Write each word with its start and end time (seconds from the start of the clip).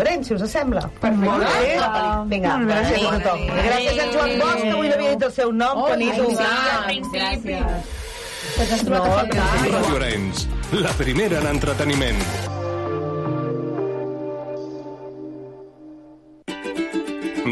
Arenys, 0.00 0.26
si 0.28 0.34
us 0.34 0.44
sembla. 0.50 0.82
Per 1.00 1.12
molt 1.12 1.44
bé. 1.44 1.78
Vinga, 2.32 2.56
Molt 2.58 2.68
bé. 2.68 2.74
gràcies 2.74 3.06
a 3.06 3.18
tothom. 3.18 3.40
Gràcies 3.56 3.98
a 4.04 4.06
Joan 4.12 4.38
Bosch, 4.40 4.62
que 4.62 4.70
avui 4.70 4.88
no 4.88 4.94
havia 4.94 5.10
dit 5.16 5.22
el 5.28 5.32
seu 5.32 5.52
nom, 5.52 5.84
que 5.86 5.96
ni 5.96 6.10
tu. 6.16 6.28
Gràcies. 7.12 7.98
Pues 8.56 8.72
has 8.72 8.84
trobat 8.84 9.06
a 9.06 9.18
faltar. 9.18 9.50
Ràdio 9.66 9.96
Arenys, 10.00 10.46
la 10.72 10.92
primera 10.98 11.38
en 11.40 11.46
entreteniment. 11.54 12.24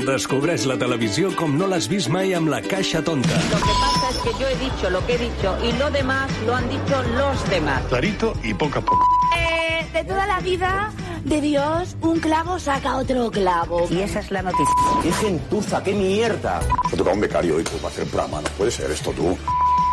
Descobreix 0.09 0.65
la 0.69 0.77
televisió 0.81 1.31
com 1.37 1.57
no 1.59 1.67
l'has 1.69 1.87
vist 1.91 2.09
mai 2.13 2.33
amb 2.37 2.49
la 2.53 2.61
caixa 2.65 3.01
tonta. 3.05 3.39
Lo 3.51 3.59
que 3.59 3.75
pasa 3.83 4.11
es 4.11 4.19
que 4.25 4.33
yo 4.41 4.47
he 4.49 4.57
dicho 4.57 4.91
lo 4.91 5.05
que 5.07 5.15
he 5.15 5.19
dicho 5.19 5.57
y 5.65 5.73
lo 5.79 5.91
demás 5.91 6.31
lo 6.47 6.55
han 6.55 6.69
dicho 6.69 7.03
los 7.17 7.51
demás. 7.51 7.83
Clarito 7.89 8.35
y 8.43 8.55
poco 8.55 8.79
a 8.79 8.83
poco. 8.83 9.05
Eh, 9.37 9.87
de 9.93 10.05
toda 10.05 10.27
la 10.27 10.41
vida 10.41 10.91
de 11.25 11.41
Dios, 11.41 11.97
un 12.01 12.21
clavo 12.21 12.59
saca 12.59 12.97
otro 12.97 13.31
clavo. 13.31 13.87
Y 13.91 14.01
esa 14.01 14.21
es 14.21 14.31
la 14.31 14.43
noticia. 14.43 14.75
¡Qué 15.03 15.13
gentuza, 15.13 15.83
qué 15.83 15.93
mierda! 15.93 16.61
Me 16.91 16.97
toca 16.97 17.13
un 17.13 17.21
becario 17.21 17.57
hoy 17.57 17.65
para 17.65 17.89
hacer 17.89 18.07
programa, 18.07 18.41
no 18.41 18.49
puede 18.51 18.71
ser 18.71 18.91
esto 18.91 19.11
tú. 19.13 19.37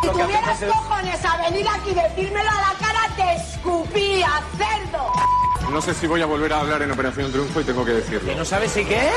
Si 0.02 0.08
tuvieras 0.08 0.64
cojones 0.64 1.24
a 1.24 1.50
venir 1.50 1.66
aquí 1.68 1.90
y 1.90 1.94
decírmelo 1.94 2.50
a 2.50 2.54
la 2.54 2.74
cara, 2.78 3.00
te 3.16 3.34
escupía, 3.42 4.28
cerdo. 4.56 5.12
No 5.72 5.80
sé 5.80 5.94
si 5.94 6.06
voy 6.06 6.22
a 6.22 6.26
volver 6.26 6.52
a 6.52 6.60
hablar 6.60 6.82
en 6.82 6.92
Operación 6.92 7.32
Triunfo 7.32 7.60
y 7.60 7.64
tengo 7.64 7.84
que 7.84 7.92
decirlo. 7.92 8.28
¿Que 8.28 8.36
no 8.36 8.44
sabes 8.44 8.70
si 8.72 8.84
qué? 8.84 9.10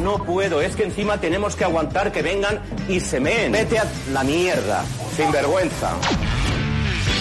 No 0.00 0.18
puedo, 0.18 0.60
es 0.60 0.74
que 0.76 0.84
encima 0.84 1.18
tenemos 1.18 1.56
que 1.56 1.64
aguantar 1.64 2.10
que 2.10 2.22
vengan 2.22 2.60
y 2.88 3.00
se 3.00 3.20
meen. 3.20 3.52
Vete 3.52 3.78
a 3.78 3.86
la 4.12 4.24
mierda, 4.24 4.84
sin 5.14 5.30
vergüenza. 5.30 5.90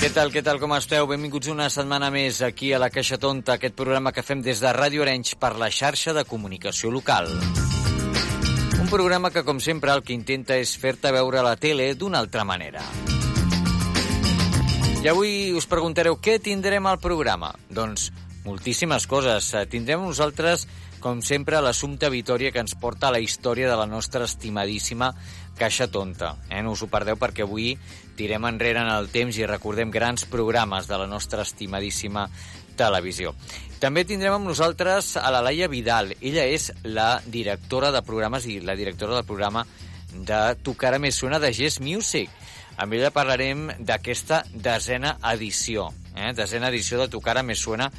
Què 0.00 0.08
tal, 0.16 0.30
què 0.32 0.40
tal, 0.40 0.56
com 0.56 0.72
esteu? 0.72 1.04
Benvinguts 1.04 1.50
una 1.52 1.66
setmana 1.68 2.06
més 2.08 2.38
aquí 2.40 2.70
a 2.72 2.78
la 2.80 2.88
Caixa 2.88 3.18
Tonta, 3.20 3.58
aquest 3.58 3.74
programa 3.76 4.14
que 4.16 4.22
fem 4.24 4.40
des 4.40 4.62
de 4.64 4.70
Ràdio 4.72 5.04
Arenys 5.04 5.34
per 5.36 5.50
la 5.60 5.68
xarxa 5.68 6.14
de 6.16 6.22
comunicació 6.24 6.88
local. 6.88 7.28
Un 8.80 8.88
programa 8.88 9.28
que, 9.28 9.42
com 9.44 9.60
sempre, 9.60 9.92
el 9.92 10.00
que 10.00 10.16
intenta 10.16 10.56
és 10.56 10.72
fer-te 10.80 11.12
veure 11.12 11.44
la 11.44 11.52
tele 11.60 11.90
d'una 12.00 12.16
altra 12.24 12.46
manera. 12.48 12.80
I 15.04 15.12
avui 15.12 15.52
us 15.52 15.68
preguntareu 15.68 16.16
què 16.16 16.38
tindrem 16.40 16.88
al 16.88 16.96
programa? 17.04 17.52
Doncs 17.68 18.08
moltíssimes 18.48 19.04
coses. 19.04 19.52
Tindrem 19.68 20.00
nosaltres, 20.00 20.64
com 21.04 21.20
sempre, 21.20 21.60
l'assumpte 21.60 22.08
Vitoria 22.08 22.54
que 22.56 22.64
ens 22.64 22.72
porta 22.72 23.10
a 23.10 23.14
la 23.18 23.20
història 23.20 23.68
de 23.68 23.76
la 23.76 23.88
nostra 23.88 24.24
estimadíssima 24.24 25.12
Caixa 25.60 25.90
Tonta. 25.92 26.38
Eh? 26.48 26.62
No 26.64 26.72
us 26.72 26.80
ho 26.80 26.88
perdeu 26.88 27.20
perquè 27.20 27.44
avui 27.44 27.74
tirem 28.20 28.44
enrere 28.44 28.82
en 28.84 28.90
el 28.92 29.08
temps 29.08 29.38
i 29.40 29.46
recordem 29.48 29.92
grans 29.92 30.26
programes 30.28 30.88
de 30.90 30.98
la 31.00 31.08
nostra 31.08 31.46
estimadíssima 31.46 32.26
televisió. 32.76 33.32
També 33.80 34.04
tindrem 34.04 34.36
amb 34.36 34.50
nosaltres 34.50 35.14
a 35.16 35.30
la 35.32 35.40
Laia 35.44 35.70
Vidal. 35.72 36.12
Ella 36.20 36.44
és 36.44 36.68
la 36.84 37.14
directora 37.24 37.88
de 37.94 38.04
programes 38.04 38.44
i 38.44 38.58
la 38.60 38.76
directora 38.76 39.16
del 39.16 39.28
programa 39.28 39.64
de 40.12 40.40
Tu 40.60 40.74
cara 40.76 41.00
més 41.00 41.16
suena 41.16 41.40
de 41.40 41.52
Gest 41.56 41.80
Music. 41.80 42.28
Amb 42.80 42.96
ella 42.96 43.12
parlarem 43.12 43.70
d'aquesta 43.78 44.42
desena 44.52 45.16
edició, 45.32 45.88
eh? 46.16 46.34
desena 46.36 46.68
edició 46.68 47.00
de 47.00 47.08
Tu 47.12 47.20
cara 47.24 47.44
més 47.44 47.60
suena, 47.64 47.90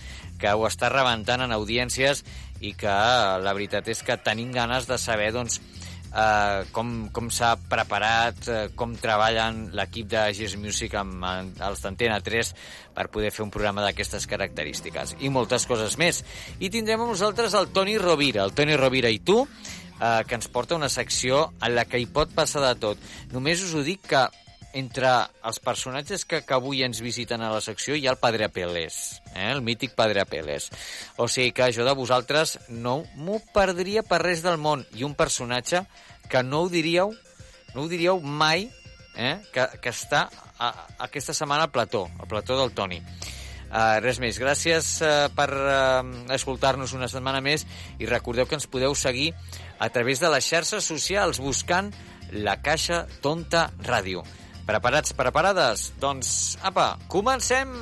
que 0.41 0.53
ho 0.53 0.65
està 0.69 0.89
rebentant 0.89 1.41
en 1.45 1.53
audiències 1.53 2.23
i 2.61 2.75
que 2.77 2.93
la 3.41 3.53
veritat 3.57 3.89
és 3.89 4.01
que 4.05 4.21
tenim 4.21 4.53
ganes 4.53 4.85
de 4.89 4.97
saber 5.01 5.31
doncs, 5.33 5.61
eh, 6.11 6.63
com, 6.75 6.91
com 7.13 7.29
s'ha 7.31 7.55
preparat, 7.71 8.41
eh, 8.47 8.61
com 8.75 8.95
treballen 8.99 9.67
l'equip 9.77 10.09
de 10.11 10.25
Gis 10.37 10.57
Music 10.59 10.95
amb 10.99 11.23
eh, 11.23 11.35
els 11.67 11.83
d'Antena 11.83 12.19
3 12.23 12.53
per 12.95 13.07
poder 13.13 13.31
fer 13.31 13.45
un 13.45 13.53
programa 13.53 13.85
d'aquestes 13.85 14.27
característiques. 14.29 15.15
I 15.19 15.31
moltes 15.33 15.67
coses 15.69 15.97
més. 16.01 16.23
I 16.59 16.71
tindrem 16.73 17.01
amb 17.01 17.13
nosaltres 17.13 17.55
el 17.57 17.71
Toni 17.75 17.97
Rovira. 18.01 18.43
El 18.43 18.55
Toni 18.57 18.75
Rovira 18.79 19.11
i 19.11 19.21
tu, 19.23 19.41
eh, 20.01 20.21
que 20.27 20.35
ens 20.35 20.51
porta 20.51 20.75
una 20.75 20.89
secció 20.89 21.47
en 21.61 21.75
la 21.75 21.85
que 21.85 22.01
hi 22.01 22.07
pot 22.07 22.33
passar 22.35 22.63
de 22.67 22.75
tot. 22.81 23.11
Només 23.31 23.63
us 23.63 23.75
ho 23.75 23.85
dic 23.85 24.03
que 24.11 24.27
entre 24.73 25.09
els 25.47 25.59
personatges 25.63 26.23
que, 26.25 26.41
que 26.47 26.55
avui 26.55 26.83
ens 26.85 27.01
visiten 27.03 27.41
a 27.41 27.51
la 27.53 27.61
secció 27.61 27.95
hi 27.95 28.05
ha 28.07 28.13
el 28.15 28.21
Padre 28.21 28.47
Apeles, 28.47 29.21
eh? 29.33 29.49
el 29.51 29.61
mític 29.65 29.95
Padre 29.97 30.23
Apeles. 30.23 30.69
O 31.17 31.27
sigui 31.27 31.51
que 31.55 31.71
jo 31.75 31.85
de 31.87 31.95
vosaltres 31.97 32.57
no 32.69 33.01
m'ho 33.15 33.41
perdria 33.53 34.03
per 34.03 34.21
res 34.23 34.43
del 34.45 34.59
món. 34.61 34.85
I 34.95 35.03
un 35.07 35.15
personatge 35.15 35.83
que 36.31 36.43
no 36.43 36.63
ho 36.63 36.69
diríeu, 36.71 37.11
no 37.75 37.83
ho 37.83 37.89
diríeu 37.91 38.21
mai, 38.21 38.69
eh? 39.15 39.37
que, 39.51 39.67
que 39.81 39.91
està 39.91 40.27
a, 40.57 40.69
a 40.69 40.71
aquesta 41.09 41.35
setmana 41.35 41.67
al 41.67 41.75
plató, 41.75 42.07
al 42.19 42.31
plató 42.31 42.59
del 42.59 42.73
Toni. 42.77 43.01
Uh, 43.71 44.01
res 44.03 44.17
més, 44.19 44.35
gràcies 44.35 44.97
uh, 44.99 45.29
per 45.31 45.47
uh, 45.55 46.01
escoltar-nos 46.35 46.91
una 46.91 47.07
setmana 47.07 47.39
més 47.39 47.63
i 48.03 48.09
recordeu 48.09 48.43
que 48.43 48.57
ens 48.59 48.67
podeu 48.67 48.91
seguir 48.99 49.29
a 49.79 49.87
través 49.95 50.19
de 50.19 50.27
les 50.33 50.43
xarxes 50.43 50.83
socials 50.83 51.39
buscant 51.39 51.87
la 52.35 52.57
Caixa 52.59 53.05
Tonta 53.23 53.69
Ràdio. 53.87 54.25
Preparats, 54.71 55.11
preparades? 55.11 55.91
Doncs, 55.99 56.55
apa, 56.63 56.95
comencem! 57.11 57.75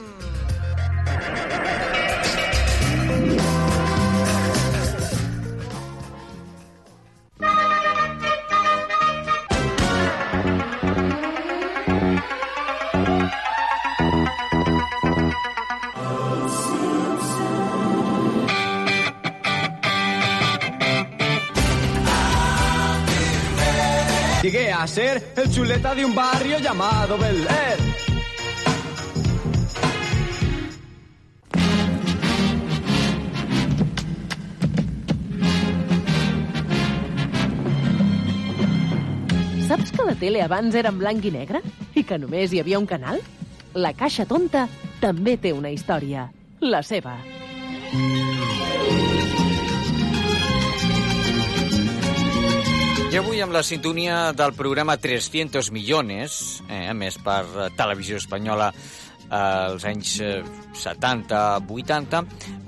Llegué 24.50 24.72
a 24.72 24.88
ser 24.88 25.34
el 25.36 25.52
chuleta 25.52 25.94
de 25.94 26.04
un 26.04 26.16
barrio 26.16 26.58
llamado 26.58 27.20
Bel 27.20 27.46
Air. 27.48 27.78
Saps 39.68 39.92
que 39.92 40.04
la 40.04 40.16
tele 40.16 40.42
abans 40.42 40.74
era 40.74 40.90
en 40.90 40.98
blanc 40.98 41.24
i 41.26 41.30
negre? 41.30 41.62
I 41.94 42.02
que 42.02 42.18
només 42.18 42.50
hi 42.50 42.64
havia 42.64 42.82
un 42.82 42.90
canal? 42.90 43.22
La 43.76 43.94
Caixa 43.94 44.26
Tonta 44.26 44.66
també 44.98 45.38
té 45.38 45.54
una 45.54 45.70
història. 45.70 46.32
La 46.60 46.82
seva. 46.82 47.20
I 53.10 53.18
avui 53.18 53.40
amb 53.42 53.50
la 53.50 53.64
sintonia 53.66 54.30
del 54.38 54.52
programa 54.54 54.94
300 55.02 55.72
milions, 55.74 56.34
eh, 56.70 56.84
a 56.92 56.94
més 56.94 57.16
per 57.18 57.42
eh, 57.42 57.64
Televisió 57.74 58.20
Espanyola 58.22 58.68
eh, 58.70 59.34
als 59.34 59.86
anys 59.90 60.12
eh, 60.22 60.44
70-80, 60.78 62.20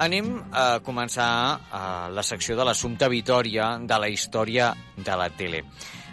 anem 0.02 0.32
a 0.50 0.64
començar 0.82 1.28
eh, 1.62 1.84
la 2.16 2.24
secció 2.26 2.58
de 2.58 2.66
l'assumpte 2.66 3.06
Vitoria 3.14 3.76
de 3.86 4.00
la 4.02 4.10
història 4.10 4.72
de 4.98 5.20
la 5.22 5.30
tele. 5.30 5.62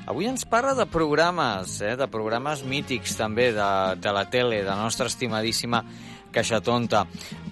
Avui 0.04 0.28
ens 0.28 0.44
parla 0.44 0.74
de 0.76 0.84
programes, 0.92 1.78
eh, 1.80 1.94
de 1.96 2.10
programes 2.12 2.66
mítics 2.68 3.16
també 3.16 3.48
de, 3.56 3.70
de 3.96 4.12
la 4.12 4.26
tele, 4.28 4.60
de 4.60 4.68
la 4.68 4.82
nostra 4.82 5.08
estimadíssima 5.08 5.80
Caixa 6.36 6.60
Tonta. 6.60 7.06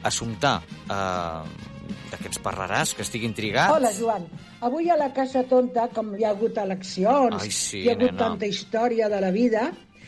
Assumpta, 0.05 0.59
eh, 0.93 1.73
de 1.87 2.17
què 2.21 2.27
ens 2.31 2.41
parlaràs, 2.43 2.95
que 2.97 3.03
estic 3.07 3.23
intrigat? 3.29 3.71
Hola, 3.75 3.91
Joan. 3.97 4.23
Avui 4.67 4.85
a 4.91 4.97
la 4.97 5.11
Casa 5.17 5.43
Tonta, 5.49 5.89
com 5.95 6.07
hi 6.17 6.25
ha 6.25 6.31
hagut 6.35 6.57
eleccions, 6.59 7.43
Ai, 7.43 7.51
sí, 7.51 7.79
hi 7.85 7.89
ha 7.91 7.93
hagut 7.97 8.13
nena. 8.13 8.19
tanta 8.25 8.47
història 8.47 9.09
de 9.13 9.21
la 9.21 9.31
vida, 9.35 9.63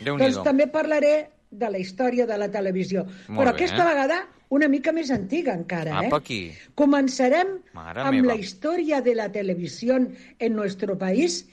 doncs 0.04 0.36
també 0.44 0.66
parlaré 0.72 1.14
de 1.50 1.70
la 1.70 1.78
història 1.80 2.26
de 2.28 2.36
la 2.38 2.48
televisió. 2.52 3.04
Molt 3.28 3.38
Però 3.40 3.50
bé. 3.52 3.56
aquesta 3.56 3.84
vegada 3.88 4.18
una 4.50 4.68
mica 4.68 4.92
més 4.92 5.10
antiga 5.10 5.54
encara, 5.54 5.98
Apa, 5.98 6.16
eh? 6.16 6.20
aquí. 6.20 6.52
Començarem 6.74 7.46
Mare 7.74 8.00
amb 8.00 8.12
meva. 8.20 8.26
la 8.32 8.36
historia 8.40 9.00
de 9.04 9.14
la 9.14 9.28
televisión 9.32 10.14
en 10.38 10.54
nuestro 10.56 10.96
país, 10.98 11.46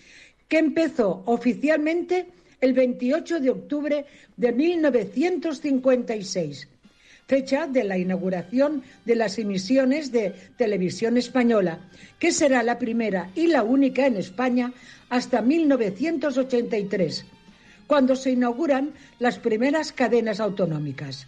que 0.47 0.57
empezó 0.59 1.23
oficialmente 1.25 2.27
el 2.61 2.73
28 2.73 3.39
de 3.41 3.49
octubre 3.49 4.05
de 4.37 4.51
1956. 4.51 6.67
Fecha 7.27 7.67
de 7.67 7.83
la 7.83 7.97
inauguración 7.97 8.83
de 9.05 9.15
las 9.15 9.37
emisiones 9.39 10.11
de 10.11 10.33
televisión 10.57 11.17
española, 11.17 11.79
que 12.19 12.31
será 12.31 12.63
la 12.63 12.77
primera 12.77 13.31
y 13.35 13.47
la 13.47 13.63
única 13.63 14.05
en 14.05 14.17
España 14.17 14.73
hasta 15.09 15.41
1983, 15.41 17.25
cuando 17.87 18.15
se 18.15 18.31
inauguran 18.31 18.93
las 19.19 19.39
primeras 19.39 19.91
cadenas 19.91 20.39
autonómicas. 20.39 21.27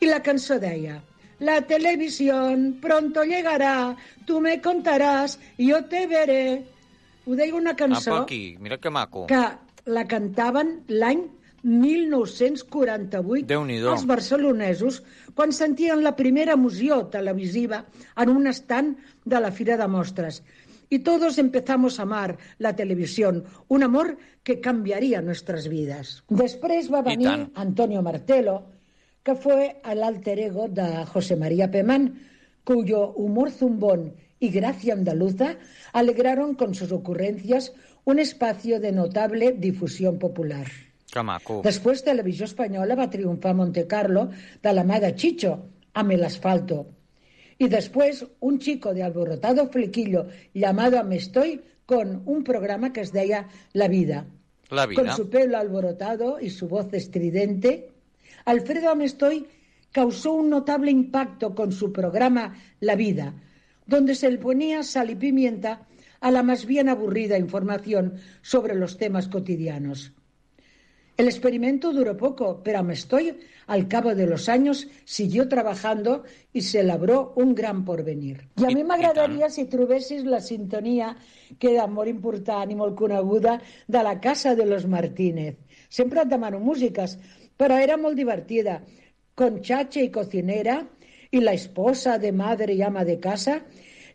Y 0.00 0.06
la 0.06 0.22
cançó 0.22 0.58
deia 0.58 1.02
La 1.40 1.62
televisión 1.62 2.78
pronto 2.80 3.24
llegará, 3.24 3.96
tú 4.26 4.40
me 4.40 4.60
contarás, 4.60 5.38
yo 5.56 5.84
te 5.86 6.06
veré. 6.06 6.64
Ho 7.26 7.34
deia 7.34 7.54
una 7.54 7.76
cançó 7.76 8.14
Apa, 8.14 8.22
aquí, 8.24 8.56
mira 8.60 8.76
que 8.78 8.90
maco. 8.90 9.26
que 9.26 9.40
la 9.86 10.04
cantaven 10.06 10.84
l'any 10.88 11.28
1948 11.62 13.46
Déu-n'hi-do. 13.46 13.92
els 13.92 14.06
barcelonesos 14.08 15.02
quan 15.34 15.52
sentien 15.52 16.02
la 16.02 16.16
primera 16.16 16.56
emoció 16.56 17.06
televisiva 17.12 17.84
en 18.16 18.32
un 18.32 18.46
estant 18.46 18.96
de 19.24 19.40
la 19.40 19.52
Fira 19.52 19.76
de 19.76 19.88
Mostres. 19.88 20.42
Y 20.88 21.00
todos 21.00 21.38
empezamos 21.38 22.00
a 22.00 22.02
amar 22.02 22.36
la 22.58 22.74
televisión, 22.74 23.44
un 23.68 23.84
amor 23.84 24.18
que 24.42 24.60
cambiaría 24.60 25.22
nuestras 25.22 25.68
vidas. 25.68 26.24
Després 26.28 26.90
va 26.90 27.02
venir. 27.06 27.50
Antonio 27.54 28.02
Martelo, 28.02 28.64
que 29.22 29.36
fue 29.36 29.80
el 29.84 30.02
alter 30.02 30.40
ego 30.40 30.66
de 30.68 31.04
José 31.06 31.36
María 31.36 31.70
Pemán, 31.70 32.18
cuyo 32.64 33.12
humor 33.12 33.52
zumbón 33.52 34.14
y 34.40 34.48
gracia 34.48 34.94
andaluza 34.94 35.56
alegraron 35.92 36.54
con 36.54 36.74
sus 36.74 36.90
ocurrencias 36.90 37.72
un 38.04 38.18
espacio 38.18 38.80
de 38.80 38.90
notable 38.90 39.52
difusión 39.52 40.18
popular. 40.18 40.66
Que 41.10 41.22
maco. 41.26 41.60
Després, 41.66 42.04
Televisió 42.06 42.46
Espanyola 42.46 42.96
va 42.98 43.10
triomfar 43.10 43.52
a 43.52 43.58
Monte 43.58 43.86
Carlo 43.90 44.28
de 44.62 44.72
la 44.72 44.84
mà 44.86 45.00
de 45.02 45.10
Chicho, 45.18 45.56
amb 45.92 46.12
el 46.12 46.24
asfalto. 46.24 46.86
Y 47.58 47.68
después, 47.68 48.24
un 48.40 48.58
chico 48.58 48.94
de 48.94 49.02
alborotado 49.02 49.68
flequillo 49.68 50.28
llamado 50.54 50.98
Amestoy 50.98 51.60
con 51.84 52.22
un 52.24 52.44
programa 52.44 52.92
que 52.92 53.02
es 53.02 53.12
deia 53.12 53.48
La 53.72 53.88
Vida. 53.88 54.26
La 54.70 54.86
vida. 54.86 55.02
Con 55.02 55.12
su 55.16 55.28
pelo 55.28 55.58
alborotado 55.58 56.38
y 56.40 56.50
su 56.50 56.68
voz 56.68 56.92
estridente, 56.94 57.90
Alfredo 58.44 58.90
Amestoy 58.90 59.46
causó 59.92 60.32
un 60.32 60.48
notable 60.48 60.90
impacto 60.90 61.54
con 61.54 61.72
su 61.72 61.92
programa 61.92 62.54
La 62.78 62.94
Vida, 62.94 63.34
donde 63.84 64.14
se 64.14 64.30
le 64.30 64.38
ponía 64.38 64.82
sal 64.84 65.10
y 65.10 65.16
pimienta 65.16 65.86
a 66.20 66.30
la 66.30 66.42
más 66.42 66.64
bien 66.66 66.88
aburrida 66.88 67.36
información 67.36 68.14
sobre 68.42 68.74
los 68.74 68.96
temas 68.96 69.28
cotidianos. 69.28 70.12
El 71.20 71.28
experimento 71.28 71.92
duró 71.92 72.16
poco, 72.16 72.62
pero 72.64 72.78
Amestoy, 72.78 73.38
al 73.66 73.88
cabo 73.88 74.14
de 74.14 74.26
los 74.26 74.48
años, 74.48 74.88
siguió 75.04 75.48
trabajando 75.48 76.24
y 76.50 76.62
se 76.62 76.82
labró 76.82 77.34
un 77.36 77.54
gran 77.54 77.84
porvenir. 77.84 78.48
I 78.56 78.64
a 78.64 78.70
mi 78.72 78.84
m'agradaria 78.88 79.50
si 79.52 79.66
trobessis 79.68 80.24
la 80.24 80.40
sintonia, 80.40 81.10
que 81.60 81.74
molt 81.92 82.08
important 82.08 82.72
i 82.72 82.78
molt 82.80 82.96
coneguda, 82.96 83.58
de 83.86 84.02
la 84.02 84.16
Casa 84.18 84.54
de 84.56 84.64
los 84.64 84.88
Martínez. 84.88 85.60
Sempre 85.90 86.24
et 86.24 86.32
demano 86.32 86.56
músiques, 86.58 87.18
però 87.60 87.76
era 87.76 88.00
molt 88.00 88.16
divertida. 88.16 88.80
Con 89.34 89.60
chacha 89.60 90.00
y 90.00 90.08
cocinera 90.08 90.88
y 91.30 91.44
la 91.44 91.52
esposa 91.52 92.16
de 92.16 92.32
madre 92.32 92.72
y 92.72 92.80
ama 92.80 93.04
de 93.04 93.20
casa, 93.20 93.66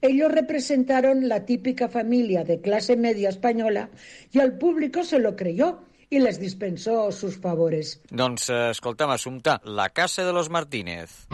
ellos 0.02 0.32
representaron 0.32 1.30
la 1.30 1.46
típica 1.46 1.88
familia 1.88 2.44
de 2.44 2.62
clase 2.62 2.98
media 2.98 3.30
española 3.30 3.92
y 4.32 4.40
al 4.40 4.58
público 4.58 5.04
se 5.04 5.20
lo 5.20 5.36
creyó 5.36 5.86
y 6.10 6.20
les 6.20 6.40
dispensó 6.40 7.12
sus 7.12 7.38
favores. 7.38 8.02
Doncs, 8.10 8.50
eh, 8.50 8.70
escolta'm, 8.72 9.10
Assumpta, 9.12 9.62
la 9.64 9.90
casa 9.90 10.26
de 10.26 10.34
los 10.34 10.50
Martínez. 10.50 11.28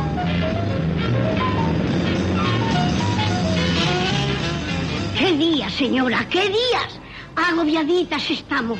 ¡Qué 5.18 5.32
días, 5.38 5.74
señora! 5.74 6.28
¡Qué 6.30 6.48
días! 6.48 7.00
Agobiaditas 7.36 8.30
estamos. 8.30 8.80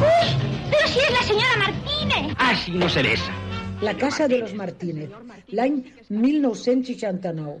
¡Uy! 0.00 0.28
¡Pero 0.70 0.88
si 0.88 1.00
es 1.00 1.10
la 1.10 1.22
señora 1.22 1.56
Martínez! 1.58 2.34
Así 2.38 2.72
no 2.72 2.88
se 2.88 3.02
besa. 3.02 3.32
La 3.80 3.94
Casa 3.94 4.26
de 4.26 4.38
los 4.38 4.54
Martínez, 4.54 5.08
l'any 5.54 5.84
1969. 6.10 7.60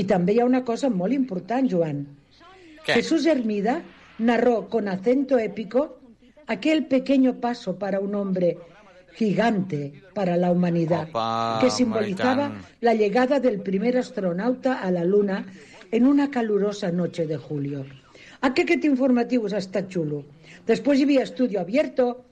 I 0.00 0.04
també 0.08 0.32
hi 0.32 0.40
ha 0.40 0.46
una 0.48 0.62
cosa 0.64 0.88
molt 0.88 1.12
important, 1.12 1.68
Joan. 1.68 2.06
¿Qué? 2.86 2.94
Jesús 2.94 3.26
Hermida 3.26 3.82
narró 4.18 4.68
con 4.68 4.88
acento 4.88 5.38
épico 5.38 6.00
aquel 6.46 6.86
pequeño 6.86 7.40
paso 7.40 7.78
para 7.78 8.00
un 8.00 8.14
hombre 8.14 8.58
gigante 9.14 10.02
para 10.14 10.36
la 10.36 10.50
humanidad, 10.50 11.08
Opa, 11.10 11.58
que 11.60 11.70
simbolizaba 11.70 12.52
la 12.80 12.94
llegada 12.94 13.40
del 13.40 13.60
primer 13.60 13.96
astronauta 13.98 14.80
a 14.80 14.90
la 14.90 15.04
Luna 15.04 15.46
en 15.90 16.06
una 16.06 16.30
calurosa 16.30 16.90
noche 16.92 17.26
de 17.26 17.36
julio. 17.36 17.84
Aquest 18.40 18.84
informatiu 18.86 19.48
està 19.50 19.82
xulo. 19.90 20.22
Después 20.66 21.02
havia 21.02 21.24
estudio 21.26 21.58
abierto, 21.58 22.24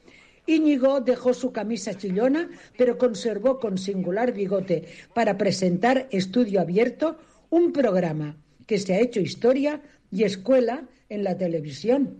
Íñigo 0.46 1.00
dejó 1.00 1.34
su 1.34 1.50
camisa 1.50 1.94
chillona, 1.98 2.48
pero 2.78 2.98
conservó 2.98 3.58
con 3.58 3.78
singular 3.78 4.30
bigote 4.30 4.86
para 5.12 5.36
presentar 5.36 6.06
Estudio 6.12 6.60
Abierto, 6.60 7.18
un 7.50 7.72
programa 7.72 8.36
que 8.66 8.78
se 8.78 8.94
ha 8.94 9.00
hecho 9.00 9.20
historia 9.20 9.80
y 10.10 10.24
escuela 10.24 10.82
en 11.08 11.24
la 11.24 11.36
televisión. 11.36 12.16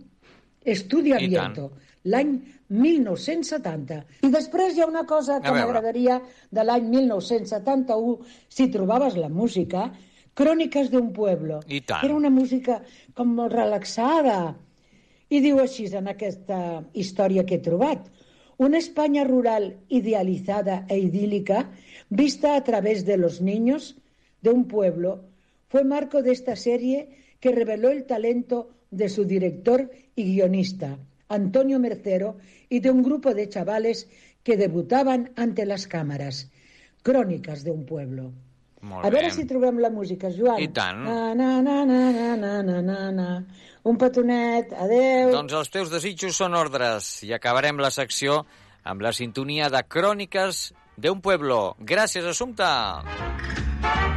Estudio 0.63 1.15
Abierto, 1.15 1.71
l'any 2.03 2.33
1970. 2.67 4.01
I 4.27 4.31
després 4.31 4.75
hi 4.75 4.83
ha 4.83 4.89
una 4.89 5.05
cosa 5.07 5.39
que 5.43 5.53
m'agradaria 5.55 6.19
de 6.51 6.63
l'any 6.63 6.89
1971, 6.91 8.17
si 8.49 8.67
trobaves 8.73 9.15
la 9.19 9.29
música, 9.29 9.91
Cròniques 10.37 10.91
d'un 10.93 11.09
pueblo. 11.13 11.63
I 11.65 11.81
tant. 11.81 12.03
Era 12.05 12.13
una 12.13 12.29
música 12.29 12.81
com 13.17 13.31
molt 13.39 13.55
relaxada. 13.55 14.53
I 15.33 15.39
diu 15.41 15.57
així 15.63 15.87
en 15.97 16.11
aquesta 16.11 16.83
història 16.93 17.43
que 17.47 17.57
he 17.57 17.63
trobat. 17.63 18.05
Una 18.61 18.77
España 18.77 19.23
rural 19.25 19.71
idealizada 19.89 20.83
e 20.89 20.99
idílica, 21.01 21.63
vista 22.09 22.55
a 22.55 22.63
través 22.63 23.03
de 23.05 23.17
los 23.17 23.41
niños 23.41 23.95
de 24.41 24.51
un 24.51 24.67
pueblo, 24.67 25.23
Fue 25.69 25.83
marco 25.83 26.23
de 26.23 26.31
esta 26.31 26.55
serie 26.55 27.09
que 27.39 27.51
reveló 27.51 27.89
el 27.89 28.05
talento 28.05 28.69
de 28.89 29.09
su 29.09 29.25
director 29.25 29.91
y 30.15 30.23
guionista, 30.23 30.97
Antonio 31.27 31.79
Mercero, 31.79 32.37
y 32.69 32.79
de 32.79 32.89
un 32.89 33.03
grupo 33.03 33.33
de 33.33 33.49
chavales 33.49 34.09
que 34.43 34.55
debutaban 34.55 35.31
ante 35.35 35.65
las 35.65 35.87
cámaras. 35.87 36.49
Crónicas 37.03 37.63
de 37.63 37.71
un 37.71 37.85
pueblo. 37.85 38.31
Molt 38.81 39.05
a 39.05 39.09
veure 39.09 39.31
si 39.33 39.43
trobem 39.49 39.79
la 39.81 39.89
música, 39.89 40.29
Joan. 40.31 40.59
I 40.61 40.67
tant. 40.69 41.01
Na, 41.03 41.33
na, 41.35 41.61
na, 41.65 41.83
na, 41.83 42.35
na, 42.37 42.51
na, 42.61 42.81
na, 42.81 42.97
na. 43.11 43.29
Un 43.83 43.97
petonet, 43.97 44.71
adeu. 44.71 45.31
Doncs 45.33 45.55
els 45.57 45.71
teus 45.73 45.89
desitjos 45.91 46.37
són 46.37 46.55
ordres 46.55 47.23
i 47.27 47.33
acabarem 47.35 47.81
la 47.81 47.91
secció 47.91 48.43
amb 48.87 49.01
la 49.01 49.15
sintonia 49.17 49.71
de 49.73 49.81
Cròniques 49.83 50.69
d'un 50.95 51.23
pueblo. 51.25 51.73
Gràcies, 51.81 52.27
Assumpta. 52.27 52.69
Gràcies. 53.03 54.16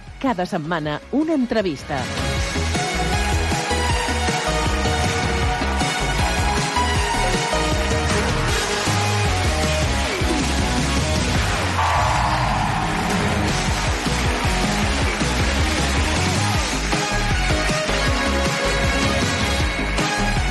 Cada 0.21 0.45
setmana 0.45 0.99
una 1.17 1.33
entrevista. 1.33 1.97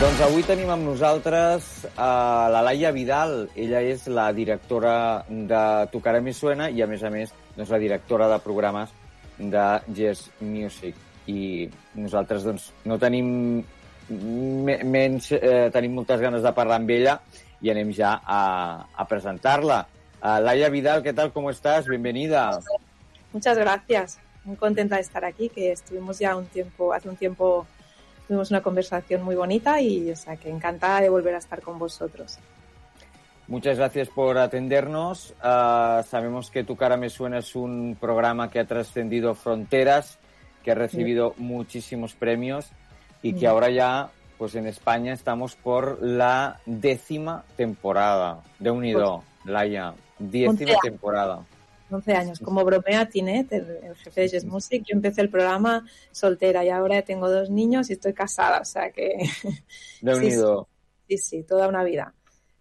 Doncs 0.00 0.19
avui 0.27 0.43
tenim 0.43 0.67
amb 0.75 0.83
nosaltres 0.83 1.85
a 1.95 2.49
la 2.50 2.65
Laia 2.67 2.91
Vidal. 2.91 3.45
Ella 3.55 3.85
és 3.87 4.09
la 4.11 4.33
directora 4.35 5.23
de 5.31 5.62
Tocarà 5.95 6.19
Mi 6.19 6.35
Suena 6.35 6.67
i, 6.75 6.83
a 6.83 6.91
més 6.91 7.07
a 7.07 7.15
més, 7.15 7.31
doncs, 7.55 7.71
la 7.71 7.79
directora 7.79 8.27
de 8.35 8.41
programes 8.43 8.91
de 9.49 9.80
Jazz 9.94 10.30
Music. 10.40 10.94
I 11.26 11.68
nosaltres 11.94 12.44
doncs, 12.44 12.70
no 12.85 12.99
tenim 12.99 13.62
menys, 14.11 15.30
eh, 15.32 15.70
tenim 15.73 15.94
moltes 15.94 16.20
ganes 16.20 16.42
de 16.42 16.52
parlar 16.52 16.80
amb 16.80 16.90
ella 16.90 17.20
i 17.62 17.70
anem 17.70 17.92
ja 17.94 18.16
a, 18.25 19.04
presentar-la. 19.09 19.85
Uh, 20.20 20.40
Laia 20.42 20.68
Vidal, 20.68 21.02
¿qué 21.02 21.12
tal? 21.12 21.32
¿Cómo 21.32 21.50
estás? 21.50 21.87
Bienvenida. 21.87 22.61
Muchas 23.32 23.56
gracias. 23.56 24.18
Muy 24.44 24.56
contenta 24.56 24.97
de 24.97 25.02
estar 25.02 25.25
aquí, 25.25 25.49
que 25.49 25.73
estuvimos 25.73 26.18
ya 26.18 26.37
un 26.37 26.47
tiempo, 26.47 26.92
hace 26.92 27.09
un 27.09 27.16
tiempo 27.16 27.66
tuvimos 28.26 28.50
una 28.50 28.62
conversación 28.62 29.23
muy 29.23 29.35
bonita 29.35 29.80
y, 29.80 30.11
o 30.11 30.16
sea, 30.16 30.37
que 30.37 30.50
encantada 30.50 31.00
de 31.00 31.09
volver 31.09 31.35
a 31.35 31.38
estar 31.38 31.61
con 31.62 31.78
vosotros. 31.78 32.38
Muchas 33.50 33.78
gracias 33.78 34.09
por 34.09 34.38
atendernos. 34.38 35.35
Uh, 35.42 36.04
sabemos 36.04 36.52
que 36.52 36.62
Tu 36.62 36.76
cara 36.76 36.97
me 36.97 37.11
suena 37.11 37.38
es 37.38 37.57
un 37.57 37.97
programa 38.00 38.49
que 38.49 38.61
ha 38.61 38.64
trascendido 38.64 39.35
fronteras, 39.35 40.21
que 40.62 40.71
ha 40.71 40.76
recibido 40.76 41.35
sí. 41.37 41.42
muchísimos 41.42 42.14
premios 42.14 42.71
y 43.23 43.33
que 43.33 43.40
sí. 43.40 43.47
ahora 43.47 43.69
ya, 43.69 44.12
pues 44.38 44.54
en 44.54 44.69
España 44.69 45.12
estamos 45.12 45.57
por 45.57 46.00
la 46.00 46.61
décima 46.64 47.45
temporada 47.57 48.40
de 48.61 48.71
Unido, 48.71 49.25
pues, 49.42 49.52
Laia. 49.52 49.95
Décima 50.16 50.76
temporada. 50.80 51.45
11 51.90 52.12
años. 52.14 52.38
Como 52.38 52.64
bromea 52.64 53.09
Tinet, 53.09 53.52
el, 53.52 53.78
el 53.83 53.97
jefe 53.97 54.21
de 54.21 54.28
Jazz 54.28 54.45
Music, 54.45 54.85
yo 54.87 54.95
empecé 54.95 55.23
el 55.23 55.28
programa 55.28 55.85
soltera 56.12 56.64
y 56.64 56.69
ahora 56.69 57.02
tengo 57.02 57.28
dos 57.28 57.50
niños 57.50 57.90
y 57.90 57.95
estoy 57.95 58.14
casada, 58.14 58.61
o 58.61 58.64
sea 58.64 58.92
que... 58.92 59.28
De 60.02 60.14
unido. 60.14 60.69
Sí, 61.09 61.19
sí, 61.19 61.38
sí, 61.38 61.42
toda 61.42 61.66
una 61.66 61.83
vida 61.83 62.14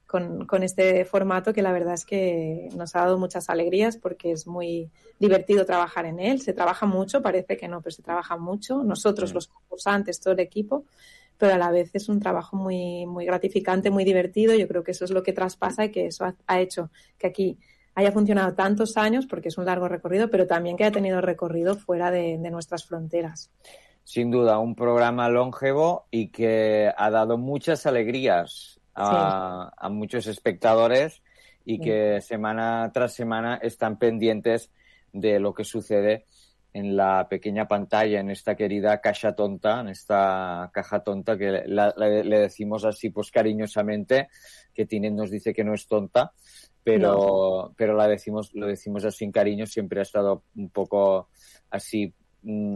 con, 0.09 0.47
con, 0.47 0.63
este 0.63 1.05
formato 1.05 1.53
que 1.53 1.61
la 1.61 1.71
verdad 1.71 1.93
es 1.93 2.03
que 2.03 2.69
nos 2.75 2.95
ha 2.95 3.01
dado 3.01 3.19
muchas 3.19 3.47
alegrías 3.47 3.95
porque 3.95 4.31
es 4.31 4.47
muy 4.47 4.89
divertido 5.19 5.67
trabajar 5.67 6.07
en 6.07 6.19
él. 6.19 6.41
Se 6.41 6.51
trabaja 6.51 6.87
mucho, 6.87 7.21
parece 7.21 7.57
que 7.57 7.67
no, 7.67 7.79
pero 7.81 7.95
se 7.95 8.01
trabaja 8.01 8.35
mucho. 8.35 8.83
Nosotros, 8.83 9.29
sí. 9.29 9.35
los 9.35 9.49
concursantes, 9.49 10.19
todo 10.19 10.33
el 10.33 10.39
equipo, 10.39 10.85
pero 11.37 11.53
a 11.53 11.59
la 11.59 11.69
vez 11.69 11.91
es 11.93 12.09
un 12.09 12.19
trabajo 12.19 12.55
muy, 12.57 13.05
muy 13.05 13.25
gratificante, 13.25 13.91
muy 13.91 14.03
divertido. 14.03 14.55
Yo 14.55 14.67
creo 14.67 14.83
que 14.83 14.91
eso 14.91 15.05
es 15.05 15.11
lo 15.11 15.21
que 15.21 15.31
traspasa 15.31 15.85
y 15.85 15.91
que 15.91 16.07
eso 16.07 16.25
ha, 16.25 16.35
ha 16.47 16.59
hecho 16.59 16.89
que 17.19 17.27
aquí 17.27 17.59
haya 17.93 18.11
funcionado 18.11 18.55
tantos 18.55 18.97
años, 18.97 19.27
porque 19.27 19.49
es 19.49 19.59
un 19.59 19.65
largo 19.65 19.87
recorrido, 19.87 20.31
pero 20.31 20.47
también 20.47 20.75
que 20.75 20.85
haya 20.85 20.91
tenido 20.91 21.21
recorrido 21.21 21.75
fuera 21.75 22.09
de, 22.09 22.39
de, 22.39 22.49
nuestras 22.49 22.83
fronteras. 22.83 23.51
Sin 24.05 24.31
duda, 24.31 24.57
un 24.57 24.73
programa 24.73 25.29
longevo 25.29 26.07
y 26.09 26.29
que 26.29 26.91
ha 26.97 27.11
dado 27.11 27.37
muchas 27.37 27.85
alegrías 27.85 28.78
a, 28.99 29.69
sí. 29.69 29.75
a 29.77 29.89
muchos 29.89 30.27
espectadores 30.27 31.21
y 31.65 31.79
que 31.79 32.19
semana 32.21 32.89
tras 32.93 33.13
semana 33.13 33.59
están 33.61 33.97
pendientes 33.97 34.71
de 35.13 35.39
lo 35.39 35.53
que 35.53 35.63
sucede 35.63 36.25
en 36.73 36.95
la 36.95 37.27
pequeña 37.27 37.67
pantalla, 37.67 38.19
en 38.19 38.29
esta 38.29 38.55
querida 38.55 39.01
caja 39.01 39.33
tonta, 39.33 39.79
en 39.81 39.89
esta 39.89 40.69
caja 40.71 41.03
tonta 41.03 41.37
que 41.37 41.63
la, 41.65 41.93
la, 41.97 42.07
le 42.07 42.39
decimos 42.39 42.85
así 42.85 43.09
pues 43.09 43.31
cariñosamente, 43.31 44.29
que 44.73 44.85
Tinet 44.85 45.13
nos 45.13 45.31
dice 45.31 45.53
que 45.53 45.63
no 45.63 45.73
es 45.73 45.87
tonta, 45.87 46.31
pero, 46.83 47.13
no. 47.13 47.73
pero 47.75 47.95
la 47.95 48.07
decimos, 48.07 48.51
lo 48.53 48.67
decimos 48.67 49.03
así 49.05 49.25
en 49.25 49.31
cariño, 49.31 49.65
siempre 49.65 49.99
ha 49.99 50.03
estado 50.03 50.43
un 50.55 50.69
poco 50.69 51.29
así 51.71 52.13
mmm, 52.43 52.75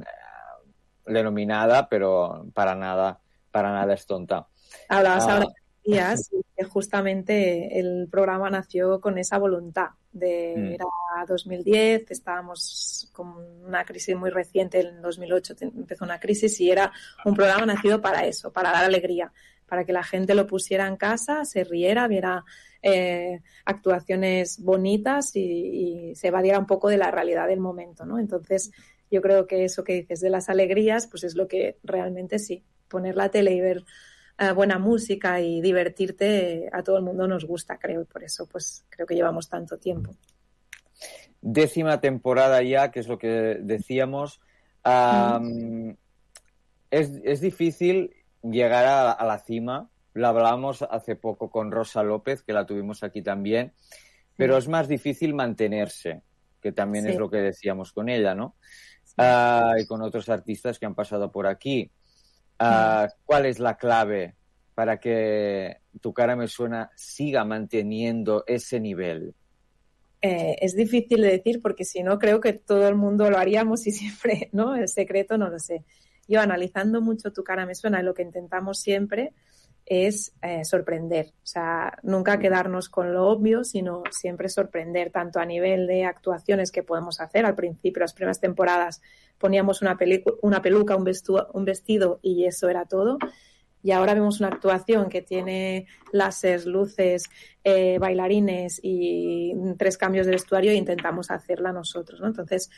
denominada, 1.05 1.87
pero 1.87 2.45
para 2.53 2.75
nada, 2.75 3.19
para 3.51 3.71
nada 3.71 3.93
es 3.93 4.05
tonta. 4.05 4.47
Hablabas 4.89 5.27
ah. 5.27 5.33
ahora 5.33 5.47
días 5.83 6.31
que 6.55 6.63
justamente 6.63 7.79
el 7.79 8.07
programa 8.09 8.49
nació 8.49 9.01
con 9.01 9.17
esa 9.17 9.37
voluntad 9.37 9.89
de 10.11 10.55
mm. 10.57 10.65
era 10.73 10.85
2010 11.27 12.11
estábamos 12.11 13.09
con 13.13 13.35
una 13.65 13.83
crisis 13.85 14.15
muy 14.15 14.29
reciente 14.29 14.79
en 14.79 15.01
2008 15.01 15.55
empezó 15.61 16.05
una 16.05 16.19
crisis 16.19 16.59
y 16.61 16.71
era 16.71 16.91
un 17.25 17.35
programa 17.35 17.65
nacido 17.65 18.01
para 18.01 18.25
eso 18.25 18.51
para 18.51 18.71
dar 18.71 18.85
alegría 18.85 19.31
para 19.67 19.85
que 19.85 19.93
la 19.93 20.03
gente 20.03 20.35
lo 20.35 20.47
pusiera 20.47 20.87
en 20.87 20.97
casa 20.97 21.45
se 21.45 21.63
riera 21.63 22.07
viera 22.07 22.43
eh, 22.85 23.39
actuaciones 23.63 24.59
bonitas 24.59 25.35
y, 25.37 26.09
y, 26.11 26.15
se 26.15 26.27
evadiera 26.27 26.59
un 26.59 26.67
poco 26.67 26.89
de 26.89 26.97
la 26.97 27.11
realidad 27.11 27.47
del 27.47 27.61
momento, 27.61 28.05
¿no? 28.05 28.19
Entonces, 28.19 28.71
yo 29.09 29.21
creo 29.21 29.47
que 29.47 29.63
eso 29.63 29.85
que 29.85 29.93
dices 29.93 30.19
de 30.19 30.29
las 30.29 30.49
alegrías, 30.49 31.07
pues 31.07 31.23
es 31.23 31.35
lo 31.35 31.47
que 31.47 31.77
realmente 31.81 32.39
sí, 32.39 32.65
poner 32.89 33.15
la 33.15 33.29
tele 33.29 33.53
y 33.53 33.61
ver 33.61 33.85
eh, 34.37 34.51
buena 34.51 34.79
música 34.79 35.39
y 35.41 35.61
divertirte 35.61 36.69
a 36.71 36.81
todo 36.81 36.97
el 36.97 37.03
mundo 37.03 37.27
nos 37.27 37.45
gusta, 37.45 37.77
creo, 37.77 38.01
y 38.01 38.05
por 38.05 38.23
eso 38.23 38.47
pues 38.47 38.85
creo 38.89 39.05
que 39.05 39.15
llevamos 39.15 39.47
tanto 39.47 39.77
tiempo. 39.77 40.15
Décima 41.41 42.01
temporada 42.01 42.61
ya, 42.63 42.89
que 42.89 42.99
es 42.99 43.07
lo 43.07 43.17
que 43.17 43.59
decíamos. 43.61 44.39
Um, 44.85 45.89
mm. 45.89 45.97
es, 46.89 47.11
es, 47.23 47.41
difícil 47.41 48.15
llegar 48.41 48.85
a, 48.85 49.11
a 49.11 49.25
la 49.25 49.39
cima, 49.39 49.89
la 50.13 50.29
hablamos 50.29 50.81
hace 50.81 51.15
poco 51.15 51.49
con 51.49 51.71
Rosa 51.71 52.03
López, 52.03 52.43
que 52.43 52.53
la 52.53 52.65
tuvimos 52.65 53.03
aquí 53.03 53.21
también, 53.21 53.73
pero 54.35 54.57
es 54.57 54.67
más 54.67 54.87
difícil 54.87 55.33
mantenerse, 55.33 56.21
que 56.61 56.71
también 56.71 57.05
sí. 57.05 57.11
es 57.11 57.17
lo 57.17 57.29
que 57.29 57.37
decíamos 57.37 57.91
con 57.93 58.09
ella, 58.09 58.33
¿no? 58.33 58.55
Sí. 59.03 59.15
Uh, 59.19 59.79
y 59.79 59.85
con 59.85 60.01
otros 60.01 60.27
artistas 60.29 60.79
que 60.79 60.85
han 60.85 60.95
pasado 60.95 61.31
por 61.31 61.45
aquí. 61.45 61.91
Uh, 62.63 63.07
¿Cuál 63.25 63.45
es 63.45 63.59
la 63.59 63.77
clave 63.77 64.35
para 64.75 64.99
que 64.99 65.77
tu 66.01 66.13
cara 66.13 66.35
me 66.35 66.47
suena 66.47 66.91
siga 66.95 67.43
manteniendo 67.45 68.43
ese 68.47 68.79
nivel? 68.79 69.33
Eh, 70.21 70.55
es 70.61 70.75
difícil 70.75 71.21
de 71.21 71.31
decir 71.31 71.61
porque 71.61 71.83
si 71.83 72.01
no 72.01 72.17
creo 72.17 72.39
que 72.39 72.53
todo 72.53 72.87
el 72.87 72.95
mundo 72.95 73.29
lo 73.29 73.37
haríamos 73.37 73.85
y 73.87 73.91
siempre, 73.91 74.49
¿no? 74.53 74.75
El 74.75 74.87
secreto 74.87 75.37
no 75.37 75.49
lo 75.49 75.59
sé. 75.59 75.83
Yo 76.27 76.39
analizando 76.39 77.01
mucho 77.01 77.33
tu 77.33 77.43
cara 77.43 77.65
me 77.65 77.75
suena 77.75 77.99
y 77.99 78.03
lo 78.03 78.13
que 78.13 78.21
intentamos 78.21 78.79
siempre 78.79 79.33
es 79.85 80.33
eh, 80.41 80.63
sorprender. 80.65 81.27
O 81.43 81.45
sea, 81.45 81.97
nunca 82.03 82.39
quedarnos 82.39 82.89
con 82.89 83.13
lo 83.13 83.27
obvio, 83.27 83.63
sino 83.63 84.03
siempre 84.11 84.49
sorprender, 84.49 85.11
tanto 85.11 85.39
a 85.39 85.45
nivel 85.45 85.87
de 85.87 86.05
actuaciones 86.05 86.71
que 86.71 86.83
podemos 86.83 87.19
hacer. 87.19 87.45
Al 87.45 87.55
principio, 87.55 88.01
las 88.01 88.13
primeras 88.13 88.39
temporadas, 88.39 89.01
poníamos 89.37 89.81
una, 89.81 89.97
una 90.41 90.61
peluca, 90.61 90.95
un, 90.95 91.09
un 91.53 91.65
vestido 91.65 92.19
y 92.21 92.45
eso 92.45 92.69
era 92.69 92.85
todo. 92.85 93.17
Y 93.83 93.91
ahora 93.91 94.13
vemos 94.13 94.39
una 94.39 94.47
actuación 94.47 95.09
que 95.09 95.21
tiene 95.21 95.87
láseres, 96.13 96.65
luces, 96.65 97.29
eh, 97.65 97.97
bailarines 97.99 98.79
y 98.81 99.53
tres 99.77 99.97
cambios 99.97 100.25
de 100.25 100.31
vestuario 100.31 100.71
e 100.71 100.75
intentamos 100.75 101.29
hacerla 101.29 101.73
nosotros, 101.73 102.21
¿no? 102.21 102.27
Entonces, 102.27 102.69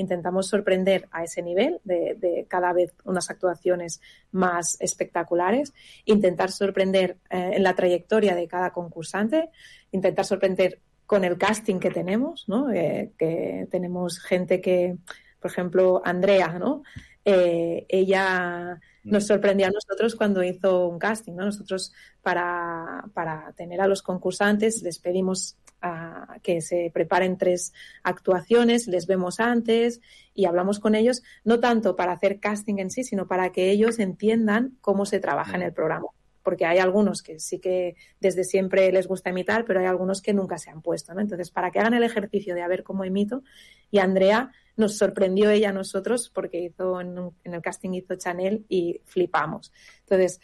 intentamos 0.00 0.48
sorprender 0.48 1.08
a 1.10 1.24
ese 1.24 1.42
nivel 1.42 1.80
de, 1.84 2.46
cada 2.48 2.72
vez 2.72 2.92
unas 3.04 3.30
actuaciones 3.30 4.00
más 4.32 4.76
espectaculares, 4.80 5.72
intentar 6.04 6.50
sorprender 6.50 7.18
eh, 7.30 7.52
en 7.54 7.62
la 7.62 7.74
trayectoria 7.74 8.34
de 8.34 8.48
cada 8.48 8.70
concursante, 8.70 9.50
intentar 9.92 10.24
sorprender 10.24 10.80
con 11.06 11.24
el 11.24 11.36
casting 11.38 11.78
que 11.80 11.90
tenemos, 11.90 12.48
¿no? 12.48 12.70
Eh, 12.72 13.12
que 13.18 13.66
tenemos 13.70 14.20
gente 14.20 14.60
que, 14.60 14.96
por 15.40 15.50
ejemplo, 15.50 16.02
Andrea, 16.04 16.58
¿no? 16.58 16.82
Eh, 17.24 17.86
ella 17.88 18.80
nos 19.04 19.26
sorprendió 19.26 19.66
a 19.66 19.70
nosotros 19.70 20.14
cuando 20.14 20.42
hizo 20.42 20.88
un 20.88 20.98
casting, 20.98 21.34
¿no? 21.34 21.46
Nosotros 21.46 21.92
para, 22.22 23.04
para 23.14 23.52
tener 23.52 23.80
a 23.80 23.86
los 23.86 24.02
concursantes 24.02 24.82
les 24.82 24.98
pedimos 24.98 25.56
a 25.82 26.38
que 26.42 26.60
se 26.60 26.90
preparen 26.92 27.38
tres 27.38 27.72
actuaciones, 28.02 28.86
les 28.86 29.06
vemos 29.06 29.40
antes 29.40 30.00
y 30.34 30.44
hablamos 30.44 30.78
con 30.78 30.94
ellos, 30.94 31.22
no 31.44 31.60
tanto 31.60 31.96
para 31.96 32.12
hacer 32.12 32.38
casting 32.38 32.78
en 32.78 32.90
sí, 32.90 33.04
sino 33.04 33.26
para 33.26 33.50
que 33.52 33.70
ellos 33.70 33.98
entiendan 33.98 34.76
cómo 34.80 35.06
se 35.06 35.20
trabaja 35.20 35.56
en 35.56 35.62
el 35.62 35.72
programa. 35.72 36.06
Porque 36.42 36.64
hay 36.64 36.78
algunos 36.78 37.22
que 37.22 37.38
sí 37.38 37.58
que 37.58 37.96
desde 38.18 38.44
siempre 38.44 38.90
les 38.92 39.06
gusta 39.06 39.30
imitar, 39.30 39.64
pero 39.66 39.80
hay 39.80 39.86
algunos 39.86 40.22
que 40.22 40.32
nunca 40.32 40.56
se 40.56 40.70
han 40.70 40.80
puesto, 40.80 41.12
¿no? 41.12 41.20
Entonces, 41.20 41.50
para 41.50 41.70
que 41.70 41.80
hagan 41.80 41.94
el 41.94 42.02
ejercicio 42.02 42.54
de 42.54 42.62
a 42.62 42.68
ver 42.68 42.82
cómo 42.82 43.04
imito, 43.04 43.42
y 43.90 43.98
Andrea 43.98 44.50
nos 44.80 44.98
sorprendió 44.98 45.50
ella 45.50 45.68
a 45.68 45.72
nosotros 45.72 46.30
porque 46.34 46.60
hizo 46.60 47.00
en, 47.00 47.18
un, 47.18 47.34
en 47.44 47.54
el 47.54 47.62
casting 47.62 47.90
hizo 47.94 48.16
Chanel 48.16 48.64
y 48.68 49.00
flipamos. 49.04 49.72
Entonces, 50.00 50.40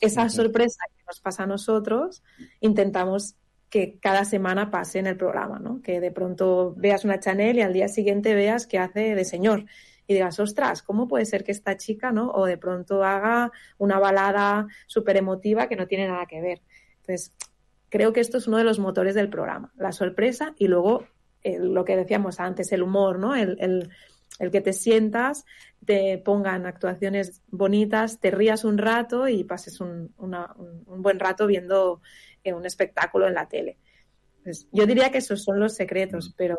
esa 0.00 0.22
uh 0.22 0.26
-huh. 0.26 0.30
sorpresa 0.30 0.80
que 0.94 1.02
nos 1.06 1.20
pasa 1.20 1.44
a 1.44 1.46
nosotros, 1.46 2.22
intentamos 2.60 3.36
que 3.70 3.98
cada 3.98 4.24
semana 4.24 4.70
pase 4.70 4.98
en 4.98 5.06
el 5.06 5.16
programa, 5.16 5.58
¿no? 5.58 5.80
Que 5.82 6.00
de 6.00 6.10
pronto 6.10 6.74
veas 6.76 7.04
una 7.04 7.18
Chanel 7.18 7.58
y 7.58 7.62
al 7.62 7.72
día 7.72 7.88
siguiente 7.88 8.34
veas 8.34 8.66
que 8.66 8.78
hace 8.78 9.14
de 9.14 9.24
señor 9.24 9.64
y 10.06 10.14
digas, 10.14 10.38
ostras, 10.38 10.82
¿cómo 10.82 11.08
puede 11.08 11.24
ser 11.24 11.42
que 11.42 11.52
esta 11.52 11.76
chica, 11.76 12.12
¿no? 12.12 12.30
O 12.30 12.46
de 12.46 12.58
pronto 12.58 13.02
haga 13.02 13.50
una 13.78 13.98
balada 13.98 14.66
súper 14.86 15.16
emotiva 15.16 15.68
que 15.68 15.76
no 15.76 15.86
tiene 15.86 16.06
nada 16.06 16.26
que 16.26 16.40
ver. 16.40 16.62
Entonces, 17.00 17.32
creo 17.88 18.12
que 18.12 18.20
esto 18.20 18.38
es 18.38 18.46
uno 18.46 18.58
de 18.58 18.64
los 18.64 18.78
motores 18.78 19.14
del 19.14 19.28
programa, 19.28 19.72
la 19.76 19.92
sorpresa 19.92 20.54
y 20.58 20.68
luego 20.68 21.06
lo 21.60 21.84
que 21.84 21.96
decíamos 21.96 22.40
antes, 22.40 22.72
el 22.72 22.82
humor, 22.82 23.18
¿no? 23.18 23.34
El, 23.34 23.56
el, 23.60 23.90
el 24.38 24.50
que 24.50 24.60
te 24.60 24.72
sientas, 24.72 25.44
te 25.84 26.18
pongan 26.18 26.66
actuaciones 26.66 27.42
bonitas, 27.48 28.18
te 28.20 28.30
rías 28.30 28.64
un 28.64 28.78
rato 28.78 29.28
y 29.28 29.44
pases 29.44 29.80
un, 29.80 30.12
una, 30.18 30.52
un, 30.56 30.82
un 30.86 31.02
buen 31.02 31.18
rato 31.20 31.46
viendo 31.46 32.02
eh, 32.44 32.52
un 32.52 32.66
espectáculo 32.66 33.26
en 33.28 33.34
la 33.34 33.48
tele. 33.48 33.78
Pues 34.42 34.68
yo 34.72 34.86
diría 34.86 35.10
que 35.10 35.18
esos 35.18 35.42
son 35.42 35.60
los 35.60 35.74
secretos, 35.74 36.34
pero, 36.36 36.58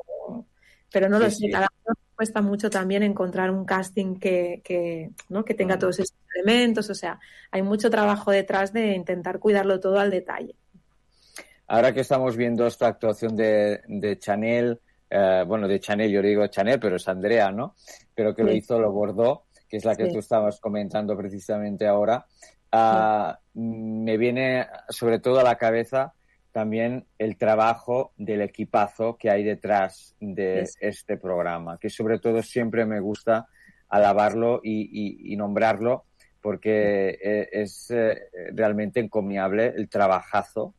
pero 0.92 1.10
no 1.10 1.20
Sí, 1.20 1.24
lo 1.26 1.30
sé. 1.32 1.42
sí. 1.42 1.50
Cada 1.50 1.68
uno 1.86 1.96
cuesta 2.16 2.42
mucho 2.42 2.70
también 2.70 3.04
encontrar 3.04 3.52
un 3.52 3.66
casting 3.66 4.16
que, 4.20 4.62
que, 4.64 5.12
¿no? 5.30 5.46
que 5.46 5.54
tenga 5.54 5.78
todos 5.80 6.00
esos 6.00 6.16
elementos. 6.36 6.90
O 6.90 6.96
sea, 6.96 7.20
hay 7.52 7.62
mucho 7.62 7.90
trabajo 7.90 8.32
detrás 8.32 8.74
de 8.74 8.94
intentar 8.94 9.40
cuidarlo 9.40 9.80
todo 9.80 10.00
al 10.00 10.12
detalle. 10.12 10.56
Ahora 11.68 11.94
que 11.94 12.02
estamos 12.02 12.38
viendo 12.38 12.66
esta 12.66 12.88
actuación 12.88 13.36
de, 13.36 13.82
de 13.88 14.18
Chanel, 14.20 14.80
eh, 15.10 15.44
bueno, 15.46 15.68
de 15.68 15.80
Chanel, 15.80 16.12
yo 16.12 16.22
digo 16.22 16.48
Chanel, 16.48 16.80
pero 16.80 16.96
es 16.96 17.08
Andrea, 17.08 17.52
¿no? 17.52 17.76
Pero 18.16 18.34
que 18.34 18.44
lo 18.44 18.52
hizo, 18.54 18.80
lo 18.80 18.92
bordó, 18.92 19.44
que 19.68 19.78
es 19.78 19.86
la 19.86 19.96
que 19.96 20.06
Sí. 20.08 20.14
tú 20.14 20.20
estabas 20.20 20.60
comentando 20.62 21.18
precisamente 21.18 21.86
ahora. 21.88 22.26
Ah, 22.72 23.38
Me 23.54 24.18
viene 24.18 24.68
sobre 24.90 25.20
todo 25.20 25.40
a 25.40 25.44
la 25.44 25.56
cabeza 25.58 26.14
también 26.52 27.06
el 27.18 27.38
trabajo 27.38 28.12
del 28.18 28.42
equipazo 28.42 29.16
que 29.18 29.30
hay 29.30 29.44
detrás 29.44 30.16
de 30.20 30.66
este 30.80 31.18
programa, 31.18 31.78
que 31.80 31.90
sobre 31.90 32.20
todo 32.20 32.42
siempre 32.44 32.86
me 32.86 33.00
gusta 33.00 33.48
alabarlo 33.90 34.60
y, 34.64 34.82
y- 34.92 35.34
y 35.34 35.36
nombrarlo 35.38 36.06
porque 36.42 37.18
eh, 37.22 37.50
es 37.52 37.90
eh, 37.92 38.30
realmente 38.54 39.00
encomiable 39.00 39.68
el 39.76 39.88
trabajazo 39.90 40.74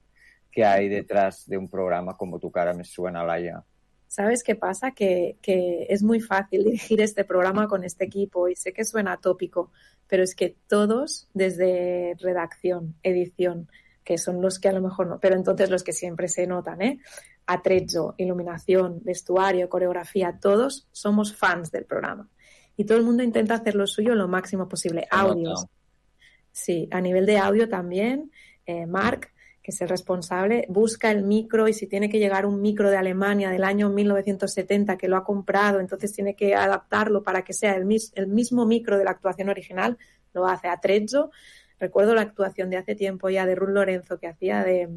que 0.58 0.64
hay 0.64 0.88
detrás 0.88 1.46
de 1.46 1.56
un 1.56 1.68
programa 1.68 2.16
como 2.16 2.40
Tu 2.40 2.50
cara 2.50 2.72
me 2.72 2.82
suena, 2.82 3.22
Laia. 3.22 3.62
¿Sabes 4.08 4.42
qué 4.42 4.56
pasa? 4.56 4.90
Que, 4.90 5.36
que 5.40 5.86
es 5.88 6.02
muy 6.02 6.18
fácil 6.18 6.64
dirigir 6.64 7.00
este 7.00 7.24
programa 7.24 7.68
con 7.68 7.84
este 7.84 8.06
equipo 8.06 8.48
y 8.48 8.56
sé 8.56 8.72
que 8.72 8.84
suena 8.84 9.18
tópico, 9.18 9.70
pero 10.08 10.24
es 10.24 10.34
que 10.34 10.56
todos, 10.66 11.28
desde 11.32 12.16
redacción, 12.18 12.96
edición, 13.04 13.68
que 14.02 14.18
son 14.18 14.42
los 14.42 14.58
que 14.58 14.68
a 14.68 14.72
lo 14.72 14.80
mejor 14.80 15.06
no, 15.06 15.20
pero 15.20 15.36
entonces 15.36 15.70
los 15.70 15.84
que 15.84 15.92
siempre 15.92 16.26
se 16.26 16.44
notan, 16.48 16.82
¿eh? 16.82 16.98
Atrezzo, 17.46 18.16
iluminación, 18.18 19.00
vestuario, 19.04 19.68
coreografía, 19.68 20.40
todos 20.40 20.88
somos 20.90 21.36
fans 21.36 21.70
del 21.70 21.84
programa. 21.84 22.28
Y 22.76 22.84
todo 22.84 22.98
el 22.98 23.04
mundo 23.04 23.22
intenta 23.22 23.54
hacer 23.54 23.76
lo 23.76 23.86
suyo 23.86 24.16
lo 24.16 24.26
máximo 24.26 24.68
posible. 24.68 25.02
Se 25.02 25.16
nota. 25.16 25.30
Audios. 25.30 25.66
Sí, 26.50 26.88
a 26.90 27.00
nivel 27.00 27.26
de 27.26 27.38
audio 27.38 27.68
también, 27.68 28.32
eh, 28.66 28.86
Mark, 28.86 29.30
que 29.68 29.72
es 29.72 29.80
el 29.82 29.90
responsable, 29.90 30.64
busca 30.70 31.10
el 31.10 31.24
micro 31.24 31.68
y 31.68 31.74
si 31.74 31.86
tiene 31.86 32.08
que 32.08 32.18
llegar 32.18 32.46
un 32.46 32.62
micro 32.62 32.88
de 32.88 32.96
Alemania 32.96 33.50
del 33.50 33.64
año 33.64 33.90
1970 33.90 34.96
que 34.96 35.08
lo 35.08 35.18
ha 35.18 35.24
comprado, 35.24 35.78
entonces 35.78 36.10
tiene 36.14 36.34
que 36.34 36.54
adaptarlo 36.54 37.22
para 37.22 37.42
que 37.44 37.52
sea 37.52 37.76
el, 37.76 37.84
mis- 37.84 38.10
el 38.14 38.28
mismo 38.28 38.64
micro 38.64 38.96
de 38.96 39.04
la 39.04 39.10
actuación 39.10 39.50
original, 39.50 39.98
lo 40.32 40.46
hace 40.46 40.68
a 40.68 40.80
Trezzo. 40.80 41.30
Recuerdo 41.78 42.14
la 42.14 42.22
actuación 42.22 42.70
de 42.70 42.78
hace 42.78 42.94
tiempo 42.94 43.28
ya 43.28 43.44
de 43.44 43.56
Ruth 43.56 43.68
Lorenzo 43.74 44.18
que 44.18 44.28
hacía 44.28 44.64
de 44.64 44.88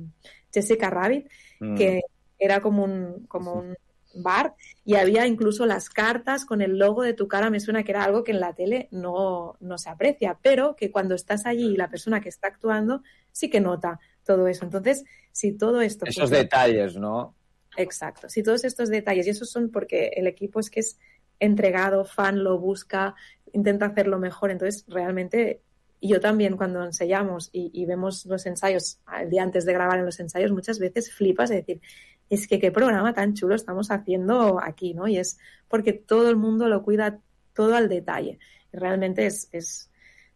Jessica 0.54 0.90
Rabbit, 0.90 1.28
Mm. 1.60 1.76
que 1.76 2.02
era 2.40 2.62
como 2.62 2.86
un, 2.86 3.26
como 3.28 3.56
un 3.56 3.76
bar 4.16 4.56
y 4.86 4.96
había 4.96 5.28
incluso 5.28 5.66
las 5.66 5.90
cartas 5.90 6.46
con 6.46 6.62
el 6.62 6.78
logo 6.78 7.04
de 7.04 7.14
tu 7.14 7.28
cara, 7.28 7.50
me 7.50 7.60
suena 7.60 7.84
que 7.84 7.92
era 7.92 8.06
algo 8.06 8.24
que 8.24 8.32
en 8.32 8.40
la 8.40 8.54
tele 8.54 8.88
no, 8.92 9.58
no 9.60 9.78
se 9.78 9.90
aprecia, 9.90 10.38
pero 10.42 10.76
que 10.78 10.92
cuando 10.92 11.14
estás 11.14 11.46
allí 11.46 11.74
y 11.74 11.78
la 11.78 11.90
persona 11.90 12.22
que 12.22 12.30
está 12.30 12.48
actuando 12.48 13.04
sí 13.34 13.50
que 13.50 13.60
nota 13.60 14.00
todo 14.26 14.48
eso. 14.48 14.66
Entonces, 14.66 15.04
si 15.32 15.54
todo 15.54 15.82
esto... 15.82 16.06
Esos 16.06 16.24
funciona- 16.24 16.44
detalles, 16.44 16.96
¿no? 16.98 17.36
Exacto. 17.78 18.30
Si 18.30 18.44
todos 18.44 18.64
estos 18.66 18.90
detalles, 18.90 19.28
y 19.28 19.30
esos 19.32 19.50
son 19.50 19.70
porque 19.70 20.12
el 20.16 20.28
equipo 20.28 20.60
es 20.60 20.70
que 20.70 20.82
es 20.82 20.98
entregado, 21.40 22.06
fan, 22.06 22.44
lo 22.44 22.60
busca, 22.60 23.16
intenta 23.54 23.86
hacerlo 23.88 24.20
mejor. 24.20 24.52
Entonces, 24.52 24.86
realmente, 24.88 25.62
yo 26.02 26.20
también 26.20 26.58
cuando 26.58 26.84
ensayamos 26.84 27.50
y, 27.52 27.72
y 27.74 27.86
vemos 27.86 28.26
los 28.26 28.46
ensayos, 28.46 29.00
el 29.20 29.30
día 29.30 29.44
antes 29.44 29.66
de 29.66 29.74
grabar 29.74 30.00
en 30.00 30.06
los 30.06 30.20
ensayos, 30.20 30.52
muchas 30.52 30.80
veces 30.80 31.14
flipas 31.14 31.50
de 31.50 31.58
decir, 31.58 31.82
es 32.30 32.48
que 32.48 32.60
qué 32.60 32.72
programa 32.72 33.14
tan 33.14 33.34
chulo 33.34 33.56
estamos 33.56 33.90
haciendo 33.92 34.60
aquí, 34.62 34.94
¿no? 34.94 35.08
Y 35.08 35.18
es 35.18 35.38
porque 35.68 35.94
todo 35.94 36.30
el 36.30 36.36
mundo 36.38 36.68
lo 36.68 36.84
cuida 36.84 37.20
todo 37.54 37.76
al 37.76 37.90
detalle. 37.90 38.40
Y 38.74 38.78
realmente 38.78 39.26
es, 39.26 39.50
es 39.52 39.90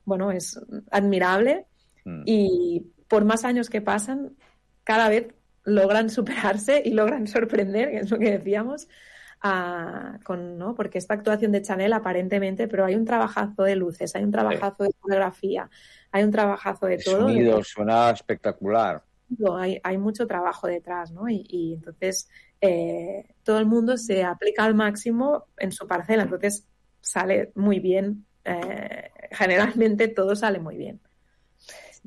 bueno, 0.06 0.32
es 0.32 0.60
admirable 0.92 1.66
Mm. 2.08 2.22
y 2.28 2.86
por 3.08 3.26
más 3.26 3.44
años 3.46 3.70
que 3.70 3.82
pasan, 3.82 4.36
cada 4.84 5.10
vez 5.10 5.28
logran 5.64 6.10
superarse 6.10 6.82
y 6.86 6.92
logran 6.94 7.28
sorprender, 7.28 7.90
que 7.92 7.98
es 8.00 8.12
lo 8.12 8.20
que 8.20 8.32
decíamos, 8.38 8.88
con, 10.24 10.58
¿no? 10.58 10.76
porque 10.76 10.98
esta 10.98 11.14
actuación 11.14 11.52
de 11.52 11.62
Chanel 11.62 11.94
aparentemente, 11.94 12.68
pero 12.68 12.86
hay 12.86 12.96
un 12.96 13.06
trabajazo 13.06 13.64
de 13.64 13.76
luces, 13.76 14.16
hay 14.16 14.24
un 14.24 14.32
trabajazo 14.32 14.84
de 14.84 14.92
fotografía, 15.00 15.70
hay 16.12 16.24
un 16.24 16.32
trabajazo 16.32 16.88
de 16.88 16.96
El 16.96 17.04
todo. 17.04 17.20
sonido 17.20 17.64
suena 17.64 18.10
espectacular. 18.10 19.04
Hay 19.84 19.98
mucho 19.98 20.28
trabajo 20.28 20.68
detrás, 20.68 21.12
¿no? 21.12 21.28
Y, 21.30 21.46
y 21.50 21.74
entonces 21.74 22.30
eh, 22.62 23.36
todo 23.44 23.60
el 23.60 23.66
mundo 23.66 23.98
se 23.98 24.24
aplica 24.24 24.64
al 24.64 24.76
máximo 24.76 25.46
en 25.58 25.72
su 25.72 25.88
parcela, 25.88 26.24
entonces 26.24 26.68
sale 27.02 27.52
muy 27.56 27.80
bien. 27.80 28.26
eh, 28.46 29.10
generalmente 29.32 30.08
todo 30.08 30.36
sale 30.36 30.60
muy 30.60 30.78
bien. 30.78 31.02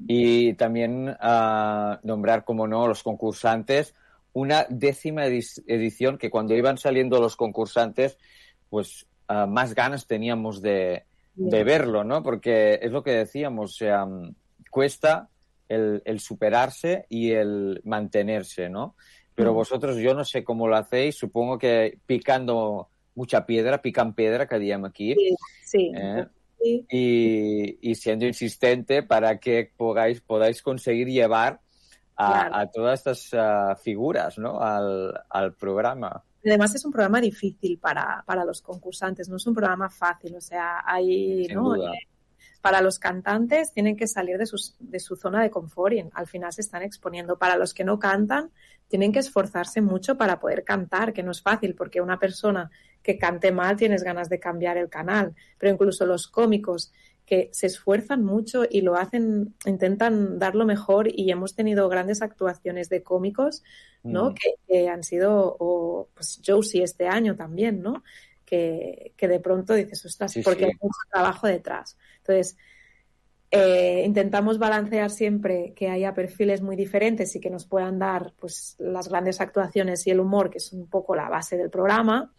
Y 0.07 0.55
también 0.55 1.17
ah, 1.21 1.99
nombrar, 2.03 2.45
como 2.45 2.67
no, 2.67 2.87
los 2.87 3.03
concursantes. 3.03 3.95
Una 4.33 4.67
décima 4.69 5.27
edi- 5.27 5.63
edición 5.67 6.19
que 6.19 6.31
cuando 6.31 6.55
iban 6.55 6.79
saliendo 6.79 7.21
los 7.21 7.35
concursantes, 7.37 8.19
pues 8.71 9.07
ah, 9.27 9.47
más 9.47 9.75
ganas 9.75 10.07
teníamos 10.07 10.63
de, 10.63 11.05
de 11.35 11.65
verlo, 11.65 12.05
¿no? 12.05 12.23
Porque 12.23 12.79
es 12.81 12.93
lo 12.93 13.03
que 13.03 13.11
decíamos, 13.13 13.73
o 13.73 13.75
sea, 13.77 14.07
mm, 14.07 14.35
cuesta 14.71 15.29
el, 15.69 16.03
el 16.05 16.21
superarse 16.21 17.07
y 17.09 17.33
el 17.33 17.81
mantenerse, 17.85 18.69
¿no? 18.69 18.95
Pero 19.35 19.53
Mm. 19.53 19.57
vosotros, 19.57 19.97
yo 19.97 20.15
no 20.15 20.25
sé 20.25 20.45
cómo 20.45 20.69
lo 20.69 20.77
hacéis, 20.77 21.17
supongo 21.17 21.59
que 21.59 21.99
picando 22.07 22.89
mucha 23.15 23.47
piedra, 23.47 23.83
pican 23.83 24.15
piedra 24.15 24.47
que 24.47 24.59
diem 24.59 24.85
aquí. 24.85 25.15
Sí. 25.65 25.93
¿eh? 25.95 26.27
Sí. 26.61 26.85
y, 26.91 27.79
y 27.91 27.95
siendo 27.95 28.27
insistente 28.27 29.03
para 29.03 29.39
que 29.39 29.71
podáis, 29.77 30.21
podáis 30.21 30.61
conseguir 30.63 31.07
llevar 31.09 31.61
a, 32.17 32.33
Claro. 32.33 32.57
a 32.57 32.67
todas 32.67 32.99
estas 33.01 33.29
ah, 33.35 33.77
figuras 33.81 34.39
¿no? 34.39 34.61
al, 34.61 35.15
al 35.31 35.55
programa. 35.55 36.25
Además 36.45 36.75
es 36.75 36.85
un 36.85 36.93
programa 36.93 37.21
difícil 37.21 37.79
para, 37.79 38.23
para 38.27 38.45
los 38.45 38.61
concursantes, 38.63 39.29
no 39.29 39.37
es 39.37 39.47
un 39.47 39.55
programa 39.55 39.89
fácil, 39.89 40.35
o 40.35 40.41
sea, 40.41 40.83
hay, 40.85 41.45
Sin 41.47 41.55
¿no? 41.57 41.75
duda. 41.75 41.93
Eh, 41.95 42.09
para 42.61 42.81
los 42.81 42.99
cantantes 42.99 43.73
tienen 43.73 43.97
que 43.97 44.07
salir 44.09 44.37
de, 44.37 44.47
sus, 44.47 44.75
de 44.81 44.99
su 44.99 45.15
zona 45.15 45.43
de 45.43 45.51
confort 45.51 45.95
y 45.95 46.05
al 46.13 46.27
final 46.27 46.53
se 46.53 46.61
están 46.61 46.83
exponiendo. 46.83 47.39
Para 47.39 47.57
los 47.57 47.73
que 47.73 47.85
no 47.85 47.99
cantan, 48.01 48.51
tienen 48.89 49.13
que 49.13 49.21
esforzarse 49.21 49.81
mucho 49.81 50.17
para 50.17 50.41
poder 50.41 50.65
cantar, 50.65 51.13
que 51.13 51.23
no 51.23 51.31
es 51.31 51.41
fácil, 51.41 51.75
porque 51.77 52.01
una 52.01 52.19
persona 52.19 52.69
que 53.03 53.19
cante 53.19 53.53
mal 53.53 53.77
tienes 53.77 54.03
ganas 54.03 54.29
de 54.29 54.41
cambiar 54.41 54.77
el 54.77 54.89
canal, 54.89 55.35
pero 55.59 55.73
incluso 55.73 56.07
los 56.07 56.29
cómicos 56.29 56.93
que 57.29 57.51
se 57.53 57.67
esfuerzan 57.67 58.25
mucho 58.25 58.65
y 58.69 58.81
lo 58.81 58.97
hacen, 58.97 59.55
intentan 59.67 60.39
dar 60.39 60.55
lo 60.55 60.65
mejor 60.65 61.09
y 61.13 61.31
hemos 61.31 61.55
tenido 61.55 61.89
grandes 61.91 62.23
actuaciones 62.23 62.89
de 62.89 63.03
cómicos, 63.03 63.63
¿no? 64.03 64.31
Mm. 64.31 64.35
Que, 64.35 64.55
que 64.67 64.89
han 64.89 65.03
sido, 65.03 65.57
o 65.59 66.09
pues 66.15 66.41
Josie 66.45 66.83
este 66.83 67.07
año 67.07 67.37
también, 67.37 67.83
¿no? 67.83 68.03
Que, 68.47 69.13
que 69.15 69.29
de 69.29 69.41
pronto 69.41 69.75
dices, 69.75 70.03
ostras, 70.07 70.33
Sí, 70.33 70.41
porque 70.41 70.61
sí. 70.61 70.71
hay 70.71 70.79
mucho 70.81 71.01
trabajo 71.11 71.47
detrás. 71.47 71.99
Entonces, 72.21 72.57
eh, 73.51 74.03
intentamos 74.05 74.59
balancear 74.59 75.11
siempre 75.11 75.73
que 75.75 75.89
haya 75.89 76.13
perfiles 76.13 76.61
muy 76.61 76.77
diferentes 76.77 77.35
y 77.35 77.41
que 77.41 77.49
nos 77.49 77.65
puedan 77.65 77.99
dar 77.99 78.35
pues 78.39 78.77
las 78.79 79.09
grandes 79.09 79.41
actuaciones 79.41 80.07
y 80.07 80.11
el 80.11 80.21
humor, 80.21 80.51
que 80.51 80.59
es 80.59 80.73
un 80.73 80.87
poco 80.87 81.15
la 81.15 81.29
base 81.29 81.57
del 81.57 81.71
programa. 81.71 82.33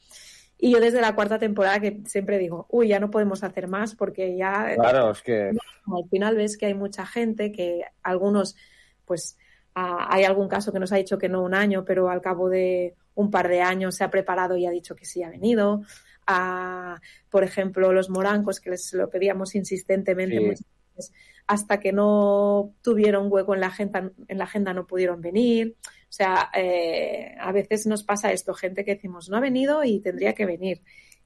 Y 0.62 0.72
yo 0.74 0.82
desde 0.82 1.00
la 1.00 1.16
cuarta 1.16 1.40
temporada 1.40 1.80
que 1.80 2.02
siempre 2.06 2.38
digo, 2.38 2.68
uy, 2.70 2.90
ya 2.90 3.00
no 3.00 3.10
podemos 3.10 3.44
hacer 3.44 3.68
más 3.70 3.96
porque 3.96 4.36
ya 4.36 4.76
Claro, 4.76 5.12
es 5.12 5.22
que 5.22 5.52
al 5.52 6.10
final 6.12 6.36
ves 6.36 6.58
que 6.58 6.66
hay 6.66 6.74
mucha 6.74 7.06
gente, 7.06 7.54
que 7.54 7.84
algunos, 8.04 8.58
pues 9.06 9.38
ah, 9.74 10.08
hay 10.10 10.26
algún 10.26 10.50
caso 10.50 10.74
que 10.74 10.80
nos 10.80 10.92
ha 10.92 10.98
dicho 10.98 11.18
que 11.18 11.30
no 11.30 11.42
un 11.44 11.54
año, 11.54 11.86
pero 11.86 12.10
al 12.10 12.20
cabo 12.20 12.50
de 12.50 12.96
un 13.16 13.32
par 13.32 13.48
de 13.48 13.62
años 13.62 13.96
se 13.96 14.04
ha 14.04 14.12
preparado 14.12 14.58
y 14.58 14.66
ha 14.66 14.72
dicho 14.72 14.96
que 14.96 15.06
sí 15.06 15.24
ha 15.24 15.30
venido. 15.30 15.82
Ah, 16.28 17.00
por 17.30 17.46
ejemplo, 17.46 17.94
los 17.94 18.10
morancos, 18.10 18.60
que 18.60 18.72
les 18.72 18.92
lo 18.94 19.10
pedíamos 19.10 19.56
insistentemente 19.56 20.38
Sí. 20.38 20.46
muchas 20.46 20.66
veces, 21.00 21.14
hasta 21.48 21.80
que 21.80 21.92
no 21.92 22.74
tuvieron 22.82 23.32
hueco 23.32 23.54
en 23.54 23.62
la 23.62 23.68
agenda, 23.68 24.12
en 24.28 24.38
la 24.38 24.44
agenda 24.44 24.74
no 24.74 24.86
pudieron 24.86 25.22
venir. 25.22 25.76
O 25.84 26.12
sea, 26.12 26.50
eh, 26.56 27.36
a 27.40 27.52
veces 27.52 27.86
nos 27.88 28.04
pasa 28.04 28.32
esto, 28.32 28.54
gente 28.54 28.84
que 28.84 28.96
decimos 28.96 29.30
no 29.30 29.38
ha 29.38 29.42
venido 29.42 29.84
y 29.84 30.00
tendría 30.00 30.34
que 30.34 30.46
venir. 30.46 30.82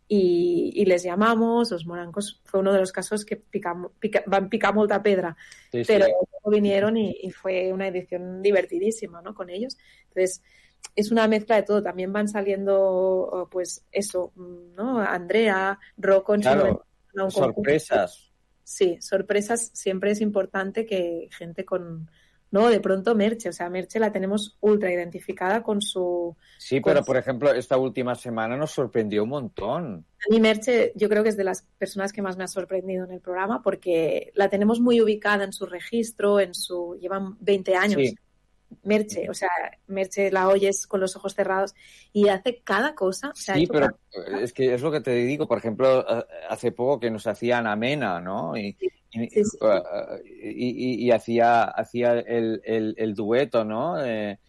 Y, 0.07 0.71
y 0.75 0.85
les 0.85 1.03
llamamos, 1.03 1.71
los 1.71 1.85
morancos 1.85 2.41
fue 2.43 2.59
uno 2.59 2.73
de 2.73 2.79
los 2.79 2.91
casos 2.91 3.23
que 3.25 3.37
pica, 3.37 3.73
pica, 3.99 4.23
van 4.27 4.49
pica 4.49 4.71
molta 4.71 5.01
pedra, 5.01 5.35
Sí, 5.71 5.83
sí. 5.83 5.85
pero 5.87 6.05
vinieron 6.45 6.97
y, 6.97 7.15
y 7.23 7.31
fue 7.31 7.71
una 7.71 7.87
edición 7.87 8.41
divertidísima 8.41 9.21
¿no? 9.21 9.33
con 9.33 9.49
ellos. 9.49 9.77
Entonces, 10.09 10.43
es 10.95 11.11
una 11.11 11.27
mezcla 11.27 11.55
de 11.55 11.63
todo. 11.63 11.81
También 11.81 12.11
van 12.13 12.27
saliendo, 12.27 13.47
pues 13.51 13.85
eso, 13.91 14.33
¿no? 14.35 14.99
Andrea, 14.99 15.79
Rocco 15.97 16.35
en 16.35 16.43
su 16.43 16.49
Claro, 16.49 16.85
sorpresas. 17.31 18.32
Sí, 18.63 18.97
sorpresas. 19.01 19.71
Siempre 19.73 20.11
es 20.11 20.21
importante 20.21 20.85
que 20.85 21.27
gente 21.31 21.65
con, 21.65 22.09
no, 22.53 22.69
de 22.69 22.79
pronto 22.79 23.15
Merche, 23.15 23.49
o 23.49 23.51
sea, 23.51 23.67
Merche 23.67 23.99
la 23.99 24.11
tenemos 24.11 24.57
ultra 24.61 24.91
identificada 24.91 25.63
con 25.63 25.81
su... 25.81 26.35
Sí, 26.59 26.79
con 26.81 26.93
pero 26.93 27.03
por 27.03 27.17
ejemplo, 27.17 27.51
esta 27.51 27.77
última 27.77 28.13
semana 28.13 28.55
nos 28.55 28.69
sorprendió 28.69 29.23
un 29.23 29.29
montón. 29.29 30.05
A 30.19 30.31
mí 30.31 30.39
Merche 30.39 30.93
yo 30.95 31.09
creo 31.09 31.23
que 31.23 31.29
es 31.29 31.37
de 31.37 31.45
las 31.45 31.63
personas 31.79 32.13
que 32.13 32.21
más 32.21 32.37
me 32.37 32.43
ha 32.43 32.47
sorprendido 32.47 33.05
en 33.05 33.11
el 33.11 33.21
programa 33.21 33.63
porque 33.63 34.31
la 34.35 34.49
tenemos 34.49 34.79
muy 34.79 35.01
ubicada 35.01 35.43
en 35.43 35.51
su 35.51 35.65
registro, 35.65 36.39
en 36.39 36.53
su... 36.53 36.95
llevan 37.01 37.37
20 37.39 37.75
años. 37.75 38.01
Sí. 38.01 38.15
Merche, 38.83 39.29
o 39.29 39.33
sea, 39.33 39.49
Merche 39.87 40.31
la 40.31 40.47
oyes 40.47 40.87
con 40.87 40.99
los 40.99 41.15
ojos 41.15 41.33
cerrados 41.35 41.73
y 42.11 42.27
hace 42.29 42.61
cada 42.63 42.95
cosa. 42.95 43.29
O 43.29 43.35
sea, 43.35 43.55
ha 43.55 43.57
Sí, 43.57 43.67
pero 43.67 43.87
cada- 44.11 44.39
es 44.41 44.53
que 44.53 44.73
es 44.73 44.81
lo 44.81 44.91
que 44.91 45.01
te 45.01 45.11
digo. 45.15 45.47
Por 45.47 45.57
ejemplo, 45.57 46.05
hace 46.49 46.71
poco 46.71 46.99
que 46.99 47.11
nos 47.11 47.27
hacían 47.27 47.67
amena, 47.67 48.19
¿no? 48.19 48.55
Y, 48.57 48.75
y- 49.15 51.05
y 51.05 51.11
hacía, 51.11 51.63
hacía 51.63 52.13
el, 52.19 52.61
el- 52.63 52.95
el 52.97 53.13
dueto, 53.13 53.63
¿no? 53.63 54.03
Eh, 54.03 54.39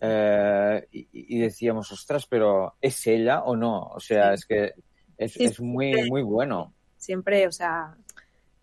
eh, 0.00 0.86
y, 0.92 1.38
decíamos, 1.38 1.90
ostras, 1.92 2.26
pero 2.26 2.74
¿es 2.80 3.06
ella 3.06 3.42
o 3.44 3.56
no? 3.56 3.82
O 3.94 4.00
sea, 4.00 4.34
es 4.34 4.44
que 4.44 4.72
es, 5.16 5.32
Sí, 5.32 5.44
es 5.44 5.56
sí, 5.56 5.62
muy, 5.62 5.94
sí. 5.94 6.10
muy 6.10 6.22
bueno. 6.22 6.72
siempre, 6.98 7.46
o 7.46 7.52
sea, 7.52 7.94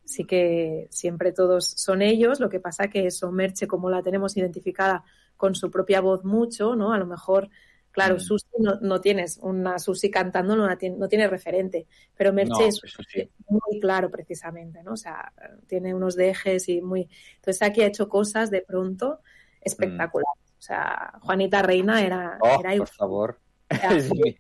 sí 0.05 0.25
que 0.25 0.87
siempre 0.91 1.31
todos 1.31 1.65
son 1.65 2.01
ellos, 2.01 2.39
lo 2.39 2.49
que 2.49 2.59
pasa 2.59 2.89
que 2.89 3.07
eso, 3.07 3.31
Merche, 3.31 3.67
como 3.67 3.89
la 3.89 4.01
tenemos 4.03 4.35
identificada 4.37 5.03
con 5.37 5.55
su 5.55 5.69
propia 5.71 6.01
voz 6.01 6.23
mucho, 6.23 6.75
¿no? 6.75 6.93
A 6.93 6.97
lo 6.97 7.05
mejor, 7.05 7.49
claro, 7.91 8.15
Mm. 8.15 8.19
Susi 8.19 8.47
no, 8.59 8.79
no 8.81 9.01
tienes 9.01 9.37
una 9.41 9.79
Susi 9.79 10.09
cantando, 10.11 10.55
no, 10.55 10.67
no 10.67 11.07
tiene 11.07 11.27
referente, 11.27 11.87
pero 12.15 12.33
Merche 12.33 12.51
No, 12.63 12.67
es 12.67 12.81
sí. 13.09 13.29
muy 13.47 13.79
claro 13.79 14.09
precisamente, 14.11 14.83
¿no? 14.83 14.93
O 14.93 14.97
sea, 14.97 15.31
tiene 15.67 15.93
unos 15.93 16.15
dejes 16.15 16.69
y 16.69 16.81
muy... 16.81 17.09
Entonces 17.35 17.61
aquí 17.61 17.81
ha 17.81 17.87
hecho 17.87 18.07
cosas 18.09 18.49
de 18.51 18.61
pronto 18.61 19.19
espectaculares. 19.61 20.41
O 20.57 20.61
sea, 20.61 21.13
Juanita 21.21 21.61
Reina 21.61 22.01
era, 22.03 22.37
Mm. 22.37 22.39
Oh, 22.41 22.59
era 22.59 22.77
por 22.77 22.89
favor. 22.89 23.39
Sí. 23.99 24.37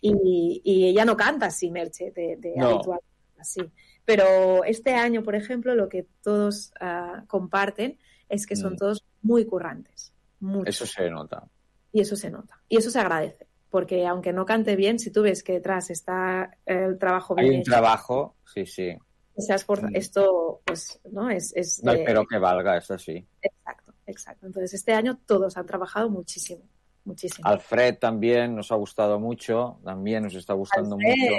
Y, 0.00 0.60
y 0.64 0.86
ella 0.88 1.04
no 1.04 1.16
canta 1.16 1.46
así, 1.46 1.70
Merche, 1.70 2.10
de, 2.10 2.36
de 2.36 2.60
habitual, 2.60 3.00
así. 3.38 3.60
Pero 4.04 4.64
este 4.64 4.94
año, 4.94 5.22
por 5.22 5.34
ejemplo, 5.34 5.74
lo 5.74 5.88
que 5.88 6.06
todos 6.22 6.72
ah, 6.80 7.24
comparten 7.28 7.98
es 8.28 8.46
que 8.46 8.56
son 8.56 8.74
Mm. 8.74 8.76
todos 8.76 9.04
muy 9.22 9.44
currantes. 9.44 10.12
mucho. 10.40 10.68
Eso 10.68 10.86
se 10.86 11.08
nota. 11.08 11.44
Y 11.92 12.00
eso 12.00 12.16
se 12.16 12.28
nota. 12.28 12.60
Y 12.68 12.76
eso 12.78 12.90
se 12.90 12.98
agradece. 12.98 13.46
Porque 13.70 14.04
aunque 14.08 14.32
no 14.32 14.44
cante 14.44 14.74
bien, 14.74 14.98
si 14.98 15.10
tú 15.12 15.22
ves 15.22 15.44
que 15.44 15.52
detrás 15.52 15.88
está 15.90 16.58
el 16.66 16.98
trabajo 16.98 17.34
Hay 17.38 17.44
bien 17.44 17.54
un 17.56 17.60
hecho, 17.60 17.70
trabajo, 17.70 18.34
sí, 18.52 18.66
sí. 18.66 18.96
esforza- 19.36 19.88
Mm. 19.88 19.94
esto, 19.96 20.60
pues, 20.64 21.00
¿no? 21.12 21.30
Es, 21.30 21.52
es 21.54 21.80
No 21.84 21.92
espero 21.92 22.26
que 22.26 22.38
valga, 22.38 22.76
eso 22.76 22.98
sí. 22.98 23.24
Exacto, 23.40 23.94
exacto. 24.06 24.46
Entonces, 24.46 24.74
este 24.74 24.92
año 24.92 25.18
todos 25.26 25.56
han 25.56 25.64
trabajado 25.66 26.10
muchísimo, 26.10 26.64
muchísimo. 27.04 27.48
Alfred 27.48 27.98
también 27.98 28.56
nos 28.56 28.72
ha 28.72 28.74
gustado 28.74 29.20
mucho, 29.20 29.78
también 29.84 30.24
nos 30.24 30.34
está 30.34 30.54
gustando 30.54 30.96
mucho. 30.98 31.34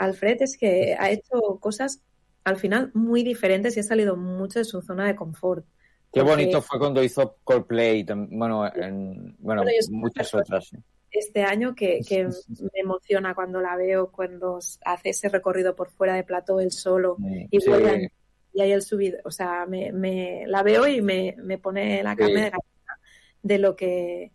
Alfred, 0.00 0.42
es 0.42 0.56
que 0.56 0.96
ha 0.98 1.10
hecho 1.10 1.58
cosas 1.60 2.02
al 2.44 2.56
final 2.56 2.90
muy 2.94 3.22
diferentes 3.22 3.76
y 3.76 3.80
ha 3.80 3.82
salido 3.82 4.16
mucho 4.16 4.58
de 4.58 4.64
su 4.64 4.80
zona 4.82 5.06
de 5.06 5.14
confort. 5.14 5.64
Qué 6.12 6.20
Porque 6.22 6.30
bonito 6.30 6.62
fue 6.62 6.78
cuando 6.78 7.02
hizo 7.02 7.36
Coldplay, 7.44 8.04
bueno, 8.30 8.66
en, 8.74 9.36
bueno, 9.38 9.62
Bueno, 9.62 9.70
muchas 9.90 10.34
otras. 10.34 10.70
Este 11.10 11.42
año 11.42 11.74
que, 11.74 12.00
que 12.08 12.24
me 12.26 12.80
emociona 12.80 13.34
cuando 13.34 13.60
la 13.60 13.76
veo, 13.76 14.10
cuando 14.10 14.58
hace 14.84 15.10
ese 15.10 15.28
recorrido 15.28 15.76
por 15.76 15.90
fuera 15.90 16.14
de 16.14 16.24
plató 16.24 16.60
él 16.60 16.70
solo 16.72 17.16
y 17.50 17.60
sí. 17.60 17.68
vuelve 17.68 17.90
a- 17.90 18.10
y 18.52 18.60
hay 18.62 18.72
el 18.72 18.82
subido, 18.82 19.18
o 19.24 19.30
sea, 19.30 19.66
me, 19.66 19.92
me- 19.92 20.44
la 20.46 20.62
veo 20.64 20.86
y 20.88 21.00
me, 21.02 21.36
me 21.38 21.58
pone 21.58 22.02
la 22.02 22.12
Sí. 22.12 22.18
carne 22.18 22.34
de 22.34 22.50
gallina 22.50 23.00
de 23.42 23.58
lo 23.58 23.76
que 23.76 24.32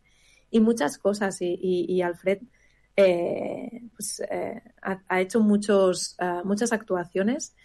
y 0.51 0.59
muchas 0.61 0.97
cosas 0.97 1.41
y, 1.41 1.57
y- 1.61 1.85
y 1.91 2.01
Alfred 2.01 2.39
eh, 2.95 3.81
pues, 3.95 4.21
eh, 4.29 4.61
ha, 4.81 5.01
ha 5.07 5.21
hecho 5.21 5.39
muchos 5.41 6.15
ah, 6.19 6.41
muchas 6.45 6.71
actuaciones 6.73 7.55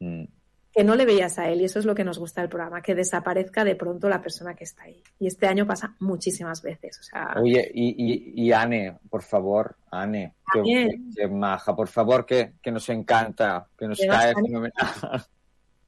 Mm. 0.00 0.24
que 0.72 0.82
no 0.84 0.96
le 0.96 1.06
veías 1.06 1.38
a 1.38 1.48
él 1.48 1.60
y 1.60 1.64
eso 1.64 1.78
es 1.78 1.84
lo 1.84 1.94
que 1.94 2.02
nos 2.04 2.18
gusta 2.18 2.40
del 2.40 2.50
programa, 2.50 2.82
que 2.82 2.96
desaparezca 2.96 3.64
de 3.64 3.76
pronto 3.76 4.08
la 4.08 4.20
persona 4.20 4.54
que 4.54 4.64
está 4.64 4.82
ahí. 4.82 5.02
Y 5.20 5.28
este 5.28 5.46
año 5.46 5.66
pasa 5.66 5.94
muchísimas 6.00 6.60
veces, 6.62 6.98
o 6.98 7.02
sea, 7.04 7.34
Oye, 7.40 7.70
y, 7.72 7.94
y, 7.96 8.44
y 8.48 8.52
Anne, 8.52 8.98
por 9.08 9.22
favor, 9.22 9.76
Anne, 9.92 10.34
que, 10.52 10.58
Anne. 10.58 10.88
que- 11.14 11.20
que 11.22 11.28
maja, 11.28 11.74
por 11.76 11.86
favor, 11.88 12.26
que, 12.26 12.54
que 12.60 12.72
nos 12.72 12.88
encanta, 12.88 13.68
que 13.78 13.86
nos 13.86 14.00
cae 14.00 14.34
fenomenal. 14.34 15.24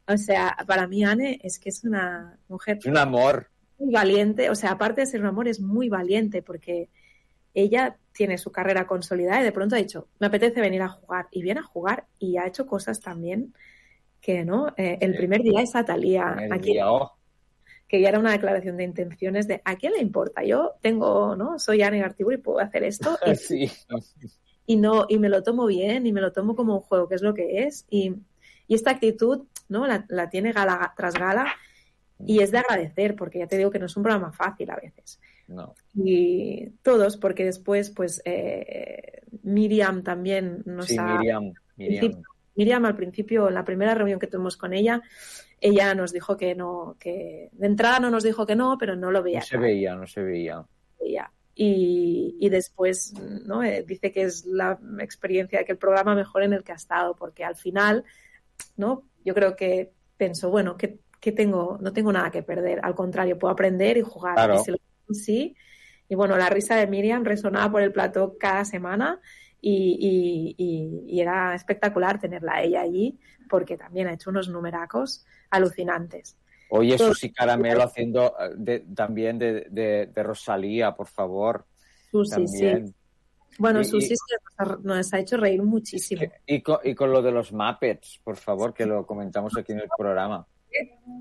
o 0.06 0.16
sea, 0.16 0.56
para 0.68 0.86
mí 0.86 1.04
Anne 1.04 1.40
es 1.42 1.58
que 1.58 1.68
es 1.70 1.82
una 1.82 2.38
mujer 2.48 2.78
Es 2.78 2.86
un 2.86 2.96
amor. 2.96 3.50
muy 3.78 3.92
valiente, 3.92 4.48
o 4.50 4.54
sea, 4.54 4.70
aparte 4.70 5.00
de 5.00 5.06
ser 5.08 5.20
un 5.20 5.26
amor, 5.26 5.48
es 5.48 5.60
muy 5.60 5.88
valiente 5.88 6.42
porque 6.42 6.88
ella 7.54 7.96
tiene 8.16 8.38
su 8.38 8.50
carrera 8.50 8.86
consolidada 8.86 9.42
y 9.42 9.44
de 9.44 9.52
pronto 9.52 9.76
ha 9.76 9.78
dicho, 9.78 10.08
me 10.18 10.26
apetece 10.28 10.60
venir 10.60 10.82
a 10.82 10.88
jugar 10.88 11.28
y 11.30 11.42
viene 11.42 11.60
a 11.60 11.64
jugar 11.64 12.06
y 12.18 12.38
ha 12.38 12.46
hecho 12.46 12.66
cosas 12.66 13.00
también 13.00 13.54
que, 14.20 14.44
¿no? 14.44 14.68
Eh, 14.76 14.98
el 15.02 15.14
primer 15.14 15.42
día 15.42 15.60
es 15.60 15.76
Atalía, 15.76 16.36
aquí, 16.50 16.72
día, 16.72 16.90
oh. 16.90 17.12
que 17.86 18.00
ya 18.00 18.08
era 18.08 18.18
una 18.18 18.32
declaración 18.32 18.78
de 18.78 18.84
intenciones 18.84 19.46
de, 19.46 19.60
¿a 19.64 19.76
quién 19.76 19.92
le 19.92 20.00
importa? 20.00 20.42
Yo 20.42 20.72
tengo, 20.80 21.36
¿no? 21.36 21.58
Soy 21.58 21.82
Anne 21.82 22.00
Gartibur 22.00 22.32
y 22.32 22.38
puedo 22.38 22.58
hacer 22.58 22.84
esto 22.84 23.18
y, 23.26 23.36
Sí. 23.36 23.70
y 24.64 24.76
no 24.76 25.04
y 25.08 25.18
me 25.18 25.28
lo 25.28 25.42
tomo 25.42 25.66
bien 25.66 26.06
y 26.06 26.12
me 26.12 26.22
lo 26.22 26.32
tomo 26.32 26.56
como 26.56 26.76
un 26.76 26.80
juego 26.80 27.08
que 27.08 27.14
es 27.16 27.22
lo 27.22 27.34
que 27.34 27.64
es 27.64 27.84
y, 27.90 28.14
y 28.66 28.74
esta 28.74 28.92
actitud 28.92 29.44
no 29.68 29.86
la, 29.86 30.06
la 30.08 30.30
tiene 30.30 30.52
gala 30.52 30.94
tras 30.96 31.14
gala 31.14 31.54
y 32.18 32.40
es 32.40 32.50
de 32.50 32.58
agradecer 32.58 33.14
porque 33.14 33.40
ya 33.40 33.46
te 33.46 33.58
digo 33.58 33.70
que 33.70 33.78
no 33.78 33.86
es 33.86 33.96
un 33.96 34.02
programa 34.02 34.32
fácil 34.32 34.70
a 34.70 34.76
veces 34.76 35.20
No. 35.48 35.74
y 35.94 36.70
todos 36.82 37.16
porque 37.16 37.44
después 37.44 37.90
pues 37.90 38.20
eh, 38.24 39.22
Miriam 39.42 40.02
también 40.02 40.62
nos 40.66 40.86
Sí, 40.86 40.96
ha 40.98 41.18
Miriam, 41.18 41.52
Miriam. 42.56 42.84
al 42.84 42.96
principio 42.96 43.48
en 43.48 43.54
la 43.54 43.64
primera 43.64 43.94
reunión 43.94 44.18
que 44.18 44.26
tuvimos 44.26 44.56
con 44.56 44.72
ella 44.72 45.02
ella 45.60 45.94
nos 45.94 46.12
dijo 46.12 46.36
que 46.36 46.54
no 46.56 46.96
que 46.98 47.48
de 47.52 47.66
entrada 47.66 48.00
no 48.00 48.10
nos 48.10 48.24
dijo 48.24 48.44
que 48.44 48.56
no 48.56 48.76
pero 48.78 48.96
no 48.96 49.10
lo 49.12 49.22
veía 49.22 49.38
No 49.40 49.44
se 49.46 49.58
veía, 49.58 49.94
no 49.94 50.06
se 50.06 50.22
veía. 50.22 50.64
Y, 51.58 52.36
y 52.38 52.48
después 52.50 53.14
¿no? 53.46 53.62
Eh, 53.64 53.82
dice 53.86 54.12
que 54.12 54.22
es 54.22 54.44
la 54.44 54.78
experiencia, 55.00 55.64
que 55.64 55.72
el 55.72 55.78
programa 55.78 56.14
mejor 56.14 56.42
en 56.42 56.52
el 56.52 56.62
que 56.62 56.72
ha 56.72 56.74
estado, 56.74 57.16
porque 57.16 57.44
al 57.44 57.56
final, 57.56 58.04
¿no? 58.76 59.04
Yo 59.24 59.32
creo 59.32 59.56
que 59.56 59.90
pensó, 60.18 60.50
bueno, 60.50 60.76
que, 60.76 60.98
tengo, 61.32 61.78
no 61.80 61.94
tengo 61.94 62.12
nada 62.12 62.30
que 62.30 62.42
perder, 62.42 62.80
al 62.82 62.94
contrario, 62.94 63.38
puedo 63.38 63.52
aprender 63.52 63.96
y 63.96 64.02
jugar. 64.02 64.34
Claro. 64.34 64.56
Y 64.60 64.64
se 64.64 64.72
lo- 64.72 64.78
sí. 65.12 65.56
Y 66.08 66.14
bueno, 66.14 66.36
la 66.36 66.48
risa 66.48 66.76
de 66.76 66.86
Miriam 66.86 67.24
resonaba 67.24 67.70
por 67.70 67.82
el 67.82 67.92
plató 67.92 68.36
cada 68.38 68.64
semana 68.64 69.20
y, 69.60 70.54
y- 70.58 71.20
era 71.20 71.54
espectacular 71.54 72.20
tenerla 72.20 72.54
a 72.56 72.62
ella 72.62 72.82
allí, 72.82 73.18
porque 73.48 73.76
también 73.76 74.06
ha 74.06 74.12
hecho 74.12 74.30
unos 74.30 74.48
numeracos 74.48 75.24
alucinantes. 75.50 76.36
Oye, 76.70 76.98
Susi 76.98 77.32
Caramelo 77.32 77.82
haciendo 77.82 78.34
eh, 78.40 78.50
de- 78.56 78.80
también 78.94 79.38
de, 79.38 79.66
de, 79.70 80.06
de 80.12 80.22
Rosalía, 80.22 80.94
por 80.94 81.06
favor. 81.08 81.64
Susi, 82.10 82.46
sí. 82.46 82.64
También. 82.64 82.94
Bueno, 83.58 83.80
Y- 83.80 83.84
Susi 83.84 84.08
sí 84.14 84.14
nos 84.82 85.12
ha- 85.12 85.18
hecho 85.18 85.36
reír 85.38 85.62
muchísimo. 85.62 86.22
Y 86.46 86.60
con, 86.60 86.78
y 86.84 86.94
con 86.94 87.10
lo 87.12 87.22
de 87.22 87.32
los 87.32 87.52
Muppets, 87.52 88.20
por 88.22 88.36
favor, 88.36 88.74
que 88.74 88.84
lo 88.86 89.06
comentamos 89.06 89.56
aquí 89.56 89.72
en 89.72 89.78
el 89.80 89.88
programa. 89.96 90.46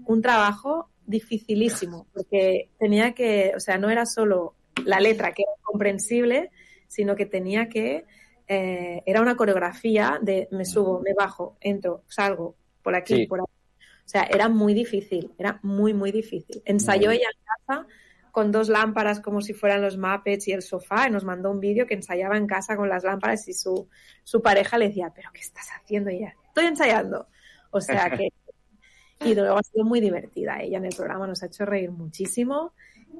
un 0.05 0.21
trabajo 0.21 0.89
dificilísimo, 1.05 2.07
porque 2.13 2.69
tenía 2.79 3.13
que, 3.13 3.53
o 3.55 3.59
sea, 3.59 3.77
no 3.77 3.89
era 3.89 4.05
solo 4.05 4.55
la 4.85 4.99
letra 4.99 5.31
que 5.33 5.43
era 5.43 5.51
comprensible, 5.63 6.51
sino 6.87 7.15
que 7.15 7.25
tenía 7.25 7.69
que, 7.69 8.05
eh, 8.47 9.01
era 9.05 9.21
una 9.21 9.35
coreografía 9.35 10.19
de 10.21 10.47
me 10.51 10.65
subo, 10.65 11.01
me 11.01 11.13
bajo, 11.13 11.57
entro, 11.61 12.03
salgo, 12.07 12.55
por 12.83 12.95
aquí, 12.95 13.15
Sí. 13.15 13.27
por 13.27 13.39
ahí. 13.39 13.45
O 14.05 14.07
sea, 14.07 14.23
era 14.23 14.49
muy 14.49 14.73
difícil, 14.75 15.31
era 15.39 15.59
muy, 15.63 15.93
muy 15.93 16.11
difícil. 16.11 16.61
Ensayó 16.65 17.07
Muy. 17.07 17.17
ella 17.17 17.27
en 17.33 17.43
casa 17.65 17.87
con 18.31 18.51
dos 18.51 18.67
lámparas 18.69 19.19
como 19.21 19.41
si 19.41 19.53
fueran 19.53 19.81
los 19.81 19.97
Muppets 19.97 20.47
y 20.49 20.51
el 20.51 20.61
sofá, 20.61 21.07
y 21.07 21.11
nos 21.11 21.23
mandó 21.23 21.49
un 21.49 21.59
vídeo 21.59 21.87
que 21.87 21.93
ensayaba 21.95 22.37
en 22.37 22.45
casa 22.47 22.75
con 22.75 22.89
las 22.89 23.03
lámparas 23.03 23.47
y 23.47 23.53
su, 23.53 23.87
su 24.23 24.41
pareja 24.41 24.77
le 24.77 24.89
decía, 24.89 25.11
pero 25.15 25.29
¿qué 25.33 25.39
estás 25.39 25.69
haciendo? 25.71 26.11
Y 26.11 26.17
ella, 26.17 26.35
estoy 26.47 26.65
ensayando. 26.65 27.27
O 27.71 27.81
sea 27.81 28.09
que 28.19 28.27
y 29.23 29.33
luego 29.35 29.57
ha 29.57 29.63
sido 29.63 29.85
muy 29.85 30.01
divertida. 30.01 30.61
Ella 30.61 30.77
en 30.77 30.85
el 30.85 30.95
programa 30.95 31.27
nos 31.27 31.43
ha 31.43 31.47
hecho 31.47 31.65
reír 31.65 31.91
muchísimo 31.91 32.73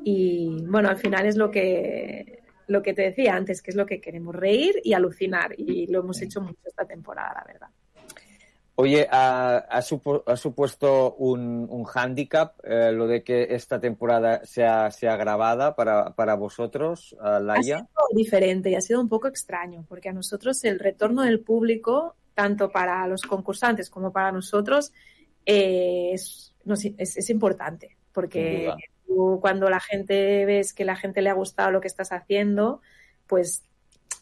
y 0.03 0.65
bueno, 0.67 0.89
al 0.89 0.97
final 0.97 1.25
es 1.25 1.35
lo 1.37 1.51
que 1.51 2.43
lo 2.67 2.81
que 2.81 2.93
te 2.95 3.03
decía 3.03 3.35
antes, 3.35 3.61
que 3.61 3.69
es 3.69 3.77
lo 3.77 3.85
que 3.85 4.01
queremos 4.01 4.33
reír 4.35 4.81
y 4.83 4.93
alucinar 4.93 5.53
y 5.55 5.85
lo 5.85 5.99
hemos 5.99 6.19
hecho 6.23 6.41
mucho 6.41 6.57
esta 6.65 6.85
temporada, 6.85 7.33
la 7.35 7.43
verdad. 7.45 7.67
Oye, 8.77 9.07
¿ha, 9.09 9.57
ha, 9.57 9.81
supu- 9.81 10.23
ha 10.25 10.35
supuesto 10.35 11.13
un, 11.15 11.65
un 11.69 11.83
hándicap 11.85 12.55
eh, 12.63 12.91
lo 12.91 13.07
de 13.07 13.23
que 13.23 13.47
esta 13.51 13.79
temporada 13.79 14.43
sea, 14.45 14.91
sea 14.91 15.15
grabada 15.15 15.75
para, 15.75 16.13
para 16.15 16.33
vosotros, 16.35 17.13
uh, 17.21 17.25
Ha 17.25 17.39
Laia? 17.39 17.77
sido 17.77 17.87
diferente 18.13 18.71
y 18.71 18.75
ha 18.75 18.81
sido 18.81 18.99
un 18.99 19.07
poco 19.07 19.27
extraño, 19.29 19.85
porque 19.87 20.09
a 20.09 20.13
nosotros 20.13 20.61
el 20.65 20.79
retorno 20.79 21.21
del 21.21 21.39
público, 21.39 22.15
tanto 22.33 22.69
para 22.69 23.07
los 23.07 23.21
concursantes 23.21 23.89
como 23.89 24.11
para 24.11 24.31
nosotros, 24.33 24.91
eh, 25.45 26.11
es, 26.13 26.53
es- 26.97 27.17
es 27.17 27.29
importante, 27.29 27.97
porque 28.13 28.73
tú 29.07 29.39
cuando 29.41 29.69
la 29.69 29.79
gente 29.79 30.45
ves 30.45 30.73
que 30.73 30.85
la 30.85 30.95
gente 30.95 31.21
le 31.21 31.29
ha 31.29 31.33
gustado 31.33 31.71
lo 31.71 31.81
que 31.81 31.87
estás 31.87 32.11
haciendo, 32.11 32.81
pues 33.27 33.63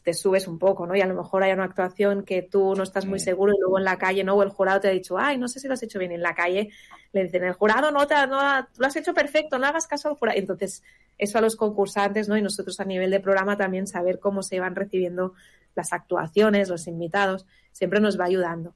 te 0.03 0.13
subes 0.13 0.47
un 0.49 0.59
poco, 0.59 0.85
¿no? 0.85 0.95
Y 0.97 1.01
a 1.01 1.05
lo 1.07 1.15
mejor 1.15 1.43
hay 1.43 1.53
una 1.53 1.63
actuación 1.63 2.23
que 2.23 2.41
tú 2.41 2.75
no 2.75 2.83
estás 2.83 3.05
muy 3.05 3.19
seguro 3.21 3.53
y 3.53 3.59
luego 3.61 3.77
en 3.79 3.85
la 3.85 3.97
calle, 3.97 4.25
¿no? 4.25 4.35
O 4.35 4.43
el 4.43 4.49
jurado 4.49 4.81
te 4.81 4.89
ha 4.89 4.91
dicho, 4.91 5.17
ay, 5.17 5.37
no 5.37 5.47
sé 5.47 5.61
si 5.61 5.67
lo 5.69 5.75
has 5.75 5.83
hecho 5.83 5.97
bien. 5.97 6.11
En 6.11 6.21
la 6.21 6.35
calle 6.35 6.71
le 7.13 7.23
dicen, 7.23 7.43
el 7.45 7.53
jurado 7.53 7.89
no, 7.91 8.05
te, 8.05 8.15
no 8.27 8.37
ha- 8.41 8.67
lo 8.77 8.85
has 8.85 8.95
hecho 8.97 9.13
perfecto, 9.13 9.57
no 9.57 9.65
hagas 9.67 9.87
caso 9.87 10.09
al 10.09 10.15
jurado. 10.15 10.37
Entonces, 10.37 10.83
eso 11.17 11.37
a 11.37 11.41
los 11.41 11.55
concursantes, 11.55 12.27
¿no? 12.27 12.35
Y 12.37 12.41
nosotros 12.41 12.81
a 12.81 12.85
nivel 12.85 13.11
de 13.11 13.21
programa 13.21 13.55
también 13.55 13.87
saber 13.87 14.19
cómo 14.19 14.43
se 14.43 14.59
van 14.59 14.75
recibiendo 14.75 15.35
las 15.73 15.93
actuaciones, 15.93 16.67
los 16.67 16.85
invitados, 16.87 17.45
siempre 17.71 18.01
nos 18.01 18.19
va 18.19 18.25
ayudando. 18.25 18.75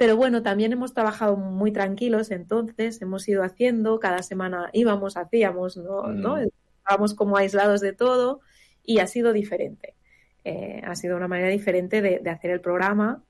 Pero 0.00 0.16
bueno, 0.16 0.42
también 0.42 0.72
hemos 0.72 0.94
trabajado 0.94 1.36
muy 1.36 1.72
tranquilos, 1.72 2.30
entonces 2.30 3.02
hemos 3.02 3.28
ido 3.28 3.42
haciendo, 3.42 4.00
cada 4.00 4.22
semana 4.22 4.70
íbamos, 4.72 5.18
hacíamos, 5.18 5.76
¿no? 5.76 6.04
Mm. 6.04 6.20
¿no? 6.22 6.38
Estábamos 6.38 7.12
como 7.12 7.36
aislados 7.36 7.82
de 7.82 7.92
todo 7.92 8.40
y 8.82 9.00
ha 9.00 9.06
sido 9.06 9.34
diferente. 9.34 9.92
Eh, 10.42 10.80
ha 10.86 10.94
sido 10.94 11.18
una 11.18 11.28
manera 11.28 11.50
diferente 11.50 12.00
de, 12.00 12.18
de 12.20 12.30
hacer 12.30 12.50
el 12.50 12.62
programa. 12.62 13.22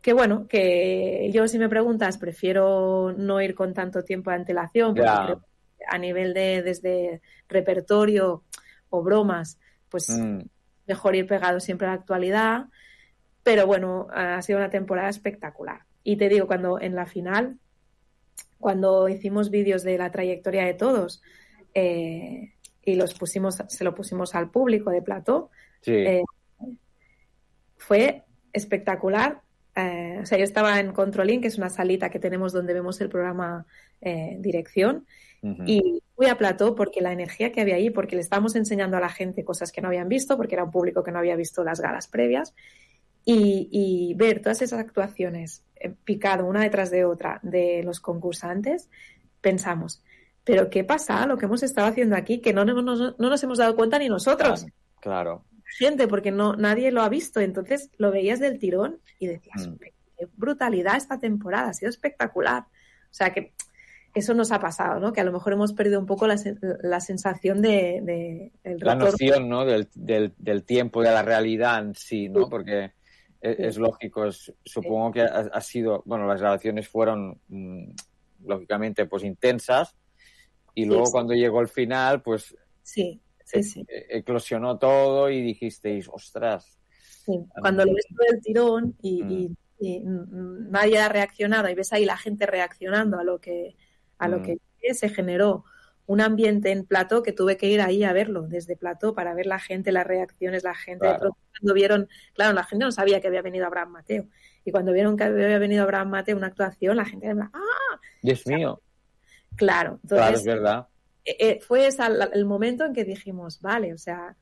Que 0.00 0.12
bueno, 0.12 0.46
que 0.46 1.28
yo 1.34 1.48
si 1.48 1.58
me 1.58 1.68
preguntas, 1.68 2.18
prefiero 2.18 3.12
no 3.18 3.42
ir 3.42 3.56
con 3.56 3.74
tanto 3.74 4.04
tiempo 4.04 4.30
de 4.30 4.36
antelación, 4.36 4.94
porque 4.94 5.10
Ya. 5.10 5.24
creo 5.24 5.38
que 5.40 5.84
a 5.88 5.98
nivel 5.98 6.34
de 6.34 6.62
desde 6.62 7.20
repertorio 7.48 8.44
o 8.90 9.02
bromas, 9.02 9.58
pues 9.88 10.08
Mm, 10.08 10.42
mejor 10.86 11.16
ir 11.16 11.26
pegado 11.26 11.58
siempre 11.58 11.88
a 11.88 11.90
la 11.90 11.96
actualidad. 11.96 12.66
Pero 13.42 13.66
bueno, 13.66 14.08
ha 14.12 14.40
sido 14.42 14.58
una 14.58 14.70
temporada 14.70 15.08
espectacular. 15.08 15.82
Y 16.02 16.16
te 16.16 16.28
digo, 16.28 16.46
cuando 16.46 16.80
en 16.80 16.94
la 16.94 17.06
final, 17.06 17.58
cuando 18.58 19.08
hicimos 19.08 19.50
vídeos 19.50 19.82
de 19.82 19.98
la 19.98 20.10
trayectoria 20.10 20.64
de 20.64 20.74
todos 20.74 21.22
eh, 21.74 22.52
y 22.82 22.94
los 22.94 23.14
pusimos, 23.14 23.62
se 23.68 23.84
lo 23.84 23.94
pusimos 23.94 24.34
al 24.34 24.50
público 24.50 24.90
de 24.90 25.02
plató, 25.02 25.50
sí. 25.80 25.92
eh, 25.92 26.22
fue 27.76 28.24
espectacular. 28.52 29.40
Eh, 29.76 30.18
o 30.22 30.26
sea, 30.26 30.36
yo 30.36 30.44
estaba 30.44 30.78
en 30.80 30.92
Controlling, 30.92 31.40
que 31.40 31.48
es 31.48 31.58
una 31.58 31.70
salita 31.70 32.10
que 32.10 32.18
tenemos 32.18 32.52
donde 32.52 32.74
vemos 32.74 33.00
el 33.00 33.08
programa 33.08 33.66
Dirección, 34.38 35.06
y 35.66 36.02
fui 36.16 36.26
a 36.26 36.36
plató 36.36 36.74
porque 36.74 37.00
la 37.00 37.12
energía 37.12 37.52
que 37.52 37.60
había 37.60 37.76
ahí, 37.76 37.90
porque 37.90 38.14
le 38.16 38.22
estábamos 38.22 38.56
enseñando 38.56 38.96
a 38.96 39.00
la 39.00 39.08
gente 39.08 39.44
cosas 39.44 39.72
que 39.72 39.80
no 39.80 39.88
habían 39.88 40.08
visto, 40.08 40.36
porque 40.36 40.54
era 40.54 40.64
un 40.64 40.70
público 40.70 41.02
que 41.02 41.12
no 41.12 41.18
había 41.18 41.36
visto 41.36 41.64
las 41.64 41.80
galas 41.80 42.08
previas, 42.08 42.54
y, 43.24 43.68
y 43.70 44.14
ver 44.14 44.40
todas 44.40 44.62
esas 44.62 44.80
actuaciones 44.80 45.62
eh, 45.76 45.92
picado 46.04 46.46
una 46.46 46.62
detrás 46.62 46.90
de 46.90 47.04
otra 47.04 47.40
de 47.42 47.82
los 47.84 48.00
concursantes, 48.00 48.88
pensamos, 49.40 50.02
pero 50.44 50.70
¿qué 50.70 50.84
pasa? 50.84 51.26
Lo 51.26 51.36
que 51.38 51.46
hemos 51.46 51.62
estado 51.62 51.86
haciendo 51.88 52.16
aquí, 52.16 52.38
que 52.40 52.52
no, 52.52 52.64
nos- 52.64 53.18
no 53.18 53.28
nos 53.30 53.42
hemos 53.42 53.58
dado 53.58 53.76
cuenta 53.76 53.98
ni 53.98 54.08
nosotros 54.08 54.66
Claro. 55.00 55.44
gente 55.78 56.08
porque 56.08 56.30
no 56.30 56.56
nadie 56.56 56.90
lo 56.90 57.00
ha 57.02 57.08
visto 57.08 57.40
entonces 57.40 57.90
lo 57.96 58.10
veías 58.10 58.40
del 58.40 58.58
tirón 58.58 58.98
y 59.18 59.28
decías 59.28 59.68
Mm. 59.68 59.76
qué 60.18 60.28
brutalidad 60.36 60.96
esta 60.96 61.18
temporada 61.18 61.68
ha 61.70 61.72
sido 61.74 61.88
espectacular 61.90 62.64
o 62.64 63.14
sea 63.14 63.32
que 63.32 63.52
eso 64.12 64.34
nos 64.34 64.50
ha 64.52 64.58
pasado 64.60 64.98
no 65.00 65.12
que 65.12 65.20
a 65.20 65.24
lo 65.24 65.32
mejor 65.32 65.52
hemos 65.54 65.72
perdido 65.72 66.00
un 66.00 66.06
poco 66.06 66.26
la, 66.26 66.36
la 66.82 67.00
sensación 67.00 67.62
de, 67.62 68.00
de 68.02 68.52
el 68.64 68.78
La 68.80 68.94
noción, 68.96 69.48
¿no? 69.48 69.64
Del, 69.64 69.88
del, 69.94 70.34
del 70.36 70.64
tiempo, 70.64 71.00
de 71.02 71.12
la 71.12 71.22
realidad 71.22 71.78
en 71.80 71.94
sí, 71.94 72.28
¿no? 72.28 72.48
Porque 72.50 72.90
es, 73.40 73.58
es 73.58 73.78
lógico, 73.78 74.26
es- 74.26 74.52
supongo 74.64 75.12
que 75.12 75.22
ha, 75.22 75.48
ha 75.52 75.60
sido, 75.60 76.02
bueno, 76.06 76.26
las 76.26 76.40
grabaciones 76.40 76.88
fueron 76.88 77.40
mm, 77.48 77.90
lógicamente 78.44 79.06
pues 79.06 79.24
intensas 79.24 79.94
y 80.74 80.84
luego 80.84 81.06
sí. 81.06 81.12
cuando 81.12 81.34
llegó 81.34 81.60
el 81.60 81.68
final, 81.68 82.22
pues 82.22 82.56
sí 82.82 83.20
sí 83.44 83.62
sí, 83.64 83.84
e- 83.88 84.18
eclosionó 84.18 84.78
todo 84.78 85.28
y 85.30 85.40
dijisteis, 85.42 86.08
ostras. 86.08 86.78
sí. 87.24 87.32
cuando 87.60 87.84
lo 87.84 87.94
ves 87.94 88.06
todo 88.08 88.26
del 88.30 88.40
tirón 88.40 88.96
y, 89.02 89.22
y- 89.24 89.56
y, 89.82 90.00
mm, 90.00 90.70
nadie 90.70 90.98
ha 90.98 91.08
reaccionado 91.08 91.68
y 91.68 91.74
ves 91.74 91.92
ahí 91.92 92.04
la 92.04 92.16
gente 92.16 92.46
reaccionando 92.46 93.18
a 93.18 93.24
lo 93.24 93.40
que 93.40 93.76
a 94.18 94.28
lo 94.28 94.38
Mm. 94.40 94.42
que 94.42 94.94
se 94.94 95.08
generó 95.08 95.64
un 96.06 96.20
ambiente 96.20 96.70
en 96.72 96.84
plató 96.84 97.22
que 97.22 97.32
tuve 97.32 97.56
que 97.56 97.66
ir 97.68 97.80
ahí 97.80 98.02
a 98.04 98.12
verlo 98.12 98.42
desde 98.42 98.76
plató 98.76 99.14
para 99.14 99.32
ver 99.34 99.46
la 99.46 99.58
gente, 99.60 99.92
las 99.92 100.06
reacciones, 100.06 100.64
la 100.64 100.74
gente. 100.74 101.06
Claro. 101.06 101.36
cuando 101.58 101.74
vieron, 101.74 102.08
claro, 102.34 102.52
la 102.54 102.64
gente 102.64 102.84
no 102.86 102.90
sabía 102.92 103.20
que 103.20 103.28
había 103.28 103.42
venido 103.42 103.66
Abraham 103.66 103.90
Mateo. 103.90 104.26
Y 104.64 104.70
cuando 104.72 104.92
vieron 104.92 105.16
que 105.16 105.24
había 105.24 105.58
venido 105.58 105.82
Abraham 105.82 106.08
Mateo 106.10 106.36
una 106.36 106.46
actuación, 106.48 106.96
la 106.96 107.04
gente 107.04 107.26
era, 107.26 107.50
¡ah! 107.52 108.00
Dios 108.22 108.46
mío, 108.46 108.80
Claro, 109.56 109.98
claro, 110.08 110.22
entonces 110.26 110.38
es 110.40 110.44
verdad. 110.46 110.88
eh, 111.24 111.36
eh, 111.38 111.60
fue 111.60 111.86
esa 111.86 112.08
la- 112.08 112.30
el 112.32 112.44
momento 112.46 112.84
en 112.86 112.92
que 112.94 113.04
dijimos, 113.04 113.60
vale, 113.60 113.92
o 113.92 113.98
sea, 113.98 114.36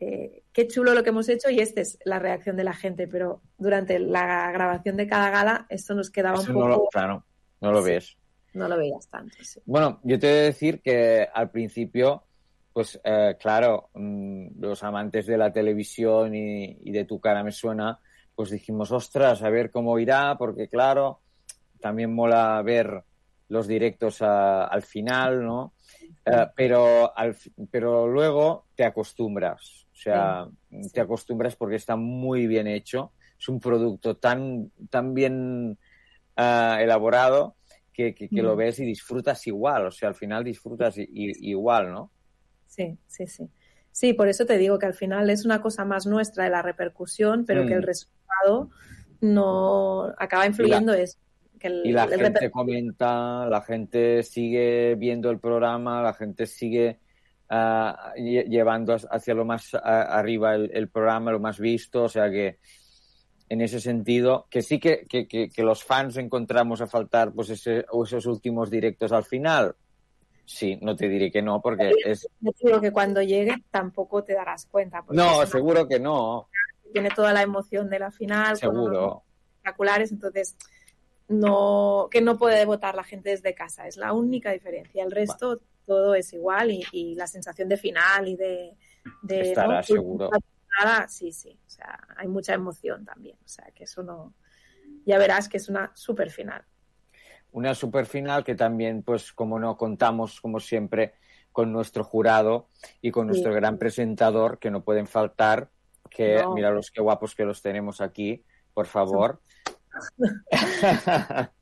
eh, 0.00 0.42
qué 0.52 0.66
chulo 0.66 0.92
lo 0.92 1.02
que 1.04 1.10
hemos 1.10 1.28
hecho 1.28 1.50
y 1.50 1.60
esta 1.60 1.80
es 1.82 1.98
la 2.04 2.18
reacción 2.18 2.56
de 2.56 2.64
la 2.64 2.72
gente, 2.74 3.06
pero 3.06 3.42
durante 3.58 3.98
la 4.00 4.50
grabación 4.50 4.96
de 4.96 5.06
cada 5.06 5.30
gala 5.30 5.66
esto 5.68 5.94
nos 5.94 6.10
quedaba 6.10 6.38
Eso 6.40 6.50
un 6.52 6.58
no 6.58 6.60
poco, 6.66 6.68
lo, 6.84 6.88
claro, 6.88 7.24
no 7.60 7.70
lo 7.72 7.82
Sí. 7.82 7.90
ves. 7.90 8.16
No 8.54 8.68
lo 8.68 8.76
veías 8.76 9.06
tanto. 9.08 9.36
sí. 9.42 9.60
Bueno, 9.66 10.00
yo 10.04 10.18
te 10.18 10.28
he 10.30 10.34
de 10.34 10.42
decir 10.42 10.80
que 10.80 11.28
al 11.32 11.50
principio, 11.50 12.24
pues 12.72 13.00
eh, 13.04 13.36
claro, 13.40 13.90
mm, 13.94 14.60
los 14.60 14.82
amantes 14.82 15.26
de 15.26 15.36
la 15.38 15.52
televisión 15.52 16.34
y, 16.34 16.78
y 16.82 16.90
de 16.92 17.04
tu 17.04 17.20
cara 17.20 17.42
me 17.44 17.52
suena, 17.52 17.98
pues 18.34 18.50
dijimos, 18.50 18.90
ostras, 18.92 19.42
a 19.42 19.50
ver 19.50 19.70
cómo 19.70 19.98
irá, 19.98 20.36
porque 20.38 20.68
claro, 20.68 21.20
también 21.80 22.14
mola 22.14 22.60
ver 22.62 23.02
los 23.48 23.66
directos 23.68 24.22
a- 24.22 24.64
al 24.64 24.82
final, 24.82 25.44
¿no? 25.44 25.74
Eh, 26.26 26.46
pero, 26.56 27.16
al, 27.16 27.36
pero 27.70 28.06
luego 28.08 28.66
te 28.74 28.84
acostumbras, 28.84 29.86
o 29.92 29.96
sea, 29.96 30.48
te 30.92 31.00
acostumbras 31.00 31.54
porque 31.54 31.76
está 31.76 31.96
muy 31.96 32.46
bien 32.46 32.66
hecho, 32.66 33.12
es 33.38 33.48
un 33.48 33.60
producto 33.60 34.16
tan, 34.16 34.70
tan 34.90 35.12
bien 35.12 35.78
eh, 36.36 36.76
elaborado 36.80 37.56
que, 37.94 38.14
que- 38.14 38.28
que 38.28 38.42
lo 38.42 38.54
Mm. 38.54 38.58
ves 38.58 38.78
y 38.80 38.84
disfrutas 38.84 39.46
igual, 39.46 39.86
o 39.86 39.90
sea, 39.90 40.08
al 40.10 40.14
final 40.16 40.44
disfrutas 40.44 40.98
i- 40.98 41.08
i- 41.10 41.50
igual, 41.50 41.92
¿no? 41.92 42.10
Sí, 42.66 42.98
sí, 43.06 43.26
sí. 43.26 43.48
Sí, 43.92 44.12
por 44.12 44.26
eso 44.28 44.44
te 44.44 44.58
digo 44.58 44.78
que 44.78 44.86
al 44.86 44.94
final 44.94 45.30
es 45.30 45.44
una 45.46 45.62
cosa 45.62 45.84
más 45.84 46.04
nuestra 46.04 46.42
de 46.44 46.50
la 46.50 46.60
repercusión, 46.62 47.44
pero 47.46 47.62
Mm. 47.62 47.66
que 47.68 47.74
el 47.74 47.82
resultado 47.84 48.70
no 49.20 50.12
acaba 50.18 50.46
influyendo 50.46 50.92
es 50.92 51.18
que 51.60 51.68
el, 51.68 51.82
Y 51.86 51.92
la 51.92 52.04
el 52.04 52.20
gente 52.20 52.40
reper- 52.40 52.50
comenta, 52.50 53.46
la 53.48 53.62
gente 53.62 54.22
sigue 54.22 54.96
viendo 54.96 55.30
el 55.30 55.38
programa, 55.38 56.02
la 56.02 56.12
gente 56.12 56.46
sigue 56.46 56.98
lle- 57.48 58.48
llevando 58.48 58.96
hacia 59.10 59.34
lo 59.34 59.44
más 59.44 59.74
arriba 59.74 60.54
el, 60.56 60.70
el 60.74 60.88
programa, 60.88 61.30
lo 61.30 61.38
más 61.40 61.60
visto, 61.60 62.04
o 62.04 62.08
sea 62.08 62.28
que 62.30 62.58
en 63.48 63.60
ese 63.60 63.80
sentido, 63.80 64.46
que 64.50 64.62
sí 64.62 64.78
que, 64.80 65.04
que, 65.08 65.28
que- 65.28 65.48
que 65.50 65.62
los 65.62 65.84
fans 65.84 66.16
encontramos 66.16 66.80
a 66.80 66.86
faltar 66.86 67.32
pues 67.32 67.50
ese, 67.50 67.84
o 67.90 68.04
esos 68.04 68.26
últimos 68.26 68.70
directos 68.70 69.12
al 69.12 69.24
final. 69.24 69.74
Sí, 70.46 70.76
no 70.82 70.94
te 70.94 71.08
diré 71.08 71.30
que 71.30 71.40
no, 71.40 71.60
porque 71.62 71.90
es... 72.04 72.28
Yo 72.40 72.50
digo 72.62 72.80
que 72.80 72.92
cuando 72.92 73.22
llegue 73.22 73.54
tampoco 73.70 74.22
te 74.24 74.34
darás 74.34 74.66
cuenta. 74.66 75.02
No, 75.10 75.38
una- 75.38 75.46
seguro 75.46 75.88
que 75.88 75.98
no, 75.98 76.48
Tiene 76.92 77.08
toda 77.10 77.32
la 77.32 77.42
emoción 77.42 77.88
de 77.88 77.98
la 77.98 78.10
final. 78.10 78.56
seguro. 78.56 79.22
espectaculares, 79.56 80.12
entonces 80.12 80.56
no 81.28 82.08
que 82.10 82.20
no 82.20 82.36
puede 82.38 82.64
votar 82.66 82.94
la 82.94 83.04
gente 83.04 83.30
desde 83.30 83.54
casa, 83.54 83.86
es 83.88 83.96
la 83.96 84.12
única 84.12 84.52
diferencia. 84.52 85.02
El 85.02 85.10
resto 85.10 85.60
todo 85.86 86.14
es 86.14 86.32
igual 86.32 86.70
y, 86.70 86.82
y 86.92 87.14
la 87.14 87.26
sensación 87.26 87.68
de 87.68 87.76
final 87.78 88.28
y 88.28 88.36
de, 88.36 88.72
de 89.22 89.40
Estará 89.40 89.76
¿no? 89.76 89.82
seguro. 89.82 90.30
Sí, 91.08 91.32
sí, 91.32 91.58
o 91.66 91.70
sea, 91.70 91.98
hay 92.16 92.28
mucha 92.28 92.54
emoción 92.54 93.04
también, 93.04 93.36
o 93.44 93.48
sea, 93.48 93.66
que 93.74 93.84
eso 93.84 94.02
no 94.02 94.34
ya 95.06 95.18
verás 95.18 95.48
que 95.48 95.58
es 95.58 95.68
una 95.68 95.92
super 95.94 96.30
final. 96.30 96.64
Una 97.52 97.74
super 97.74 98.06
final 98.06 98.42
que 98.44 98.54
también, 98.54 99.02
pues, 99.02 99.32
como 99.32 99.58
no, 99.58 99.76
contamos, 99.76 100.40
como 100.40 100.60
siempre, 100.60 101.14
con 101.52 101.72
nuestro 101.72 102.02
jurado 102.04 102.68
y 103.00 103.10
con 103.10 103.26
nuestro 103.28 103.52
gran 103.54 103.78
presentador, 103.78 104.58
que 104.58 104.70
no 104.70 104.82
pueden 104.82 105.06
faltar, 105.06 105.70
que 106.10 106.42
No. 106.42 106.52
mira 106.54 106.70
los 106.70 106.90
qué 106.90 107.00
guapos 107.00 107.34
que 107.34 107.44
los 107.44 107.62
tenemos 107.62 108.00
aquí, 108.00 108.44
por 108.72 108.86
favor. 108.86 109.40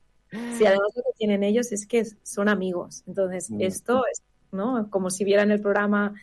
Sí, 0.57 0.64
además 0.64 0.88
lo 0.96 1.03
que 1.03 1.18
tienen 1.18 1.42
ellos 1.42 1.72
es 1.72 1.87
que 1.87 2.07
son 2.22 2.48
amigos. 2.48 3.05
Entonces, 3.07 3.51
Mm. 3.51 3.61
esto 3.61 4.03
es, 4.11 4.22
¿no? 4.51 4.88
Como 4.88 5.11
si 5.11 5.25
vieran 5.25 5.51
el 5.51 5.61
programa, 5.61 6.14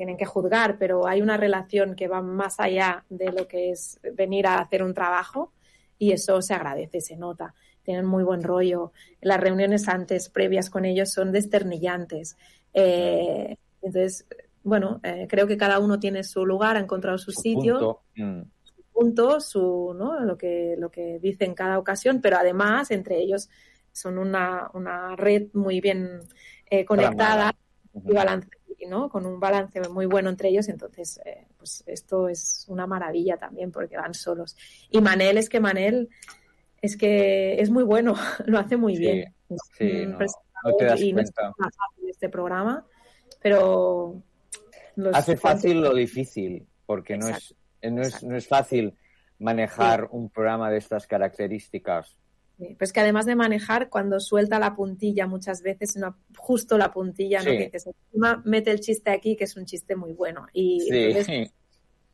tienen 0.00 0.16
que 0.16 0.24
juzgar, 0.24 0.78
pero 0.78 1.06
hay 1.06 1.20
una 1.20 1.36
relación 1.36 1.94
que 1.94 2.08
va 2.08 2.22
más 2.22 2.58
allá 2.58 3.04
de 3.10 3.30
lo 3.32 3.46
que 3.46 3.70
es 3.70 4.00
venir 4.16 4.46
a 4.46 4.58
hacer 4.58 4.82
un 4.82 4.94
trabajo 4.94 5.52
y 5.98 6.12
eso 6.12 6.40
se 6.40 6.54
agradece, 6.54 7.02
se 7.02 7.16
nota. 7.16 7.52
Tienen 7.82 8.06
muy 8.06 8.24
buen 8.24 8.42
rollo. 8.42 8.92
Las 9.20 9.38
reuniones 9.38 9.88
antes, 9.88 10.30
previas 10.30 10.70
con 10.70 10.86
ellos, 10.86 11.12
son 11.12 11.32
desternillantes. 11.32 12.38
Eh, 12.72 13.58
entonces, 13.82 14.26
bueno, 14.62 15.00
eh, 15.02 15.26
creo 15.28 15.46
que 15.46 15.58
cada 15.58 15.78
uno 15.78 16.00
tiene 16.00 16.24
su 16.24 16.46
lugar, 16.46 16.78
ha 16.78 16.80
encontrado 16.80 17.18
su, 17.18 17.30
sitio, 17.30 17.74
Punto. 17.74 18.00
Mm. 18.16 18.42
su 18.62 18.82
punto, 18.94 19.40
su, 19.40 19.94
¿no? 19.94 20.18
lo, 20.20 20.38
que, 20.38 20.76
lo 20.78 20.90
que 20.90 21.18
dice 21.18 21.44
en 21.44 21.52
cada 21.52 21.78
ocasión, 21.78 22.22
pero 22.22 22.38
además 22.38 22.90
entre 22.90 23.18
ellos 23.18 23.50
son 23.92 24.16
una, 24.16 24.70
una 24.72 25.14
red 25.14 25.48
muy 25.52 25.82
bien 25.82 26.20
eh, 26.70 26.86
conectada 26.86 27.54
y 27.92 28.14
balance, 28.14 28.48
¿no? 28.86 29.08
con 29.08 29.26
un 29.26 29.38
balance 29.40 29.80
muy 29.88 30.06
bueno 30.06 30.30
entre 30.30 30.48
ellos. 30.48 30.68
Entonces, 30.68 31.20
eh, 31.24 31.46
pues 31.58 31.82
esto 31.86 32.28
es 32.28 32.64
una 32.68 32.86
maravilla 32.86 33.36
también 33.36 33.70
porque 33.72 33.96
van 33.96 34.14
solos. 34.14 34.56
Y 34.90 35.00
Manel 35.00 35.38
es 35.38 35.48
que 35.48 35.60
Manel 35.60 36.08
es 36.82 36.96
que 36.96 37.60
es 37.60 37.70
muy 37.70 37.84
bueno, 37.84 38.14
lo 38.46 38.58
hace 38.58 38.76
muy 38.76 38.94
Sí, 38.96 39.00
bien. 39.02 39.34
sí, 39.76 39.86
Es 39.86 40.00
un 40.04 40.18
no, 40.18 40.76
te 40.76 40.84
das 40.84 41.00
y 41.00 41.12
no 41.12 41.20
es 41.22 41.30
cuenta. 41.32 41.54
fácil 41.56 42.08
este 42.10 42.28
programa, 42.28 42.86
pero 43.40 44.22
los 44.96 45.16
Hace 45.16 45.36
fans- 45.36 45.62
fácil 45.62 45.80
lo 45.80 45.94
difícil, 45.94 46.66
porque 46.86 47.16
no 47.16 47.28
es, 47.28 47.54
eh, 47.80 47.90
no 47.90 48.02
es, 48.02 48.22
no 48.22 48.36
es 48.36 48.46
fácil 48.46 48.94
manejar 49.38 50.08
un 50.10 50.28
programa 50.28 50.70
de 50.70 50.76
estas 50.78 51.06
características. 51.06 52.16
Sí, 52.60 52.74
Pues 52.78 52.92
que 52.92 53.00
además 53.00 53.24
de 53.26 53.34
manejar, 53.34 53.88
cuando 53.88 54.20
suelta 54.20 54.58
la 54.58 54.76
puntilla 54.76 55.26
muchas 55.26 55.62
veces, 55.62 55.96
una- 55.96 56.14
justo 56.36 56.76
la 56.78 56.92
puntilla, 56.92 57.38
¿no? 57.38 57.50
Que 57.52 57.64
dices, 57.64 57.86
encima 57.86 58.42
mete 58.44 58.70
el 58.70 58.80
chiste 58.80 59.10
aquí, 59.10 59.34
que 59.34 59.44
es 59.44 59.56
un 59.56 59.64
chiste 59.64 59.96
muy 59.96 60.12
bueno. 60.12 60.46
Y 60.52 60.80
Sí, 60.82 60.88
entonces, 60.92 61.52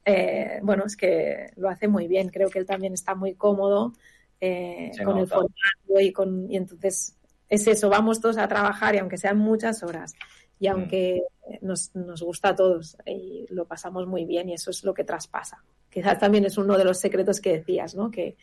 eh, 0.05 0.61
bueno, 0.63 0.85
es 0.87 0.97
que 0.97 1.51
lo 1.57 1.69
hace 1.69 1.89
muy 1.89 2.07
bien. 2.07 2.29
Creo 2.29 2.49
que 2.49 2.61
él 2.61 2.67
también 2.67 2.93
está 2.95 3.15
muy 3.15 3.35
cómodo 3.35 3.93
eh, 4.41 4.93
con 5.05 5.19
el 5.19 5.27
formato 5.27 6.01
y 6.01 6.13
con 6.13 6.51
y 6.51 6.57
entonces 6.57 7.17
es 7.49 7.67
eso, 7.67 7.89
vamos 7.89 8.21
todos 8.21 8.37
a 8.39 8.47
trabajar 8.47 8.95
y 8.95 8.99
aunque 8.99 9.17
sean 9.19 9.39
muchas 9.39 9.83
horas 9.83 10.13
Mm. 10.15 10.65
y 10.65 10.67
aunque 10.69 11.23
nos, 11.63 11.95
nos 11.95 12.23
gusta 12.23 12.51
a 12.51 12.55
todos 12.57 12.97
y 13.07 13.47
lo 13.51 13.67
pasamos 13.67 14.07
muy 14.07 14.25
bien 14.27 14.49
y 14.49 14.55
eso 14.55 14.71
es 14.71 14.85
lo 14.85 14.93
que 14.95 15.05
traspasa. 15.05 15.63
Quizás 15.91 16.19
también 16.19 16.45
es 16.45 16.57
uno 16.59 16.77
de 16.79 16.85
los 16.85 16.99
secretos 16.99 17.41
que 17.41 17.59
decías, 17.59 17.95
¿no? 17.95 18.11
Que, 18.11 18.37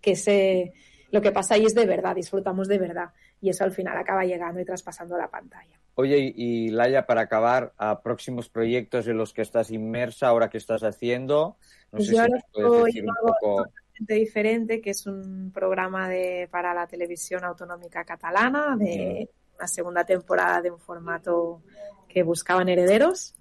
que 0.00 0.12
ese, 0.12 0.72
lo 1.10 1.20
que 1.20 1.32
pasa 1.32 1.54
ahí 1.54 1.64
es 1.64 1.74
de 1.74 1.86
verdad, 1.86 2.14
disfrutamos 2.14 2.68
de 2.68 2.78
verdad 2.78 3.10
y 3.40 3.50
eso 3.50 3.64
al 3.64 3.72
final 3.72 3.96
acaba 3.96 4.24
llegando 4.24 4.60
y 4.60 4.64
traspasando 4.64 5.16
la 5.16 5.28
pantalla. 5.28 5.78
Oye, 5.94 6.32
y, 6.36 6.68
Laia, 6.68 7.06
para 7.06 7.22
acabar, 7.22 7.72
a 7.78 8.02
próximos 8.02 8.50
proyectos 8.50 9.06
en 9.08 9.16
los 9.16 9.32
que 9.32 9.42
estás 9.42 9.70
inmersa, 9.70 10.28
ahora 10.28 10.50
que 10.50 10.58
estás 10.58 10.82
haciendo, 10.82 11.56
no 11.90 11.98
Pues 11.98 12.08
sé 12.08 12.16
yo 12.16 12.24
si 12.24 12.30
nos 12.30 12.42
puedes 12.52 12.84
decir 12.84 13.04
un 13.08 13.14
poco. 13.14 13.64
totalmente 13.64 14.14
diferente, 14.14 14.80
que 14.82 14.90
es 14.90 15.06
un 15.06 15.50
programa 15.54 16.08
de, 16.08 16.48
para 16.50 16.74
la 16.74 16.86
televisión 16.86 17.44
autonómica 17.44 18.04
catalana, 18.04 18.76
de 18.76 19.30
una 19.56 19.66
segunda 19.68 20.04
temporada 20.04 20.60
de 20.60 20.70
un 20.70 20.78
formato 20.78 21.62
que 22.08 22.22
buscaban 22.22 22.68
herederos 22.68 23.34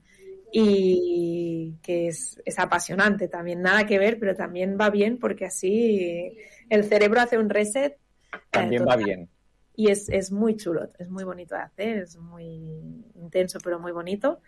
y 0.51 1.75
que 1.81 2.07
es, 2.07 2.41
es 2.45 2.59
apasionante 2.59 3.27
también, 3.27 3.61
nada 3.61 3.85
que 3.85 3.99
ver, 3.99 4.19
pero 4.19 4.35
también 4.35 4.77
va 4.79 4.89
bien 4.89 5.17
porque 5.19 5.45
así 5.45 6.37
el 6.69 6.83
cerebro 6.85 7.21
hace 7.21 7.37
un 7.37 7.49
reset. 7.49 7.93
eh, 7.93 8.37
También 8.51 8.85
va 8.87 8.95
bien. 8.95 9.29
Y 9.75 9.89
es, 9.89 10.07
es 10.09 10.31
muy 10.31 10.55
chulo, 10.55 10.89
es 10.97 11.09
muy 11.09 11.23
bonito 11.25 11.55
de 11.55 11.61
hacer, 11.61 11.97
es 11.97 12.15
muy 12.17 13.03
intenso, 13.15 13.59
pero 13.63 13.79
muy 13.79 13.91
bonito. 13.91 14.39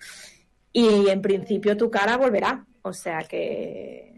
Y 0.71 1.09
en 1.09 1.21
principio 1.21 1.75
tu 1.75 1.89
cara 1.91 2.17
volverá. 2.17 2.65
O 2.81 2.93
sea 2.93 3.23
que 3.23 4.15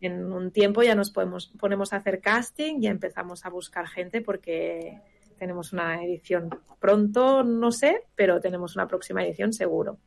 en 0.00 0.32
un 0.32 0.50
tiempo 0.50 0.82
ya 0.82 0.94
nos 0.94 1.10
podemos, 1.12 1.52
ponemos 1.58 1.92
a 1.92 1.96
hacer 1.96 2.20
casting, 2.20 2.80
ya 2.80 2.90
empezamos 2.90 3.44
a 3.44 3.50
buscar 3.50 3.86
gente 3.86 4.20
porque 4.20 5.00
tenemos 5.38 5.72
una 5.72 6.02
edición 6.02 6.50
pronto, 6.80 7.44
no 7.44 7.70
sé, 7.70 8.02
pero 8.14 8.40
tenemos 8.40 8.74
una 8.74 8.88
próxima 8.88 9.24
edición 9.24 9.52
seguro. 9.52 9.98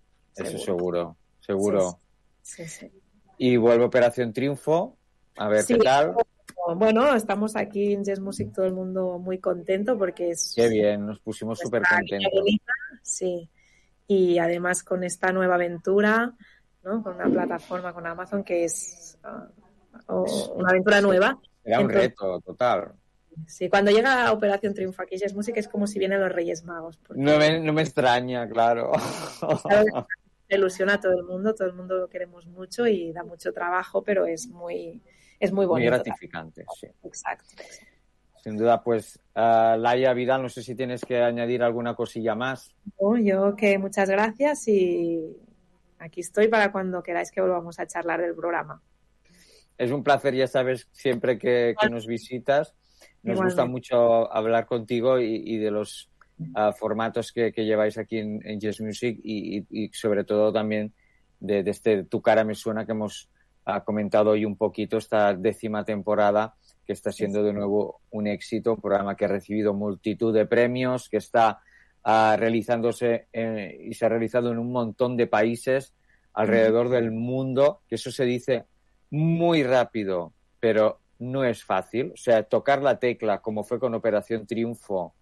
Eso 0.43 0.57
seguro, 0.57 1.17
seguro. 1.39 1.99
Sí, 2.41 2.67
sí. 2.67 2.91
Y 3.37 3.57
vuelve 3.57 3.85
Operación 3.85 4.33
Triunfo, 4.33 4.97
a 5.37 5.47
ver 5.47 5.63
Sí, 5.63 5.75
qué 5.75 5.79
tal. 5.79 6.15
Bueno, 6.75 7.15
estamos 7.15 7.55
aquí 7.55 7.93
en 7.93 8.03
Jazz 8.03 8.19
Music 8.19 8.51
todo 8.53 8.65
el 8.65 8.73
mundo 8.73 9.17
muy 9.17 9.39
contento 9.39 9.97
porque 9.97 10.31
es 10.31 10.53
Qué 10.55 10.67
bien, 10.67 11.05
nos 11.05 11.19
pusimos 11.19 11.59
súper 11.59 11.83
contentos. 11.83 12.31
sí. 13.01 13.49
Y 14.07 14.39
además 14.39 14.83
con 14.83 15.03
esta 15.03 15.31
nueva 15.31 15.55
aventura, 15.55 16.33
¿no? 16.83 17.03
Con 17.03 17.15
una 17.15 17.29
plataforma 17.29 17.93
con 17.93 18.07
Amazon 18.07 18.43
que 18.43 18.65
es 18.65 19.17
ah, 19.23 19.47
una 20.07 20.69
aventura 20.69 21.01
nueva. 21.01 21.39
Era 21.63 21.77
un 21.79 21.85
Entonces, 21.85 22.09
reto 22.09 22.41
total. 22.41 22.93
Sí, 23.47 23.69
cuando 23.69 23.91
llega 23.91 24.31
Operación 24.31 24.73
Triunfo 24.73 25.01
aquí 25.03 25.17
Jazz 25.17 25.33
Music 25.33 25.55
es 25.57 25.67
como 25.67 25.87
si 25.87 25.99
vienen 25.99 26.19
los 26.19 26.31
Reyes 26.31 26.63
Magos. 26.65 26.97
porque 26.97 27.21
No 27.21 27.37
me, 27.37 27.59
no 27.59 27.71
me 27.73 27.83
extraña, 27.83 28.47
claro. 28.49 28.91
ilusiona 30.49 30.95
a 30.95 30.99
todo 30.99 31.13
el 31.13 31.23
mundo, 31.23 31.53
todo 31.53 31.67
el 31.67 31.73
mundo 31.73 31.97
lo 31.97 32.09
queremos 32.09 32.47
mucho 32.47 32.87
y 32.87 33.11
da 33.11 33.23
mucho 33.23 33.53
trabajo, 33.53 34.03
pero 34.03 34.25
es 34.25 34.47
muy, 34.47 35.01
es 35.39 35.51
muy 35.51 35.65
Muy 35.65 35.73
bonito. 35.83 35.91
gratificante, 35.91 36.65
sí. 36.79 36.87
Exacto. 37.03 37.45
Sin 38.43 38.57
duda, 38.57 38.81
pues, 38.83 39.19
ah, 39.35 39.75
Laia 39.77 40.13
Vidal, 40.13 40.41
no 40.41 40.49
sé 40.49 40.63
si 40.63 40.73
tienes 40.73 41.03
que 41.03 41.21
añadir 41.21 41.61
alguna 41.61 41.93
cosilla 41.95 42.35
más. 42.35 42.73
Yo 43.21 43.55
que 43.55 43.77
muchas 43.77 44.09
gracias 44.09 44.67
y 44.69 45.35
aquí 45.99 46.21
estoy 46.21 46.47
para 46.47 46.71
cuando 46.71 47.03
queráis 47.03 47.31
que 47.31 47.41
volvamos 47.41 47.79
a 47.79 47.85
charlar 47.87 48.21
del 48.21 48.35
programa. 48.35 48.81
Es 49.77 49.91
un 49.91 50.03
placer, 50.03 50.33
ya 50.35 50.47
sabes, 50.47 50.87
siempre 50.91 51.37
que, 51.37 51.75
que 51.79 51.89
nos 51.89 52.07
visitas. 52.07 52.75
Nos 53.23 53.41
gusta 53.41 53.65
mucho 53.65 54.31
hablar 54.31 54.65
contigo 54.65 55.19
y, 55.19 55.41
y 55.45 55.57
de 55.57 55.71
los 55.71 56.09
ah, 56.55 56.71
formatos 56.73 57.31
que, 57.31 57.51
que 57.51 57.65
lleváis 57.65 57.97
aquí 57.97 58.17
en, 58.17 58.39
en 58.45 58.59
Jazz 58.59 58.79
Music 58.81 59.19
y, 59.23 59.59
y- 59.59 59.65
y 59.69 59.89
sobre 59.93 60.23
todo 60.23 60.51
también 60.53 60.93
de, 61.39 61.63
de 61.63 61.71
este 61.71 62.03
Tu 62.03 62.21
cara 62.21 62.43
me 62.43 62.55
suena 62.55 62.85
que 62.85 62.91
hemos 62.93 63.29
ah, 63.65 63.83
comentado 63.83 64.31
hoy 64.31 64.45
un 64.45 64.55
poquito 64.57 64.97
esta 64.97 65.33
décima 65.33 65.83
temporada 65.85 66.55
que 66.85 66.93
está 66.93 67.11
siendo 67.11 67.43
de 67.43 67.53
nuevo 67.53 68.01
un 68.11 68.27
éxito, 68.27 68.73
un 68.73 68.81
programa 68.81 69.15
que 69.15 69.25
ha 69.25 69.27
recibido 69.27 69.73
multitud 69.73 70.33
de 70.33 70.45
premios, 70.47 71.07
que 71.09 71.17
está 71.17 71.59
ah, 72.03 72.35
realizándose 72.39 73.27
eh, 73.31 73.77
y 73.79 73.93
se 73.93 74.05
ha 74.05 74.09
realizado 74.09 74.51
en 74.51 74.57
un 74.57 74.71
montón 74.71 75.15
de 75.15 75.27
países 75.27 75.93
alrededor 76.33 76.89
del 76.89 77.11
mundo, 77.11 77.81
que 77.87 77.95
eso 77.95 78.11
se 78.11 78.25
dice 78.25 78.65
muy 79.11 79.63
rápido, 79.63 80.33
pero 80.59 80.99
no 81.19 81.43
es 81.43 81.63
fácil. 81.63 82.11
O 82.13 82.17
sea, 82.17 82.43
tocar 82.43 82.81
la 82.81 82.97
tecla, 82.97 83.39
como 83.41 83.63
fue 83.63 83.79
con 83.79 83.93
Operación 83.93 84.47
Triunfo, 84.47 85.13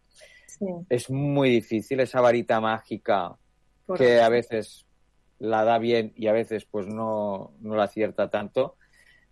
es 0.89 1.09
muy 1.09 1.49
difícil. 1.49 1.99
Esa 1.99 2.21
varita 2.21 2.59
mágica 2.59 3.35
que 3.95 4.21
a 4.21 4.29
veces 4.29 4.85
la 5.39 5.63
da 5.63 5.77
bien 5.77 6.13
y 6.15 6.27
a 6.27 6.33
veces 6.33 6.65
pues 6.65 6.87
no, 6.87 7.53
no 7.61 7.75
la 7.75 7.83
acierta 7.83 8.29
tanto, 8.29 8.75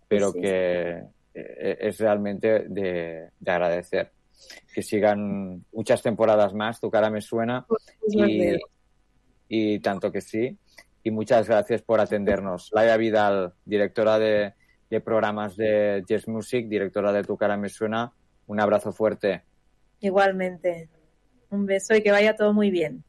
pero 0.08 0.30
Sí, 0.32 0.40
que 0.40 1.02
eh, 1.34 1.78
es 1.80 1.98
realmente 1.98 2.60
de, 2.68 3.30
de 3.38 3.50
agradecer. 3.50 4.12
Que 4.74 4.82
sigan 4.82 5.64
muchas 5.72 6.02
temporadas 6.02 6.54
más, 6.54 6.80
tu 6.80 6.90
cara 6.90 7.10
me 7.10 7.20
suena. 7.20 7.66
Y, 8.06 8.12
Suerte. 8.12 8.60
y 9.48 9.78
tanto 9.80 10.12
que 10.12 10.20
sí. 10.20 10.56
Y 11.02 11.10
muchas 11.10 11.48
gracias 11.48 11.82
por 11.82 12.00
atendernos. 12.00 12.70
Laia 12.72 12.96
Vidal, 12.96 13.54
directora 13.64 14.18
de, 14.18 14.54
de 14.90 15.00
programas 15.00 15.56
de 15.56 16.04
Jazz 16.06 16.28
Music, 16.28 16.66
directora 16.68 17.12
de 17.12 17.22
Tu 17.22 17.36
cara 17.36 17.56
me 17.56 17.68
suena. 17.68 18.12
Un 18.46 18.60
abrazo 18.60 18.92
fuerte. 18.92 19.42
Igualmente. 20.00 20.88
Un 21.50 21.66
beso 21.66 21.94
y 21.94 22.02
que 22.02 22.10
vaya 22.10 22.36
todo 22.36 22.52
muy 22.52 22.70
bien. 22.70 23.04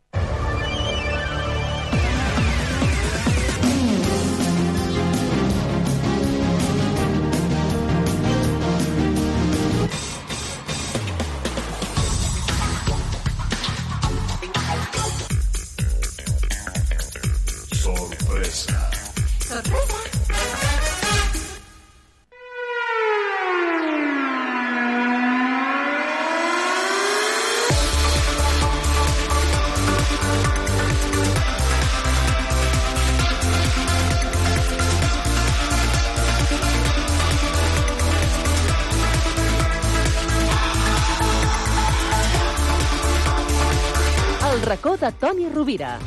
a 45.08 45.12
Toni 45.14 45.48
Rovira. 45.48 46.00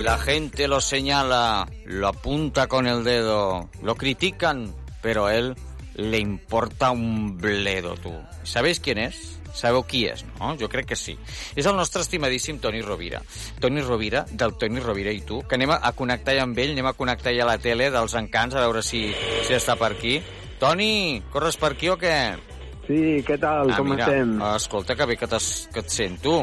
La 0.00 0.18
gente 0.18 0.68
lo 0.68 0.80
señala, 0.80 1.68
lo 1.84 2.06
apunta 2.06 2.68
con 2.68 2.86
el 2.86 3.02
dedo, 3.02 3.68
lo 3.82 3.96
critican, 3.96 4.72
pero 5.02 5.26
a 5.26 5.34
él 5.34 5.56
le 5.96 6.18
importa 6.18 6.92
un 6.92 7.38
bledo 7.38 7.96
tú. 7.96 8.14
¿Sabéis 8.44 8.78
quién 8.78 8.98
es? 8.98 9.37
Sabeu 9.54 9.82
qui 9.88 10.04
és, 10.10 10.24
no? 10.38 10.54
Jo 10.60 10.68
crec 10.68 10.90
que 10.92 10.96
sí. 10.98 11.16
És 11.56 11.66
el 11.66 11.76
nostre 11.76 12.02
estimadíssim 12.04 12.58
Toni 12.62 12.82
Rovira. 12.82 13.22
Toni 13.60 13.82
Rovira, 13.82 14.24
del 14.30 14.54
Toni 14.58 14.80
Rovira 14.80 15.14
i 15.14 15.22
tu, 15.26 15.40
que 15.48 15.56
anem 15.58 15.72
a 15.76 15.92
connectar 15.96 16.36
ja 16.36 16.44
amb 16.46 16.58
ell, 16.58 16.74
anem 16.76 16.90
a 16.90 16.94
connectar 16.98 17.34
ja 17.36 17.46
a 17.46 17.50
la 17.52 17.58
tele 17.62 17.90
dels 17.94 18.14
encants, 18.18 18.54
a 18.54 18.66
veure 18.66 18.82
si, 18.82 19.08
si 19.46 19.56
està 19.56 19.76
per 19.80 19.92
aquí. 19.96 20.18
Toni, 20.58 21.22
corres 21.32 21.56
per 21.56 21.72
aquí 21.74 21.90
o 21.92 21.98
què? 21.98 22.16
Sí, 22.88 23.20
què 23.26 23.36
tal? 23.40 23.70
Ah, 23.70 23.76
Com 23.76 23.90
mira, 23.92 24.06
estem? 24.08 24.38
Escolta, 24.54 24.96
que 24.96 25.06
bé 25.06 25.16
que, 25.20 25.28
que 25.28 25.82
et 25.84 25.92
sento. 25.92 26.40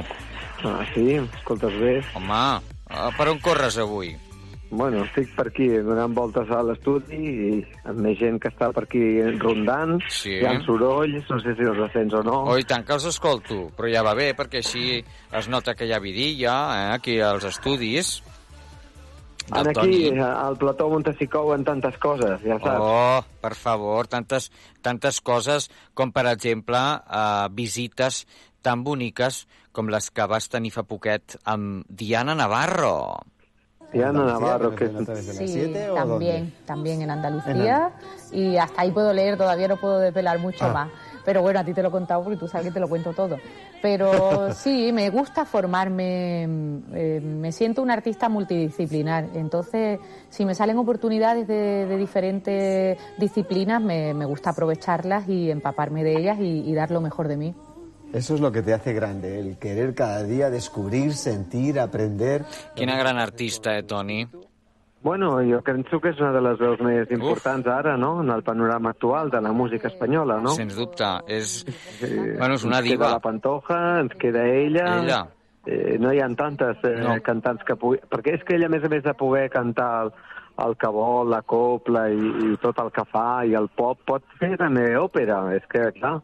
Ah, 0.64 0.84
sí? 0.93 1.18
Escoltes 1.39 1.74
bé? 1.82 1.97
Home, 2.16 2.38
ah, 2.38 3.10
per 3.18 3.28
on 3.32 3.41
corres 3.43 3.80
avui? 3.82 4.14
Bueno, 4.70 5.03
estic 5.05 5.30
per 5.38 5.47
aquí 5.51 5.68
donant 5.86 6.16
voltes 6.18 6.49
a 6.49 6.61
l'estudi 6.66 7.20
i 7.22 7.49
amb 7.86 7.99
més 8.01 8.18
gent 8.20 8.39
que 8.41 8.49
està 8.49 8.72
per 8.74 8.86
aquí 8.88 9.01
rondant. 9.38 9.99
Sí. 10.09 10.39
Hi 10.41 10.47
ha 10.49 10.55
sorolls, 10.66 11.28
no 11.30 11.38
sé 11.43 11.53
si 11.55 11.68
els 11.70 11.91
sents 11.93 12.16
o 12.18 12.24
no. 12.26 12.39
Oh, 12.49 12.57
i 12.57 12.66
tant 12.68 12.86
que 12.86 12.95
els 12.97 13.05
escolto, 13.11 13.68
però 13.78 13.91
ja 13.93 14.03
va 14.05 14.16
bé, 14.18 14.32
perquè 14.38 14.63
així 14.63 15.03
es 15.38 15.49
nota 15.53 15.76
que 15.78 15.86
hi 15.86 15.93
ha 15.93 16.01
vidilla, 16.01 16.55
eh, 16.80 16.88
aquí 16.95 17.20
als 17.22 17.45
estudis. 17.51 18.18
En 19.53 19.68
Del 19.70 19.78
aquí, 19.78 19.99
al 20.18 20.57
plató 20.57 20.88
on 20.89 21.03
s'hi 21.05 21.28
couen 21.30 21.63
tantes 21.63 21.99
coses, 22.01 22.41
ja 22.41 22.57
saps. 22.57 22.82
Oh, 22.82 23.22
per 23.43 23.53
favor, 23.53 24.09
tantes, 24.09 24.49
tantes 24.82 25.22
coses 25.22 25.70
com, 25.93 26.09
per 26.11 26.26
exemple, 26.32 26.82
eh, 27.05 27.45
visites 27.53 28.24
tan 28.66 28.82
boniques 28.84 29.43
com 29.72 29.93
les 29.93 30.09
que 30.09 30.26
vas 30.26 30.49
tenir 30.49 30.74
fa 30.74 30.82
poquet 30.89 31.38
amb 31.45 31.86
Diana 31.86 32.34
Navarro. 32.34 33.22
Navarro, 34.00 34.76
que 34.76 34.88
Sí, 35.48 35.74
también, 35.93 36.54
también 36.66 37.02
en 37.02 37.12
Andalucía. 37.12 37.91
Y 38.32 38.58
hasta 38.58 38.82
ahí 38.82 38.91
puedo 38.91 39.14
leer, 39.14 39.38
todavía 39.38 39.68
no 39.68 39.78
puedo 39.78 40.00
desvelar 40.00 40.39
mucho 40.39 40.66
Ah. 40.66 40.74
más. 40.74 40.89
Pero 41.24 41.41
bueno, 41.41 41.60
a 41.60 41.64
ti 41.64 41.74
te 41.74 41.82
lo 41.82 41.88
he 41.88 41.91
contado 41.91 42.24
porque 42.24 42.38
tú 42.38 42.48
sabes 42.48 42.68
que 42.68 42.74
te 42.74 42.80
lo 42.80 42.88
cuento 42.88 43.12
todo. 43.14 43.38
Pero 43.82 44.10
sí, 44.54 44.91
me 44.91 45.10
gusta 45.10 45.43
formarme, 45.46 46.43
eh, 46.93 47.20
me 47.22 47.52
siento 47.52 47.82
un 47.82 47.89
artista 47.89 48.30
multidisciplinar. 48.30 49.30
Entonces, 49.34 50.00
si 50.30 50.46
me 50.46 50.54
salen 50.54 50.78
oportunidades 50.78 51.48
de, 51.48 51.86
de 51.88 51.98
diferentes 51.98 52.98
disciplinas, 53.18 53.82
me, 53.82 54.14
me 54.14 54.26
gusta 54.26 54.52
aprovecharlas 54.52 55.28
y 55.28 55.50
empaparme 55.50 56.04
de 56.04 56.18
ellas 56.18 56.38
y, 56.39 56.70
y 56.70 56.74
dar 56.76 56.91
lo 56.91 57.02
mejor 57.02 57.28
de 57.28 57.38
mí. 57.38 57.56
Eso 58.16 58.36
es 58.36 58.39
lo 58.39 58.49
que 58.51 58.61
te 58.61 58.74
hace 58.74 58.93
grande, 58.93 59.39
el 59.39 59.57
querer 59.59 59.93
cada 59.93 60.24
día 60.24 60.49
descubrir, 60.49 61.11
sentir, 61.13 61.80
aprender. 61.82 62.45
Quina 62.74 62.95
gran 62.97 63.18
artista, 63.20 63.78
eh, 63.78 63.84
Toni? 63.84 64.26
Bueno, 65.03 65.36
jo 65.43 65.59
penso 65.61 65.99
que 66.01 66.09
és 66.09 66.18
una 66.24 66.32
de 66.34 66.39
les 66.41 66.55
veus 66.57 66.80
més 66.82 67.11
importants 67.13 67.68
ara, 67.70 67.97
no?, 67.99 68.22
en 68.24 68.32
el 68.34 68.41
panorama 68.41 68.89
actual 68.95 69.30
de 69.30 69.41
la 69.43 69.51
música 69.53 69.89
espanyola, 69.91 70.39
no? 70.41 70.55
Sens 70.55 70.74
dubte. 70.80 71.05
És, 71.28 71.59
Sí, 71.99 72.07
bueno, 72.39 72.55
és 72.55 72.63
una 72.66 72.80
ens 72.80 72.88
diva. 72.88 73.03
queda 73.05 73.11
la 73.20 73.20
Pantoja, 73.22 73.82
ens 73.99 74.16
queda 74.18 74.45
ella... 74.47 74.88
Ella. 75.03 75.20
Eh, 75.68 75.97
no 75.99 76.11
hi 76.13 76.20
ha 76.22 76.28
tantes 76.38 76.78
eh, 76.86 76.95
No. 77.03 77.18
cantants 77.22 77.63
que 77.68 77.76
pugui... 77.76 77.99
Perquè 78.09 78.36
és 78.39 78.43
que 78.47 78.55
ella, 78.55 78.68
a 78.72 78.74
més 78.74 78.84
a 78.86 78.89
més 78.89 79.03
de 79.03 79.13
poder 79.13 79.49
cantar 79.53 80.05
el, 80.05 80.11
el 80.66 80.76
que 80.78 80.89
vol, 80.93 81.30
la 81.30 81.41
copla 81.41 82.07
i, 82.09 82.32
i 82.53 82.57
tot 82.63 82.80
el 82.82 82.89
que 82.95 83.05
fa, 83.11 83.43
i 83.45 83.53
el 83.59 83.68
pop, 83.76 83.99
pot 84.07 84.24
fer 84.39 84.55
també 84.61 84.88
òpera. 84.97 85.43
És 85.57 85.66
que, 85.70 85.91
clar, 85.99 86.20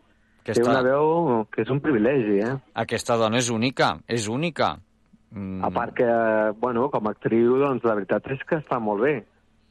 Que 0.46 0.56
té 0.58 0.64
una 0.66 0.82
veu 0.86 1.44
que 1.54 1.62
és 1.66 1.70
un 1.74 1.82
privilegi, 1.84 2.40
eh? 2.42 2.56
Aquesta 2.82 3.18
dona 3.20 3.38
és 3.42 3.52
única, 3.54 3.94
és 4.10 4.28
única. 4.32 4.74
Mm. 5.32 5.62
A 5.64 5.70
part 5.72 5.94
que, 5.96 6.08
bueno, 6.60 6.88
com 6.92 7.08
a 7.08 7.14
actriu, 7.16 7.60
doncs 7.62 7.86
la 7.88 7.96
veritat 8.00 8.26
és 8.34 8.42
que 8.48 8.58
està 8.60 8.80
molt 8.84 9.06
bé. 9.06 9.20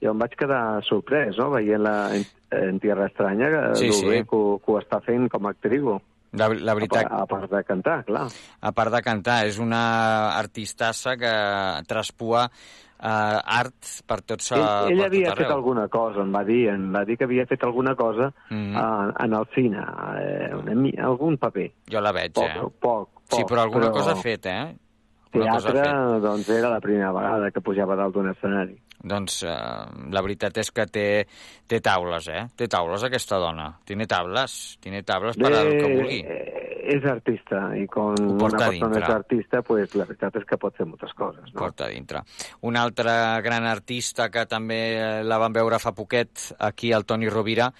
Jo 0.01 0.15
em 0.15 0.23
vaig 0.23 0.37
quedar 0.39 0.81
sorprès, 0.87 1.37
no?, 1.37 1.51
veient-la 1.53 1.97
en, 2.17 2.23
en 2.57 2.79
Tierra 2.81 3.11
Estranya, 3.11 3.51
que, 3.53 3.65
Sí, 3.83 3.91
sí. 3.93 4.07
bé 4.09 4.23
que, 4.25 4.39
que 4.65 4.73
ho 4.73 4.79
està 4.81 5.03
fent 5.05 5.29
com 5.29 5.47
a 5.47 5.53
actriu. 5.53 5.99
La, 6.33 6.47
la 6.49 6.77
veritat... 6.79 7.05
A 7.11 7.27
part, 7.27 7.27
a 7.27 7.27
part 7.35 7.53
de 7.53 7.63
cantar, 7.67 7.97
clar. 8.07 8.29
a 8.63 8.73
part 8.73 8.95
de 8.95 9.03
cantar, 9.03 9.41
és 9.51 9.59
una 9.59 9.83
artistassa 10.39 11.17
que 11.19 11.33
traspua 11.91 12.47
eh, 13.03 13.41
art 13.61 14.03
per 14.07 14.21
tots, 14.23 14.53
Ell, 14.53 14.61
per 14.61 14.91
ell 14.93 14.99
tot 14.99 15.07
havia 15.07 15.31
arreu. 15.33 15.37
fet 15.47 15.51
alguna 15.55 15.89
cosa, 15.89 16.21
em 16.23 16.33
va 16.35 16.45
dir, 16.45 16.69
em 16.69 16.93
va 16.93 17.05
dir 17.05 17.17
que 17.17 17.25
havia 17.25 17.47
fet 17.47 17.65
alguna 17.65 17.95
cosa 17.97 18.33
Mhm. 18.51 18.77
eh, 18.77 19.25
en 19.25 19.33
el 19.35 19.47
cine, 19.55 19.79
eh, 20.21 20.55
una, 20.55 20.75
mi- 20.75 20.95
algun 20.99 21.37
paper. 21.39 21.71
Jo 21.91 22.01
la 22.01 22.13
veig, 22.13 22.33
Poc, 22.33 22.45
eh? 22.45 22.61
poc, 22.61 22.75
poc. 22.81 23.09
Sí, 23.31 23.45
però 23.45 23.63
alguna 23.63 23.87
però 23.91 23.93
cosa 23.99 24.13
ha 24.13 24.17
fet, 24.17 24.47
eh? 24.47 24.77
Alguna 25.33 25.59
Teatre, 25.61 26.21
doncs, 26.21 26.49
era 26.49 26.69
la 26.69 26.81
primera 26.81 27.13
vegada 27.13 27.51
que 27.53 27.61
pujava 27.61 27.95
dalt 27.95 28.13
d'un 28.15 28.31
escenari. 28.31 28.77
Doncs 29.03 29.45
eh, 29.45 29.49
la 30.11 30.21
veritat 30.21 30.59
és 30.59 30.71
que 30.73 30.85
té, 30.87 31.27
té 31.67 31.79
taules, 31.81 32.27
eh? 32.29 32.49
Té 32.57 32.67
taules 32.69 33.03
aquesta 33.05 33.39
dona. 33.39 33.79
Tiene 33.85 34.07
tablas, 34.07 34.77
tiene 34.81 35.03
tablas 35.05 35.37
per 35.39 35.55
al 35.55 35.71
que 35.79 35.87
vulgui. 35.97 36.19
És 36.91 37.05
artista, 37.07 37.69
i 37.79 37.85
Ho 37.95 38.09
una 38.19 38.39
persona 38.49 38.71
dintre. 38.71 39.03
és 39.05 39.09
artista, 39.15 39.63
pues, 39.63 39.95
la 39.95 40.05
veritat 40.09 40.37
és 40.41 40.45
que 40.49 40.57
pot 40.59 40.75
fer 40.75 40.87
moltes 40.91 41.13
coses. 41.15 41.45
No? 41.55 41.61
Porta 41.61 41.87
dintre. 41.87 42.23
Un 42.67 42.77
altre 42.77 43.13
gran 43.47 43.65
artista 43.65 44.29
que 44.31 44.47
també 44.51 44.81
eh, 44.99 45.23
la 45.23 45.39
vam 45.39 45.53
veure 45.55 45.79
fa 45.79 45.93
poquet 45.95 46.49
aquí, 46.59 46.91
el 46.93 47.05
Toni 47.07 47.29
Rovira, 47.31 47.71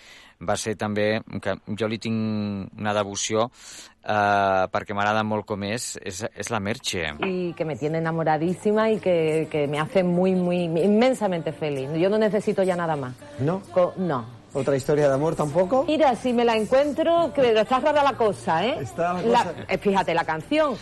va 0.41 0.55
ser 0.57 0.77
també, 0.79 1.21
que 1.43 1.57
jo 1.77 1.89
li 1.91 1.99
tinc 2.01 2.71
una 2.79 2.95
devoció 2.97 3.51
eh, 3.51 4.65
perquè 4.73 4.95
m'agrada 4.97 5.23
molt 5.27 5.45
com 5.45 5.63
és, 5.69 5.99
és, 6.01 6.23
és 6.35 6.51
la 6.51 6.61
Merche. 6.61 7.11
y 7.21 7.53
que 7.55 7.65
me 7.67 7.77
tiene 7.77 7.99
enamoradísima 7.99 8.91
y 8.91 9.01
que, 9.01 9.49
que 9.51 9.67
me 9.67 9.79
hace 9.81 10.03
muy, 10.03 10.35
muy, 10.35 10.65
inmensamente 10.65 11.53
feliz. 11.53 11.91
Yo 11.99 12.09
no 12.09 12.17
necesito 12.17 12.63
ya 12.63 12.77
nada 12.77 12.97
más. 12.97 13.15
¿No? 13.41 13.61
Co- 13.75 13.93
no. 13.99 14.40
¿Otra 14.53 14.77
historia 14.77 15.09
de 15.09 15.15
amor 15.15 15.37
tampoco? 15.37 15.85
Mira, 15.87 16.15
si 16.17 16.33
me 16.33 16.45
la 16.45 16.57
encuentro, 16.57 17.33
que 17.33 17.59
está 17.59 17.79
rara 17.79 18.03
la 18.03 18.15
cosa, 18.15 18.67
¿eh? 18.67 18.79
Está 18.81 19.13
la 19.15 19.23
La- 19.23 19.39
cosa- 19.45 19.55
eh, 19.69 19.79
fíjate, 19.79 20.13
la 20.15 20.25
canción. 20.25 20.75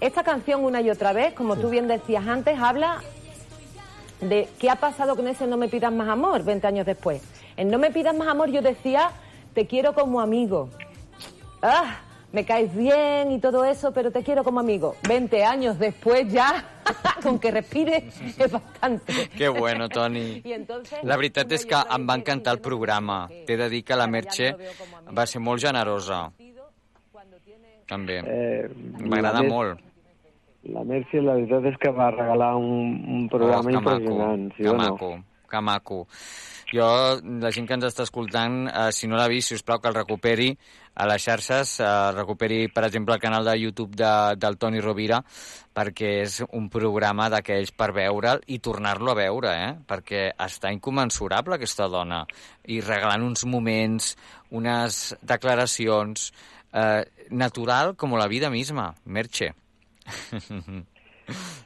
Esta 0.00 0.22
canción, 0.22 0.62
una 0.64 0.82
y 0.82 0.90
otra 0.90 1.14
vez, 1.14 1.32
como 1.32 1.56
tú 1.56 1.70
bien 1.70 1.88
decías 1.88 2.26
antes, 2.26 2.58
habla 2.58 3.00
de 4.20 4.48
qué 4.58 4.68
ha 4.70 4.76
pasado 4.76 5.16
con 5.16 5.26
ese 5.28 5.46
No 5.46 5.56
me 5.56 5.68
pidas 5.68 5.92
más 5.92 6.08
amor 6.08 6.42
20 6.44 6.66
años 6.66 6.84
después. 6.84 7.22
En 7.56 7.70
No 7.70 7.78
me 7.78 7.90
pidas 7.90 8.14
más 8.14 8.28
amor 8.28 8.50
yo 8.50 8.60
decía, 8.60 9.10
te 9.54 9.66
quiero 9.66 9.94
como 9.94 10.20
amigo. 10.20 10.68
Ah, 11.62 12.00
me 12.32 12.44
caes 12.44 12.74
bien 12.74 13.32
y 13.32 13.40
todo 13.40 13.64
eso, 13.64 13.92
pero 13.92 14.10
te 14.10 14.22
quiero 14.22 14.44
como 14.44 14.60
amigo. 14.60 14.96
20 15.08 15.44
años 15.44 15.78
después 15.78 16.30
ya, 16.32 16.64
con 17.22 17.38
que 17.38 17.50
respire, 17.50 18.08
es 18.38 18.50
bastante. 18.50 19.28
Que 19.36 19.48
bueno, 19.48 19.88
Toni. 19.88 20.42
I 20.44 20.52
entonces, 20.52 20.98
La 21.02 21.16
veritat 21.16 21.52
és 21.52 21.66
que 21.66 21.78
em 21.78 22.06
va 22.08 22.16
encantar 22.18 22.56
el 22.56 22.60
programa. 22.60 23.26
T'he 23.46 23.56
de 23.56 23.68
dir 23.72 23.82
que 23.84 23.96
la 23.96 24.06
Merche 24.06 24.52
va 25.16 25.26
ser 25.26 25.40
molt 25.40 25.62
generosa. 25.62 26.26
També. 27.86 28.18
Eh, 28.26 28.66
M'agrada 29.06 29.42
molt. 29.46 29.82
La 30.66 30.82
Mercy, 30.82 31.22
la 31.22 31.36
veritat 31.38 31.70
és 31.70 31.76
que 31.78 31.92
va 31.94 32.10
regalar 32.10 32.56
un, 32.58 32.98
un 33.06 33.28
programa 33.30 33.62
oh, 33.62 33.70
que 33.70 33.78
maco, 33.78 33.94
impressionant, 33.94 34.48
sí 34.56 34.64
que 34.64 34.70
o 34.70 34.74
no? 34.74 34.82
maco, 34.82 35.10
que 35.50 35.60
maco. 35.62 36.00
Jo, 36.72 36.88
la 37.38 37.52
gent 37.54 37.68
que 37.68 37.76
ens 37.78 37.86
està 37.86 38.02
escoltant, 38.02 38.64
eh, 38.66 38.88
si 38.90 39.06
no 39.06 39.14
l'ha 39.14 39.28
vist, 39.30 39.52
si 39.52 39.58
us 39.60 39.62
plau 39.62 39.78
que 39.78 39.86
el 39.92 39.94
recuperi 39.94 40.50
a 40.96 41.06
les 41.06 41.22
xarxes, 41.22 41.76
eh, 41.80 41.88
recuperi, 42.16 42.68
per 42.72 42.86
exemple, 42.88 43.14
el 43.14 43.20
canal 43.20 43.44
de 43.44 43.58
YouTube 43.60 43.94
de, 43.96 44.34
del 44.40 44.56
Toni 44.56 44.80
Rovira, 44.80 45.20
perquè 45.76 46.12
és 46.22 46.38
un 46.56 46.70
programa 46.72 47.28
d'aquells 47.32 47.74
per 47.76 47.92
veure'l 47.96 48.40
i 48.48 48.58
tornar-lo 48.64 49.12
a 49.12 49.18
veure, 49.20 49.52
eh? 49.52 49.70
perquè 49.86 50.30
està 50.32 50.72
incomensurable 50.72 51.58
aquesta 51.58 51.88
dona, 51.92 52.24
i 52.64 52.80
regalant 52.80 53.28
uns 53.28 53.44
moments, 53.44 54.14
unes 54.56 55.14
declaracions, 55.20 56.32
eh, 56.72 57.04
natural 57.30 57.94
com 57.96 58.16
la 58.16 58.28
vida 58.32 58.50
misma, 58.50 58.94
Merche. 59.04 59.52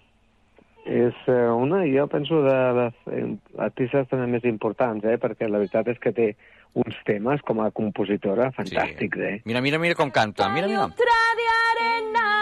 És 0.91 1.15
eh, 1.31 1.47
una, 1.55 1.85
jo 1.87 2.07
penso, 2.11 2.41
de 2.43 2.57
les 2.75 2.97
eh, 3.15 3.27
artistes 3.63 4.09
també 4.11 4.27
més 4.33 4.47
importants, 4.51 5.07
eh? 5.07 5.21
perquè 5.23 5.47
la 5.47 5.63
veritat 5.63 5.93
és 5.93 6.01
que 6.03 6.11
té 6.17 6.33
uns 6.75 6.99
temes 7.07 7.43
com 7.47 7.63
a 7.63 7.71
compositora 7.75 8.51
fantàstics, 8.57 9.23
eh? 9.23 9.37
Mira, 9.47 9.63
mira, 9.63 9.79
mira 9.79 9.99
com 9.99 10.11
canta, 10.11 10.51
mira, 10.55 10.67
mira. 10.67 10.89
otra 10.91 11.19
de 11.39 11.51
arena. 11.55 12.40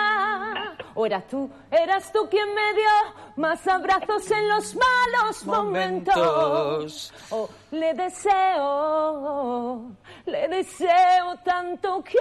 O 1.00 1.06
eras 1.06 1.28
tú, 1.28 1.48
eras 1.70 2.10
tú 2.12 2.26
quien 2.28 2.48
me 2.56 2.74
dio 2.74 2.94
más 3.36 3.64
abrazos 3.68 4.28
en 4.32 4.48
los 4.48 4.74
malos 4.74 5.46
momentos. 5.46 6.16
Momentos. 6.16 7.12
O 7.30 7.48
le 7.70 7.94
deseo, 7.94 9.82
le 10.26 10.48
deseo 10.48 11.36
tanto 11.44 12.02
que 12.02 12.18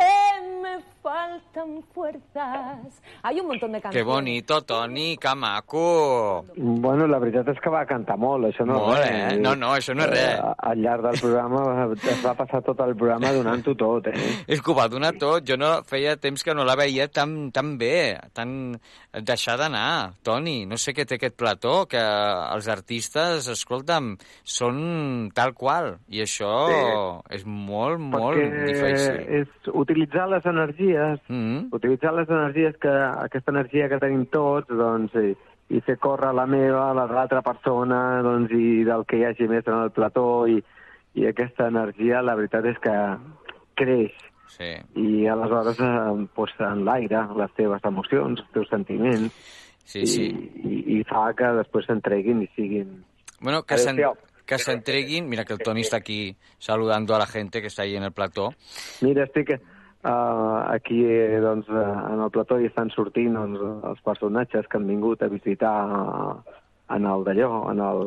me 0.61 0.77
faltan 1.01 1.81
fuerzas. 1.93 3.01
Hay 3.23 3.39
un 3.39 3.47
montón 3.47 3.71
de 3.71 3.81
canciones. 3.81 4.05
bonito, 4.05 4.61
Toni, 4.61 5.17
maco. 5.37 6.45
Bueno, 6.57 7.07
la 7.07 7.17
veritat 7.19 7.47
és 7.47 7.59
que 7.63 7.69
va 7.71 7.85
cantar 7.87 8.17
molt, 8.19 8.45
això 8.49 8.65
no 8.67 8.73
Molt, 8.79 8.99
res. 8.99 9.33
eh? 9.33 9.37
No, 9.39 9.55
no, 9.55 9.71
això 9.73 9.95
no 9.95 10.03
és 10.03 10.09
res. 10.11 10.35
Eh, 10.39 10.53
Al 10.57 10.81
llarg 10.83 11.01
del 11.07 11.19
programa 11.21 11.87
es 11.95 12.25
va 12.25 12.33
passar 12.35 12.61
tot 12.61 12.79
el 12.83 12.95
programa 12.95 13.31
donant-ho 13.33 13.73
tot, 13.75 14.07
eh? 14.11 14.43
És 14.47 14.61
que 14.61 14.71
ho 14.71 14.75
va 14.75 14.87
donar 14.89 15.13
tot. 15.17 15.45
Jo 15.47 15.55
no 15.57 15.81
feia 15.87 16.17
temps 16.17 16.43
que 16.43 16.53
no 16.53 16.65
la 16.67 16.75
veia 16.75 17.07
tan, 17.07 17.51
tan 17.51 17.77
bé, 17.77 18.19
tan 18.33 18.66
deixar 19.27 19.57
d'anar, 19.59 20.13
Toni. 20.23 20.65
No 20.69 20.77
sé 20.77 20.93
què 20.93 21.05
té 21.07 21.15
aquest 21.17 21.35
plató, 21.39 21.85
que 21.89 22.01
els 22.01 22.67
artistes, 22.71 23.47
escolta'm, 23.53 24.13
són 24.43 25.29
tal 25.35 25.53
qual. 25.57 25.97
I 26.09 26.23
això 26.25 26.53
és 27.29 27.45
molt, 27.45 27.99
molt 27.99 28.37
difícil. 28.37 29.19
és 29.41 29.71
utilitzar 29.73 30.27
les 30.29 30.45
energies, 30.45 31.19
Mm. 31.29 31.69
utilitzar 31.71 32.13
les 32.13 32.29
energies 32.29 32.77
que 32.81 32.89
aquesta 32.89 33.51
energia 33.51 33.89
que 33.89 33.99
tenim 33.99 34.25
tots, 34.31 34.67
doncs, 34.69 35.13
i, 35.15 35.35
i 35.75 35.81
fer 35.81 35.97
córrer 35.97 36.33
la 36.33 36.45
meva, 36.45 36.93
la 36.93 37.07
de 37.07 37.13
l'altra 37.13 37.41
persona, 37.41 38.21
doncs, 38.23 38.51
i 38.51 38.83
del 38.87 39.05
que 39.05 39.17
hi 39.17 39.25
hagi 39.25 39.47
més 39.47 39.67
en 39.67 39.81
el 39.83 39.91
plató, 39.91 40.47
i, 40.47 40.63
i 41.15 41.25
aquesta 41.27 41.67
energia, 41.67 42.21
la 42.21 42.35
veritat 42.35 42.65
és 42.65 42.77
que 42.79 42.95
creix. 43.75 44.13
Sí. 44.47 44.73
I 44.95 45.27
aleshores 45.27 45.79
eh, 45.83 46.27
pues, 46.35 46.53
en 46.63 46.85
l'aire 46.87 47.25
les 47.37 47.55
teves 47.59 47.83
emocions, 47.85 48.39
els 48.41 48.53
teus 48.55 48.69
sentiments, 48.71 49.33
Sí, 49.87 50.05
sí. 50.05 50.23
I, 50.27 50.67
i, 50.67 50.77
i 50.97 51.03
fa 51.07 51.29
que 51.39 51.47
després 51.61 51.85
s'entreguin 51.87 52.41
i 52.43 52.49
siguin... 52.57 52.89
Bueno, 53.39 53.61
que 53.63 53.77
se, 53.77 53.93
Adéu-siau. 53.93 54.17
que 54.45 54.57
se 54.59 54.73
entreguen... 54.73 55.29
Mira 55.29 55.45
que 55.45 55.53
el 55.53 55.59
Toni 55.59 55.81
está 55.81 55.97
aquí 55.97 56.35
saludando 56.59 57.15
a 57.15 57.19
la 57.19 57.25
gente 57.25 57.61
que 57.61 57.67
está 57.67 57.83
ahí 57.83 57.95
en 57.95 58.03
el 58.03 58.11
plató. 58.11 58.49
Mira, 58.99 59.23
estic 59.23 59.53
uh, 59.55 60.73
aquí 60.73 61.05
eh, 61.05 61.39
doncs, 61.39 61.69
uh, 61.69 62.11
en 62.11 62.19
el 62.19 62.33
plató 62.35 62.59
i 62.59 62.67
estan 62.67 62.91
sortint 62.91 63.39
doncs, 63.39 63.63
els 63.93 64.03
personatges 64.03 64.67
que 64.67 64.75
han 64.75 64.91
vingut 64.91 65.23
a 65.23 65.31
visitar 65.31 65.71
uh, 65.87 66.59
en 66.91 67.07
el 67.07 67.23
d'allò, 67.23 67.53
en 67.71 67.85
el... 67.87 68.03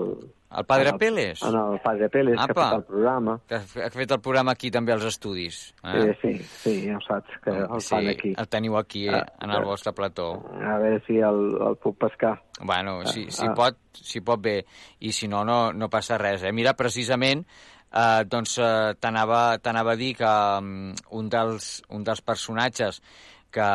El 0.51 0.65
Padre 0.67 0.89
en 0.89 0.95
el, 0.95 0.99
Peles? 0.99 1.43
En 1.43 1.55
el 1.55 1.81
Padre 1.81 2.09
Peles, 2.11 2.35
que 2.35 2.41
ha 2.41 2.45
Apa. 2.45 2.65
fet 2.71 2.79
el 2.79 2.85
programa. 2.85 3.41
Que 3.47 3.55
ha 3.55 3.61
fe- 3.61 3.85
ha 3.85 3.91
fet 3.91 4.11
el 4.11 4.21
programa 4.21 4.53
aquí 4.53 4.71
també 4.71 4.93
als 4.93 5.05
estudis. 5.05 5.75
Eh? 5.85 6.17
Sí, 6.21 6.33
sí, 6.43 6.73
ja 6.89 6.97
ho 6.97 7.01
saps, 7.07 7.37
que 7.45 7.51
el 7.55 7.81
sí, 7.81 7.89
fan 7.95 8.09
aquí. 8.09 8.35
el 8.37 8.49
teniu 8.49 8.77
aquí, 8.77 9.07
eh, 9.09 9.23
en 9.41 9.51
el 9.51 9.63
vostre 9.65 9.93
plató. 9.93 10.33
A 10.61 10.79
veure 10.79 11.01
si 11.07 11.19
el, 11.19 11.55
el 11.69 11.77
puc 11.77 11.99
pescar. 11.99 12.43
Bueno, 12.61 13.05
si, 13.07 13.31
si, 13.31 13.47
Ah. 13.47 13.55
pot, 13.55 13.79
si 13.93 14.21
pot 14.21 14.41
bé, 14.43 14.65
i 14.99 15.13
si 15.13 15.29
no, 15.29 15.45
no, 15.45 15.73
no 15.73 15.89
passa 15.89 16.19
res. 16.19 16.43
Eh? 16.43 16.51
Mira, 16.53 16.75
precisament, 16.75 17.47
eh, 17.93 18.25
doncs 18.27 18.59
eh, 18.59 18.95
t'anava 18.99 19.57
t'anava 19.59 19.93
a 19.93 19.97
dir 19.97 20.17
que 20.17 20.27
um, 20.59 20.93
un, 21.13 21.29
dels, 21.31 21.83
un 21.91 22.03
dels 22.03 22.21
personatges 22.23 23.01
que, 23.51 23.71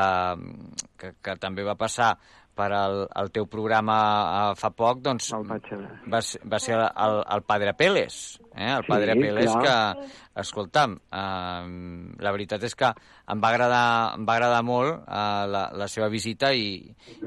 que, 0.97 1.13
que 1.21 1.35
també 1.39 1.63
va 1.63 1.75
passar 1.75 2.17
per 2.55 2.69
al, 2.73 3.01
el 3.21 3.31
teu 3.35 3.45
programa 3.51 3.97
eh, 4.51 4.55
fa 4.59 4.71
poc, 4.71 5.01
doncs 5.05 5.29
va, 6.11 6.21
va 6.53 6.59
ser 6.63 6.77
el, 6.79 7.17
el 7.35 7.43
Padre 7.43 7.73
Peles, 7.77 8.39
eh? 8.55 8.71
el 8.77 8.85
Sí, 8.85 8.89
Padre 8.93 9.15
Peles 9.19 9.51
clar. 9.51 9.63
que, 9.97 10.13
escolta'm, 10.35 10.97
eh, 11.11 12.15
la 12.19 12.31
veritat 12.35 12.63
és 12.67 12.75
que 12.75 12.91
em 13.31 13.41
va 13.41 13.49
agradar, 13.53 14.15
em 14.17 14.25
va 14.27 14.35
agradar 14.35 14.61
molt 14.67 14.91
eh, 15.01 15.45
la, 15.51 15.63
la 15.73 15.87
seva 15.91 16.09
visita 16.11 16.51
i, 16.53 16.77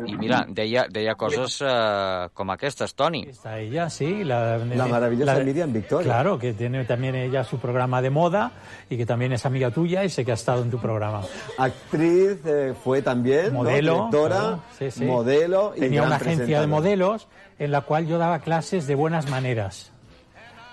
i 0.06 0.16
mira, 0.20 0.44
deia, 0.48 0.86
deia 0.92 1.14
coses 1.18 1.60
eh, 1.64 2.28
com 2.34 2.50
aquestes, 2.54 2.94
Toni. 2.94 3.24
Está 3.30 3.58
ella, 3.58 3.88
sí. 3.90 4.24
La, 4.24 4.58
La 4.58 4.86
maravillosa 4.86 5.38
Miriam 5.44 5.72
Victoria. 5.72 6.12
Claro, 6.12 6.38
que 6.38 6.52
tiene 6.52 6.84
también 6.84 7.14
ella 7.14 7.44
su 7.44 7.58
programa 7.58 8.02
de 8.02 8.10
moda 8.10 8.52
y 8.90 8.96
que 8.96 9.06
también 9.06 9.32
es 9.32 9.44
amiga 9.46 9.70
tuya 9.70 10.04
y 10.04 10.10
sé 10.10 10.24
que 10.24 10.32
ha 10.32 10.34
estado 10.34 10.62
en 10.62 10.70
tu 10.70 10.78
programa. 10.78 11.22
Actriz 11.58 12.38
eh, 12.44 12.74
fue 12.82 13.02
también, 13.02 13.52
¿no? 13.52 13.64
Modelo. 13.64 13.94
Directora, 13.94 14.36
claro, 14.36 14.62
sí, 14.78 14.90
sí. 14.90 15.04
modelo 15.04 15.72
y 15.76 15.80
Tenía 15.80 16.02
una 16.02 16.16
agencia 16.16 16.60
de 16.60 16.66
modelos 16.66 17.28
en 17.58 17.72
la 17.72 17.80
cual 17.82 18.06
yo 18.06 18.18
daba 18.18 18.40
clases 18.40 18.86
de 18.86 18.94
buenas 18.94 19.28
maneras. 19.30 19.92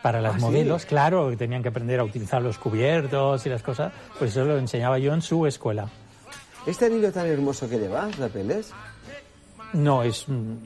Para 0.06 0.22
las 0.22 0.36
¿Ah, 0.36 0.38
sí? 0.38 0.46
modelos, 0.46 0.86
claro, 0.86 1.32
que 1.32 1.36
tenían 1.36 1.64
que 1.64 1.70
aprender 1.70 2.00
a 2.00 2.04
utilizar 2.04 2.40
los 2.40 2.60
cubiertos 2.60 3.44
y 3.48 3.50
las 3.50 3.64
cosas, 3.64 3.92
pues 4.20 4.30
eso 4.30 4.46
lo 4.46 4.56
enseñaba 4.60 5.00
yo 5.00 5.12
en 5.16 5.24
su 5.24 5.48
escuela. 5.48 5.90
¿Este 6.68 6.86
anillo 6.86 7.12
tan 7.12 7.26
hermoso 7.26 7.68
que 7.68 7.80
llevas, 7.80 8.20
la 8.20 8.28
Peles? 8.28 8.72
No, 9.74 10.04
es 10.04 10.28
un, 10.28 10.62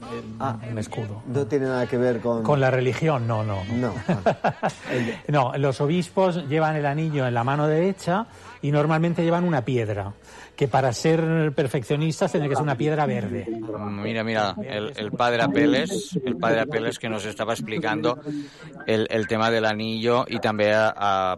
un 0.70 0.78
escudo. 0.78 1.22
No 1.26 1.46
tiene 1.46 1.66
nada 1.66 1.86
que 1.86 1.96
ver 1.96 2.20
con... 2.20 2.42
Con 2.42 2.60
la 2.60 2.70
religión, 2.70 3.26
no, 3.26 3.42
no. 3.44 3.64
No. 3.74 3.94
No, 5.28 5.52
los 5.56 5.80
obispos 5.80 6.48
llevan 6.48 6.76
el 6.76 6.86
anillo 6.86 7.26
en 7.26 7.34
la 7.34 7.44
mano 7.44 7.66
derecha 7.66 8.26
y 8.62 8.70
normalmente 8.70 9.22
llevan 9.22 9.44
una 9.44 9.64
piedra, 9.64 10.12
que 10.56 10.68
para 10.68 10.92
ser 10.92 11.52
perfeccionistas 11.54 12.32
tiene 12.32 12.48
que 12.48 12.54
ser 12.54 12.62
una 12.62 12.76
piedra 12.76 13.06
verde. 13.06 13.46
Mira, 13.78 14.22
mira, 14.24 14.54
el, 14.62 14.92
el 14.96 15.12
padre 15.12 15.42
Apeles, 15.42 16.18
el 16.24 16.36
padre 16.36 16.60
Apeles 16.60 16.98
que 16.98 17.08
nos 17.08 17.24
estava 17.24 17.52
explicando 17.54 18.18
el, 18.86 19.06
el 19.10 19.26
tema 19.26 19.50
de 19.50 19.60
l'anillo 19.60 20.24
i 20.28 20.40
també 20.42 20.68
eh, 20.74 20.90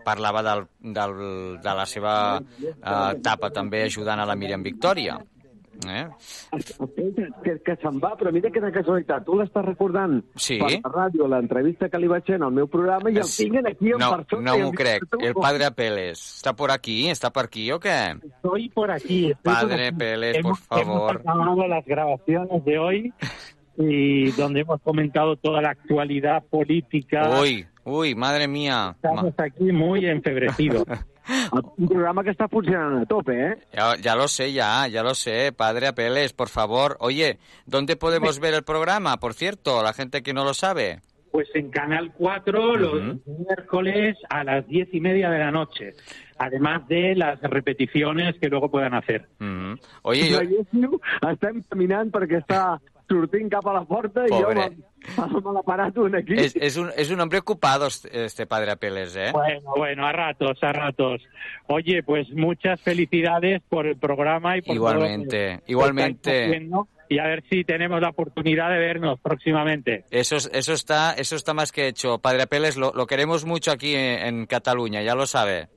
parlava 0.05 0.43
del, 0.43 0.67
del, 0.81 1.15
de 1.63 1.75
la 1.79 1.87
seva 1.87 2.15
eh, 2.41 3.13
etapa 3.13 3.53
també 3.55 3.85
ajudant 3.87 4.23
a 4.23 4.27
la 4.27 4.35
Míriam 4.37 4.63
Victòria. 4.65 5.21
Eh? 5.89 6.07
Escolta, 6.53 7.03
que, 7.43 7.55
que 7.65 7.77
se'n 7.83 7.99
va, 8.03 8.13
però 8.19 8.31
mira 8.33 8.51
quina 8.55 8.71
casualitat. 8.71 9.25
Tu 9.27 9.35
l'estàs 9.39 9.65
recordant 9.65 10.21
Sí. 10.37 10.59
per 10.59 10.71
la 10.85 10.93
ràdio, 10.93 11.27
l'entrevista 11.29 11.89
que 11.89 11.99
li 11.99 12.07
vaig 12.07 12.25
fer 12.27 12.37
en 12.37 12.45
el 12.45 12.53
meu 12.53 12.69
programa, 12.69 13.11
i 13.11 13.17
el 13.19 13.27
tinguen 13.29 13.67
aquí 13.67 13.91
en 13.91 13.99
No, 13.99 14.11
persona. 14.17 14.43
no 14.51 14.59
m'ho 14.59 14.73
crec. 14.73 15.03
dius, 15.11 15.23
El 15.25 15.35
padre 15.35 15.65
Apeles. 15.65 16.37
¿Está 16.37 16.55
por 16.55 16.71
aquí? 16.71 17.09
¿Está 17.09 17.31
por 17.31 17.45
aquí 17.45 17.71
o 17.73 17.81
qué? 17.81 18.17
Estoy 18.23 18.69
por 18.71 18.91
aquí. 18.91 19.31
estoy 19.31 19.43
por 19.43 19.55
Padre 19.55 19.87
aquí. 19.89 19.97
Peles, 19.97 20.39
por 20.43 20.57
favor. 20.57 20.83
Hemos 21.23 21.27
acabado 21.27 21.67
las 21.69 21.85
grabaciones 21.85 22.65
de 22.65 22.79
hoy 22.79 23.13
y 23.77 24.31
donde 24.33 24.61
hemos 24.61 24.81
comentado 24.83 25.37
toda 25.37 25.61
la 25.63 25.71
actualidad 25.71 26.43
política. 26.45 27.41
Uy, 27.41 27.67
uy, 27.85 28.15
madre 28.15 28.47
mía. 28.47 28.93
Estamos 28.97 29.35
aquí 29.39 29.73
muy 29.73 30.07
enfebrecidos. 30.07 30.85
Un 31.53 31.87
programa 31.87 32.23
que 32.25 32.33
està 32.33 32.47
funcionant 32.49 33.03
a 33.03 33.07
tope, 33.07 33.35
eh? 33.37 33.57
Ya, 33.77 33.91
ya 34.01 34.15
lo 34.17 34.27
sé, 34.27 34.53
ya, 34.55 34.89
ya 34.89 35.03
lo 35.05 35.15
sé. 35.15 35.53
Padre 35.53 35.89
Apeles, 35.89 36.33
por 36.33 36.49
favor. 36.49 36.97
Oye, 37.01 37.39
¿dónde 37.67 37.97
podemos 37.97 38.41
ver 38.41 38.55
el 38.55 38.63
programa? 38.65 39.19
Por 39.19 39.35
cierto, 39.35 39.83
la 39.83 39.93
gente 39.93 40.23
que 40.23 40.33
no 40.33 40.45
lo 40.45 40.55
sabe. 40.55 41.03
Pues 41.31 41.49
en 41.55 41.71
Canal 41.71 42.13
4 42.17 42.77
los 42.77 43.17
miércoles 43.27 44.17
a 44.29 44.45
las 44.45 44.67
diez 44.67 44.89
y 44.93 45.01
media 45.01 45.31
de 45.31 45.39
la 45.39 45.51
noche. 45.51 45.93
Además 46.39 46.89
de 46.89 47.15
las 47.17 47.41
repeticiones 47.41 48.35
que 48.39 48.49
luego 48.49 48.71
puedan 48.71 48.95
hacer. 48.95 49.29
Oye, 50.03 50.33
jo... 50.33 50.41
Veiéssiu, 50.41 50.99
estem 51.31 51.63
caminant 51.69 52.11
perquè 52.13 52.41
està 52.43 52.81
sortint 53.09 53.51
cap 53.51 53.67
a 53.67 53.73
la 53.75 53.85
porta 53.85 54.25
i 54.27 54.31
Pobre. 54.31 54.71
jo 55.17 55.23
amb, 55.23 55.47
l'aparato 55.55 56.07
aquí. 56.07 56.35
Es, 56.37 56.55
es, 56.57 56.77
un, 56.77 56.91
es 56.97 57.11
un 57.11 57.21
hombre 57.21 57.39
ocupado 57.39 57.87
este 57.87 58.25
este 58.25 58.47
padre 58.47 58.73
Apeles, 58.73 59.17
¿eh? 59.17 59.31
Bueno, 59.33 59.73
bueno, 59.77 60.07
a 60.07 60.13
ratos, 60.13 60.59
a 60.63 60.73
ratos. 60.73 61.23
Oye, 61.69 62.03
pues 62.03 62.29
muchas 62.31 62.81
felicidades 62.81 63.63
por 63.69 63.87
el 63.87 63.97
programa 63.99 64.57
y 64.57 64.63
por 64.63 64.77
todo 64.77 64.77
Igualmente, 64.77 65.53
estáis 65.55 65.69
igualmente. 65.71 66.69
Y 67.09 67.19
a 67.19 67.25
ver 67.25 67.45
si 67.51 67.63
tenemos 67.65 68.01
la 68.01 68.09
oportunidad 68.09 68.71
de 68.71 68.79
vernos 68.79 69.21
próximamente. 69.21 70.05
Eso, 70.11 70.37
es- 70.37 70.49
eso, 70.55 70.73
está, 70.73 71.13
eso 71.13 71.37
está 71.37 71.53
más 71.53 71.71
que 71.71 71.87
hecho. 71.89 72.19
Padre 72.21 72.45
Apeles, 72.45 72.79
lo, 72.79 72.93
lo 72.95 73.07
queremos 73.07 73.45
mucho 73.45 73.71
aquí 73.71 73.95
en, 73.95 74.27
en 74.27 74.47
Cataluña, 74.47 75.03
ya 75.03 75.15
lo 75.15 75.27
sabe. 75.27 75.69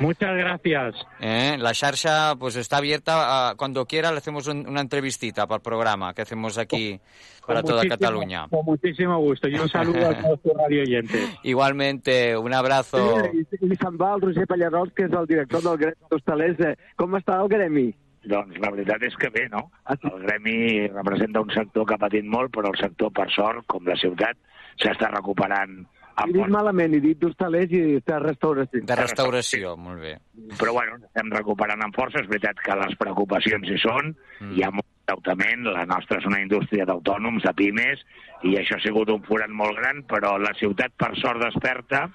Muchas 0.00 0.34
gracias. 0.36 0.94
¿Eh? 1.20 1.56
La 1.58 1.72
xarxa 1.74 2.34
pues 2.38 2.56
está 2.56 2.78
abierta. 2.78 3.50
a- 3.50 3.54
cuando 3.54 3.84
quiera 3.86 4.10
le 4.10 4.18
hacemos 4.18 4.46
un- 4.48 4.66
una 4.66 4.80
entrevistita 4.80 5.46
para 5.46 5.56
el 5.56 5.62
programa 5.62 6.14
que 6.14 6.22
hacemos 6.22 6.56
aquí 6.58 6.98
para 7.46 7.62
Con 7.62 7.70
toda 7.70 7.86
Cataluña. 7.86 8.48
Con 8.48 8.64
muchísimo 8.64 9.18
gusto. 9.18 9.46
Y 9.48 9.58
un 9.58 9.68
saludo 9.68 10.08
a 10.08 10.14
todos 10.14 10.40
tus 10.42 10.52
radio 10.54 10.82
oyentes. 10.82 11.20
Igualmente, 11.42 12.36
un 12.36 12.52
abrazo. 12.54 13.16
I, 13.32 13.46
i 13.60 13.76
se'n 13.76 13.96
va 14.00 14.14
el 14.14 14.20
Roger 14.22 14.46
Pallarols, 14.46 14.92
que 14.94 15.04
és 15.04 15.12
el 15.12 15.26
director 15.26 15.62
del 15.62 15.76
Gremi 15.78 16.08
d'Hostalers. 16.10 16.60
Eh, 16.60 16.76
Com 16.96 17.14
està 17.20 17.40
el 17.42 17.48
Gremi? 17.48 17.90
Doncs 18.24 18.58
la 18.60 18.68
veritat 18.70 19.02
és 19.02 19.14
que 19.16 19.30
bé, 19.32 19.46
no? 19.48 19.70
El 19.88 20.20
gremi 20.26 20.86
representa 20.92 21.40
un 21.40 21.48
sector 21.54 21.86
que 21.88 21.94
ha 21.94 21.98
patit 22.02 22.24
molt, 22.28 22.50
però 22.52 22.68
el 22.68 22.76
sector, 22.76 23.08
per 23.16 23.30
sort, 23.32 23.64
com 23.66 23.86
la 23.88 23.96
ciutat, 23.96 24.36
s'està 24.76 25.08
recuperant 25.08 25.86
He 26.26 26.34
dit 26.36 26.52
malament, 26.52 26.94
he 26.94 27.00
dit 27.04 27.18
d'Hostalers 27.20 27.72
i 27.76 27.82
de 28.06 28.20
restauració. 28.22 28.84
De 28.86 28.98
restauració, 28.98 29.74
molt 29.76 30.00
bé. 30.02 30.14
però 30.60 30.72
bueno, 30.76 30.98
estem 31.06 31.30
recuperant 31.32 31.82
amb 31.84 31.96
força. 31.96 32.22
És 32.22 32.28
veritat 32.28 32.60
que 32.64 32.76
les 32.78 32.96
preocupacions 33.00 33.68
hi 33.68 33.78
són, 33.82 34.14
mm. 34.40 34.54
hi 34.56 34.64
ha 34.64 34.70
molt 34.74 34.88
endeutament, 35.10 35.66
la 35.74 35.84
nostra 35.86 36.20
és 36.20 36.26
una 36.28 36.40
indústria 36.42 36.86
d'autònoms, 36.86 37.42
de 37.44 37.52
pimes, 37.58 38.02
i 38.46 38.56
això 38.58 38.78
ha 38.78 38.84
sigut 38.84 39.10
un 39.10 39.22
forat 39.26 39.50
molt 39.50 39.76
gran, 39.78 40.04
però 40.08 40.36
la 40.38 40.54
ciutat 40.58 40.94
per 40.96 41.12
sort 41.20 41.42
desperta 41.42 42.06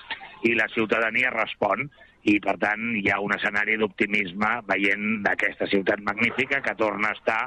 i 0.44 0.56
la 0.56 0.68
ciutadania 0.74 1.34
respon 1.34 1.90
i 2.26 2.40
per 2.42 2.56
tant 2.62 2.96
hi 2.98 3.06
ha 3.14 3.20
un 3.22 3.36
escenari 3.36 3.78
d'optimisme 3.78 4.52
veient 4.70 5.22
d'aquesta 5.26 5.68
ciutat 5.70 6.02
magnífica 6.02 6.62
que 6.66 6.74
torna 6.80 7.12
a 7.12 7.18
estar 7.18 7.42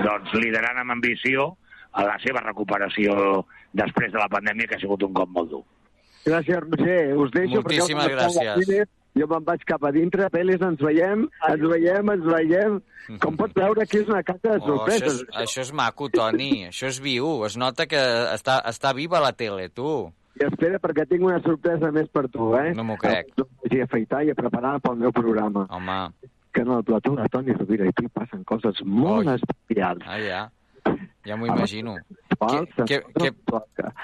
doncs, 0.00 0.32
liderant 0.40 0.80
amb 0.80 0.96
ambició 0.96 1.50
a 1.92 2.06
la 2.08 2.16
seva 2.24 2.40
recuperació 2.40 3.44
després 3.76 4.12
de 4.12 4.18
la 4.22 4.30
pandèmia 4.32 4.70
que 4.70 4.78
ha 4.78 4.82
sigut 4.82 5.04
un 5.04 5.12
cop 5.12 5.30
molt 5.30 5.52
dur. 5.52 5.64
Gràcies, 6.24 6.60
Roger. 6.64 7.16
Us 7.20 7.30
deixo 7.34 7.54
Moltíssimes 7.60 8.04
perquè 8.04 8.16
gràcies. 8.16 8.86
jo 9.14 9.26
me'n 9.30 9.44
vaig 9.44 9.64
cap 9.68 9.84
a 9.84 9.90
dintre, 9.92 10.26
pel·lis, 10.32 10.62
ens 10.64 10.80
veiem, 10.80 11.28
ens 11.48 11.60
veiem, 11.70 12.10
ens 12.16 12.24
veiem. 12.24 12.80
Com 13.20 13.36
pots 13.36 13.52
veure 13.54 13.84
que 13.86 13.98
és 14.00 14.08
una 14.08 14.22
casa 14.24 14.40
de 14.42 14.56
Oh, 14.56 14.56
això, 14.56 14.66
sorpreses? 14.66 15.20
és, 15.20 15.36
això 15.44 15.60
és 15.60 15.72
maco, 15.72 16.08
Toni. 16.08 16.66
Això 16.70 16.86
és 16.88 16.98
viu. 17.04 17.44
Es 17.44 17.56
nota 17.60 17.86
que 17.86 18.00
està, 18.32 18.62
està 18.64 18.94
viva 18.96 19.20
la 19.20 19.32
tele, 19.32 19.68
tu. 19.68 20.10
I 20.40 20.46
espera, 20.48 20.80
perquè 20.80 21.04
tinc 21.06 21.22
una 21.22 21.38
sorpresa 21.44 21.92
més 21.92 22.08
per 22.08 22.24
tu, 22.28 22.54
eh? 22.56 22.72
No 22.74 22.82
m'ho 22.82 22.96
crec. 22.96 23.28
No 23.38 23.44
vaig 23.62 23.82
afeitar 23.84 24.24
i 24.24 24.30
a 24.30 24.34
preparar 24.34 24.80
pel 24.80 24.96
meu 24.96 25.12
programa. 25.12 25.66
Home, 25.70 26.12
Que 26.54 26.62
en 26.62 26.70
el 26.70 26.82
plató 26.84 27.14
de 27.16 27.28
Toni 27.28 27.52
Rovira 27.52 27.84
i 27.86 27.92
tu 27.92 28.08
passen 28.08 28.42
coses 28.44 28.80
molt 28.84 29.26
Oi. 29.28 29.34
especials. 29.34 30.02
ah, 30.06 30.18
ja. 30.18 30.50
Ja 31.26 31.36
m'ho 31.36 31.46
imagino. 31.46 31.96
Què, 32.38 32.60
què, 32.84 33.00
què, 33.14 33.30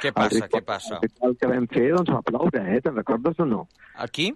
què 0.02 0.12
passa, 0.16 0.48
què 0.52 0.62
passa? 0.64 0.98
El 1.00 1.08
ritual 1.08 1.36
que 1.40 1.50
vam 1.52 1.66
fer, 1.74 1.86
doncs, 1.96 2.10
va 2.14 2.22
ploure, 2.22 2.64
eh? 2.76 2.80
Te'n 2.84 2.96
recordes 2.96 3.38
o 3.40 3.46
no? 3.46 3.66
Aquí? 3.96 4.30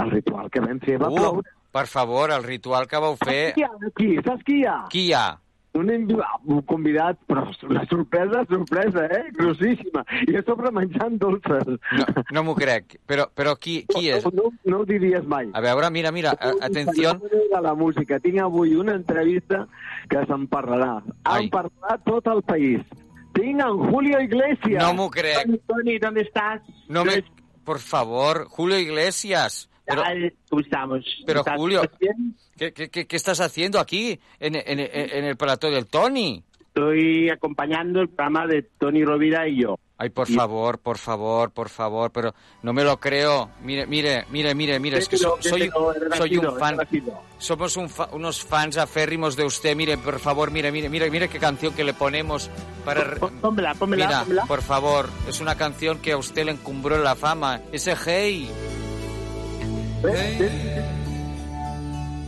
El 0.00 0.10
ritual 0.14 0.48
que 0.50 0.60
vam 0.64 0.80
fer 0.80 0.98
va 1.02 1.08
Uh, 1.10 1.16
ploure. 1.18 1.54
per 1.72 1.86
favor, 1.86 2.30
el 2.32 2.42
ritual 2.44 2.86
que 2.88 2.98
vau 2.98 3.16
fer... 3.20 3.52
Qui 3.54 3.60
hi 3.62 3.68
ha 3.68 3.70
aquí? 3.92 4.10
Saps 4.26 4.42
qui 4.44 4.60
hi 4.62 4.66
ha? 4.66 4.80
Qui 4.90 5.06
hi 5.08 5.12
ha? 5.14 5.28
Un, 5.78 5.86
un 5.86 6.62
convidat, 6.66 7.14
però 7.30 7.44
una 7.68 7.84
sorpresa, 7.86 8.40
sorpresa, 8.50 9.04
eh? 9.06 9.28
Grossíssima. 9.36 10.02
I 10.26 10.34
a 10.40 10.42
sobre 10.42 10.72
menjant 10.74 11.14
dolces. 11.22 11.68
No, 11.94 12.06
no 12.34 12.42
m'ho 12.42 12.56
crec. 12.58 12.96
Però, 13.06 13.28
però 13.30 13.52
qui, 13.54 13.76
qui 13.86 14.08
és? 14.10 14.26
No, 14.34 14.48
no 14.66 14.80
ho 14.80 14.84
diries 14.88 15.22
mai. 15.30 15.46
A 15.54 15.62
veure, 15.62 15.92
mira, 15.94 16.10
mira, 16.10 16.32
atenció. 16.66 17.12
de 17.22 17.60
la 17.62 17.76
música. 17.78 18.18
Tinc 18.18 18.40
avui 18.42 18.74
una 18.74 18.96
entrevista 18.98 19.62
que 20.10 20.24
se'n 20.26 20.48
parlarà. 20.50 20.96
Ai. 21.22 21.44
En 21.46 21.52
parlarà 21.54 22.00
tot 22.02 22.26
el 22.34 22.42
país. 22.42 22.82
En 23.42 23.90
Julio 23.90 24.20
Iglesias. 24.20 24.82
No 24.82 24.94
m'ho 24.94 25.10
crec. 25.10 25.46
Tony, 25.66 25.98
¿dónde 25.98 26.22
estás? 26.22 26.60
No 26.88 27.04
me... 27.04 27.24
Por 27.64 27.78
favor, 27.78 28.46
Julio 28.48 28.78
Iglesias. 28.78 29.68
Pero, 29.84 30.02
¿Cómo 30.48 30.60
estamos? 30.62 31.04
pero 31.26 31.40
¿Estás 31.40 31.56
Julio? 31.56 31.82
¿qué, 32.56 32.72
qué, 32.72 32.88
qué- 33.06 33.16
estás 33.16 33.40
haciendo 33.40 33.80
aquí 33.80 34.20
en, 34.38 34.54
en- 34.54 34.78
en- 34.80 34.88
en 35.18 35.24
el 35.24 35.36
plató 35.36 35.70
del 35.70 35.86
Tony? 35.86 36.44
Estoy 36.74 37.28
acompañando 37.30 38.00
el 38.00 38.08
programa 38.08 38.46
de 38.46 38.62
Tony 38.62 39.04
Rovira 39.04 39.48
y 39.48 39.60
yo. 39.62 39.76
Ay, 39.98 40.08
por 40.08 40.28
favor, 40.28 40.78
por 40.78 40.96
favor, 40.96 41.50
por 41.50 41.68
favor, 41.68 42.10
pero 42.12 42.32
no 42.62 42.72
me 42.72 42.84
lo 42.84 42.98
creo. 42.98 43.50
Mire, 43.62 43.86
mire, 43.86 44.24
mire, 44.30 44.54
mire, 44.54 44.78
mire, 44.78 44.98
es 44.98 45.08
que 45.08 45.18
so- 45.18 45.36
soy, 45.40 45.68
un 46.38 46.58
fan. 46.58 46.78
Somos 47.38 47.76
un 47.76 47.90
fa- 47.90 48.08
unos 48.12 48.42
fans 48.44 48.78
aférrimos 48.78 49.36
de 49.36 49.44
usted. 49.44 49.74
Mire, 49.76 49.98
por 49.98 50.18
favor, 50.20 50.50
mire, 50.52 50.70
mire, 50.72 50.88
mire, 50.88 51.10
mire 51.10 51.28
qué 51.28 51.38
canción 51.38 51.74
que 51.74 51.84
le 51.84 51.92
ponemos 51.92 52.48
para... 52.84 53.16
Pónmela, 53.16 53.74
pónmela, 53.74 54.06
Mira, 54.06 54.20
pónmela. 54.20 54.46
por 54.46 54.62
favor, 54.62 55.10
es 55.28 55.40
una 55.40 55.56
canción 55.56 55.98
que 55.98 56.12
a 56.12 56.16
usted 56.16 56.44
le 56.46 56.52
encumbró 56.52 56.96
la 56.98 57.14
fama. 57.16 57.60
Ese 57.72 57.94
Hey. 58.06 58.48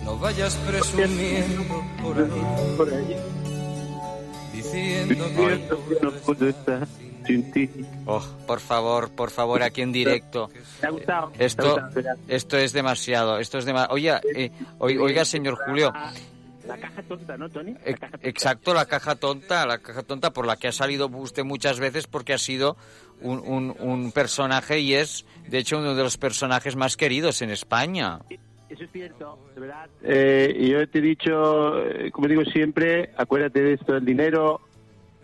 No 0.04 0.18
vayas 0.18 0.56
presumiendo 0.56 1.62
por 2.02 2.18
ahí. 2.18 2.74
Por 2.76 2.88
ahí. 2.92 3.16
Diciendo 4.72 5.28
Diciendo 5.28 5.84
que 5.88 5.94
no 6.06 6.12
puedo 6.12 6.48
estar 6.48 6.86
sin 7.26 7.50
ti. 7.52 7.70
Oh, 8.06 8.22
por 8.46 8.60
favor, 8.60 9.10
por 9.10 9.30
favor, 9.30 9.62
aquí 9.62 9.82
en 9.82 9.92
directo. 9.92 10.50
¿Te 10.80 10.86
ha 10.86 10.90
gustado? 10.90 11.30
¿Te 11.30 11.42
ha 11.42 11.46
Esto, 11.46 11.80
esto 12.28 12.56
es 12.58 12.72
demasiado, 12.72 13.38
esto 13.38 13.58
es 13.58 13.64
demasiado. 13.64 13.94
Oiga, 13.94 14.20
eh, 14.34 14.50
oi- 14.78 14.98
oiga, 14.98 15.24
señor 15.24 15.56
Julio, 15.66 15.92
La 16.66 16.78
caja 16.78 17.02
tonta, 17.02 17.36
¿no, 17.36 17.48
Tony? 17.48 17.74
exacto, 18.22 18.72
la 18.72 18.86
caja 18.86 19.16
tonta, 19.16 19.66
la 19.66 19.78
caja 19.78 20.02
tonta 20.04 20.30
por 20.32 20.46
la 20.46 20.56
que 20.56 20.68
ha 20.68 20.72
salido 20.72 21.08
usted 21.08 21.42
muchas 21.44 21.80
veces 21.80 22.06
porque 22.06 22.32
ha 22.34 22.38
sido 22.38 22.76
un, 23.20 23.40
un- 23.40 23.74
un 23.80 24.12
personaje 24.12 24.78
y 24.78 24.94
es, 24.94 25.24
de 25.48 25.58
hecho, 25.58 25.78
uno 25.78 25.94
de 25.96 26.02
los 26.04 26.16
personajes 26.18 26.76
más 26.76 26.96
queridos 26.96 27.42
en 27.42 27.50
España. 27.50 28.20
Eso 28.72 28.84
es 28.84 28.90
cierto, 28.90 29.38
de 29.54 29.60
verdad. 29.60 29.86
Eh, 30.02 30.54
y 30.58 30.70
yo 30.70 30.88
te 30.88 30.98
he 30.98 31.02
dicho, 31.02 31.78
eh, 31.84 32.10
como 32.10 32.26
digo 32.26 32.42
siempre, 32.44 33.12
acuérdate 33.16 33.60
de 33.62 33.74
esto, 33.74 33.96
el 33.96 34.04
dinero 34.04 34.60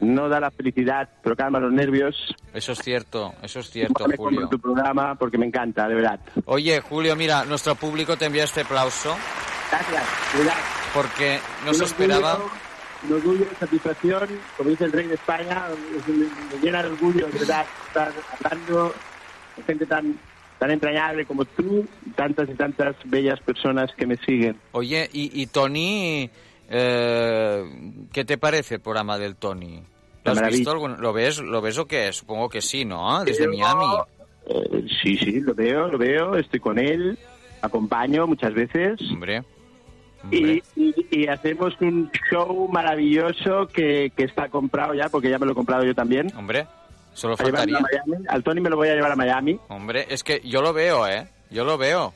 no 0.01 0.29
da 0.29 0.39
la 0.39 0.51
felicidad, 0.51 1.09
pero 1.23 1.35
calma 1.35 1.59
los 1.59 1.73
nervios. 1.73 2.15
Eso 2.53 2.73
es 2.73 2.79
cierto, 2.79 3.35
eso 3.43 3.61
es 3.61 3.71
cierto, 3.71 4.07
Me 4.07 4.17
compro 4.17 4.37
Julio. 4.37 4.49
tu 4.49 4.59
programa 4.59 5.15
porque 5.15 5.39
me 5.39 5.47
encanta, 5.47 5.89
de 5.89 5.95
verdad. 5.95 6.21
Oye, 6.45 6.81
Julio, 6.83 7.17
mira, 7.17 7.45
nuestro 7.47 7.75
público 7.75 8.17
te 8.17 8.27
envía 8.27 8.45
este 8.45 8.61
aplauso 8.61 9.17
Gracias, 9.71 10.05
de 10.35 10.39
verdad. 10.41 10.55
porque 10.95 11.39
no 11.65 11.73
se 11.75 11.81
Un 11.81 11.87
esperaba. 11.87 12.35
orgullo, 12.35 12.51
Un 13.09 13.13
orgullo, 13.15 13.47
satisfacción, 13.59 14.29
como 14.57 14.71
dice 14.71 14.85
el 14.85 14.93
rey 14.93 15.07
de 15.07 15.15
España, 15.15 15.65
me, 16.07 16.15
me 16.15 16.63
llena 16.63 16.83
de 16.83 16.89
orgullo, 16.91 17.27
de 17.29 17.39
verdad, 17.39 17.65
estar 17.89 18.13
hablando 18.45 18.95
con 19.57 19.65
gente 19.65 19.87
tan, 19.87 20.19
tan 20.59 20.71
entrañable 20.71 21.25
como 21.25 21.45
tú, 21.45 21.87
tantas 22.17 22.49
y 22.49 22.55
tantas 22.55 22.97
bellas 23.05 23.41
personas 23.41 23.91
que 23.97 24.07
me 24.07 24.17
siguen. 24.17 24.57
Oye, 24.73 25.09
y, 25.13 25.41
y 25.43 25.47
Tony, 25.47 26.29
eh, 26.69 27.65
¿qué 28.13 28.25
te 28.25 28.39
parece 28.39 28.77
el 28.77 28.81
programa 28.81 29.19
del 29.19 29.37
Tony? 29.37 29.83
¿Lo 30.25 30.33
has 30.33 30.49
visto? 30.49 30.71
algún- 30.71 31.01
¿Lo 31.01 31.13
ves, 31.13 31.39
¿Lo 31.39 31.61
ves 31.63 31.79
o 31.79 31.87
qué? 31.87 32.13
Supongo 32.13 32.49
que 32.49 32.61
sí, 32.61 32.85
¿no? 32.85 33.25
Desde 33.25 33.47
Miami. 33.49 33.87
Eh, 34.47 34.85
sí, 35.03 35.17
sí, 35.17 35.41
lo 35.41 35.55
veo, 35.55 35.89
lo 35.89 35.97
veo, 35.99 36.37
estoy 36.37 36.61
con 36.61 36.79
él, 36.79 37.19
acompaño 37.63 38.27
muchas 38.27 38.53
veces. 38.53 39.01
Hombre. 39.11 39.43
Y, 40.33 40.63
y- 40.75 40.95
y 41.11 41.27
hacemos 41.29 41.75
un 41.81 42.11
show 42.31 42.69
maravilloso 42.73 43.69
que, 43.69 44.11
que 44.17 44.25
está 44.25 44.49
comprado 44.49 44.93
ya, 44.95 45.09
porque 45.09 45.31
ya 45.31 45.39
me 45.39 45.47
lo 45.47 45.53
he 45.53 45.55
comprado 45.55 45.85
yo 45.85 45.95
también. 45.95 46.31
Hombre, 46.37 46.67
solo 47.19 47.37
faltaría. 47.37 47.79
Miami. 47.81 48.25
Al 48.29 48.43
Tony 48.43 48.61
me 48.61 48.71
lo 48.71 48.77
voy 48.77 48.89
a 48.89 48.95
llevar 48.95 49.13
a 49.13 49.17
Miami. 49.17 49.59
Hombre, 49.69 50.07
es 50.09 50.23
que 50.23 50.41
yo 50.45 50.63
lo 50.63 50.73
veo, 50.73 51.07
¿eh? 51.07 51.27
Yo 51.51 51.65
lo 51.65 51.77
veo. 51.79 52.13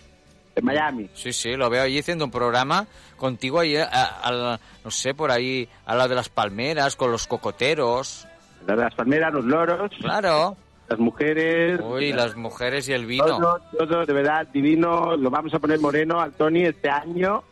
En 0.54 0.64
Miami. 0.64 1.08
Sí, 1.14 1.32
sí, 1.32 1.54
lo 1.56 1.70
veo 1.70 1.82
allí 1.82 1.98
haciendo 1.98 2.24
un 2.26 2.30
programa 2.30 2.86
contigo 3.16 3.60
ahí, 3.60 3.76
a- 3.76 3.88
a- 3.90 4.58
no 4.84 4.90
sé, 4.90 5.14
por 5.14 5.30
ahí, 5.30 5.68
a 5.86 5.94
la 5.94 6.08
de 6.08 6.14
las 6.14 6.28
palmeras, 6.28 6.94
con 6.96 7.10
los 7.10 7.26
cocoteros. 7.26 8.26
La 8.66 8.76
de 8.76 8.82
las 8.82 8.94
palmeras, 8.94 9.32
los 9.32 9.44
loros. 9.44 9.90
Claro. 10.00 10.56
Las 10.88 10.98
mujeres. 10.98 11.80
Uy, 11.82 12.12
las 12.12 12.36
mujeres 12.36 12.88
y 12.88 12.92
el 12.92 13.06
vino. 13.06 13.24
Todo, 13.24 13.60
todo, 13.78 14.04
de 14.04 14.12
verdad, 14.12 14.46
divino. 14.52 15.16
Lo 15.16 15.30
vamos 15.30 15.54
a 15.54 15.58
poner 15.58 15.80
moreno 15.80 16.20
al 16.20 16.32
Tony 16.32 16.64
este 16.64 16.90
año. 16.90 17.42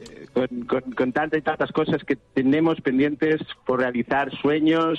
eh, 0.00 0.26
Con, 0.34 0.46
con, 0.66 0.82
con 0.92 1.12
tantas 1.12 1.38
y 1.38 1.42
tantas 1.42 1.72
cosas 1.72 2.04
que 2.04 2.16
tenemos 2.16 2.80
pendientes 2.82 3.40
por 3.64 3.80
realizar, 3.80 4.30
sueños 4.42 4.98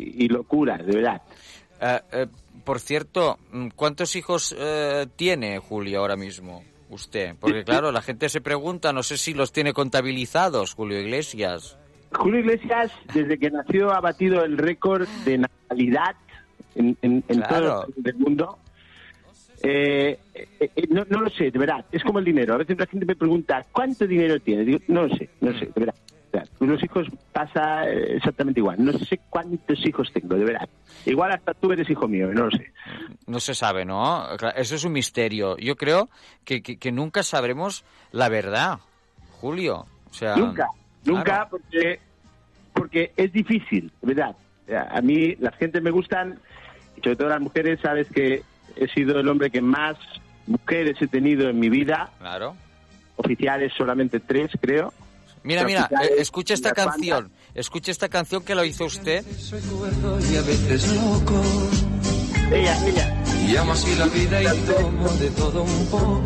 y, 0.00 0.24
y 0.24 0.28
locuras, 0.28 0.84
de 0.86 0.92
verdad. 0.96 1.22
Eh, 1.80 2.00
eh, 2.12 2.26
por 2.64 2.80
cierto, 2.80 3.38
mm, 3.52 3.68
¿cuántos 3.74 4.16
hijos 4.16 4.54
eh, 4.58 5.06
tiene 5.16 5.58
Julio 5.58 6.00
ahora 6.00 6.16
mismo? 6.16 6.62
Usted. 6.90 7.36
Porque 7.38 7.62
claro, 7.62 7.92
la 7.92 8.02
gente 8.02 8.28
se 8.28 8.40
pregunta, 8.40 8.92
no 8.92 9.04
sé 9.04 9.16
si 9.16 9.32
los 9.32 9.52
tiene 9.52 9.72
contabilizados, 9.72 10.74
Julio 10.74 10.98
Iglesias. 11.00 11.78
Julio 12.12 12.40
Iglesias, 12.40 12.90
desde 13.14 13.38
que 13.38 13.48
nació, 13.50 13.92
ha 13.92 14.00
batido 14.00 14.44
el 14.44 14.58
récord 14.58 15.06
de 15.24 15.38
natalidad 15.38 16.16
en, 16.74 16.96
en, 17.02 17.22
en 17.28 17.40
Claro. 17.42 17.48
todos 17.48 17.62
los 17.62 17.80
países 17.84 18.04
del 18.04 18.16
mundo. 18.16 18.58
Eh, 19.62 20.18
eh, 20.34 20.48
eh, 20.74 20.86
no, 20.90 21.04
no 21.08 21.20
lo 21.20 21.30
sé, 21.30 21.50
de 21.50 21.58
verdad. 21.58 21.84
Es 21.92 22.02
como 22.02 22.18
el 22.18 22.24
dinero. 22.24 22.54
A 22.54 22.58
veces 22.58 22.76
la 22.78 22.86
gente 22.86 23.06
me 23.06 23.14
pregunta, 23.14 23.64
¿cuánto 23.70 24.06
dinero 24.06 24.40
tienes? 24.40 24.66
Digo, 24.66 24.78
no 24.88 25.06
lo 25.06 25.14
sé, 25.16 25.28
no 25.40 25.50
lo 25.50 25.58
sé, 25.58 25.66
de 25.66 25.72
verdad. 25.76 25.94
Con 26.58 26.68
los 26.68 26.82
hijos 26.82 27.06
pasa 27.32 27.88
eh, 27.88 28.16
exactamente 28.16 28.60
igual. 28.60 28.76
No 28.84 28.92
sé 28.92 29.18
cuántos 29.30 29.84
hijos 29.86 30.12
tengo, 30.12 30.36
de 30.36 30.44
verdad. 30.44 30.68
Igual 31.06 31.32
hasta 31.32 31.54
tú 31.54 31.72
eres 31.72 31.88
hijo 31.90 32.06
mío, 32.06 32.28
no 32.32 32.44
lo 32.46 32.50
sé. 32.50 32.72
No 33.26 33.40
se 33.40 33.54
sabe, 33.54 33.84
¿no? 33.84 34.26
Eso 34.54 34.74
es 34.76 34.84
un 34.84 34.92
misterio. 34.92 35.56
Yo 35.56 35.76
creo 35.76 36.08
que, 36.44 36.62
que- 36.62 36.76
que 36.76 36.92
nunca 36.92 37.22
sabremos 37.22 37.84
la 38.12 38.28
verdad, 38.28 38.78
Julio. 39.40 39.86
O 40.10 40.14
sea, 40.14 40.36
Nunca, 40.36 40.68
nunca, 41.04 41.22
claro. 41.24 41.48
porque, 41.50 42.00
porque 42.74 43.12
es 43.16 43.32
difícil, 43.32 43.90
de 44.02 44.14
verdad. 44.14 44.36
A 44.90 45.00
mí 45.00 45.34
las 45.40 45.56
gentes 45.56 45.82
me 45.82 45.90
gustan, 45.90 46.38
y 46.96 47.00
sobre 47.00 47.16
todo 47.16 47.28
las 47.28 47.40
mujeres, 47.40 47.80
sabes 47.80 48.08
que 48.08 48.42
he 48.76 48.86
sido 48.88 49.18
el 49.18 49.28
hombre 49.28 49.50
que 49.50 49.60
más 49.62 49.96
mujeres 50.46 51.00
he 51.02 51.08
tenido 51.08 51.48
en 51.48 51.58
mi 51.58 51.68
vida, 51.68 52.10
Claro. 52.20 52.54
oficiales 53.16 53.72
solamente 53.76 54.20
tres, 54.20 54.50
creo. 54.60 54.92
Mira, 55.42 55.64
mira, 55.64 55.88
eh, 56.02 56.16
escucha 56.18 56.54
esta 56.54 56.72
canción. 56.72 57.32
Escucha 57.54 57.90
esta 57.90 58.08
canción 58.08 58.42
que 58.42 58.54
lo 58.54 58.64
hizo 58.64 58.84
usted. 58.84 59.24
cuerdo 59.78 60.18
y 60.20 60.36
a 60.36 60.42
veces 60.42 60.94
loco. 60.94 61.42
Ella, 62.52 62.86
ella. 62.86 63.22
Y 63.46 63.56
amo 63.56 63.72
así 63.72 63.94
la 63.96 64.06
vida 64.06 64.42
y 64.42 64.58
tomo 64.60 65.08
de 65.08 65.30
todo 65.30 65.62
un 65.62 65.86
poco. 65.86 66.24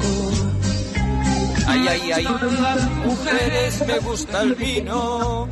Ay, 1.66 1.86
ay, 1.88 2.12
ay. 2.12 2.24
Las 2.24 2.90
mujeres 2.90 3.86
me 3.86 3.98
gusta 4.00 4.42
el 4.42 4.54
vino. 4.54 5.48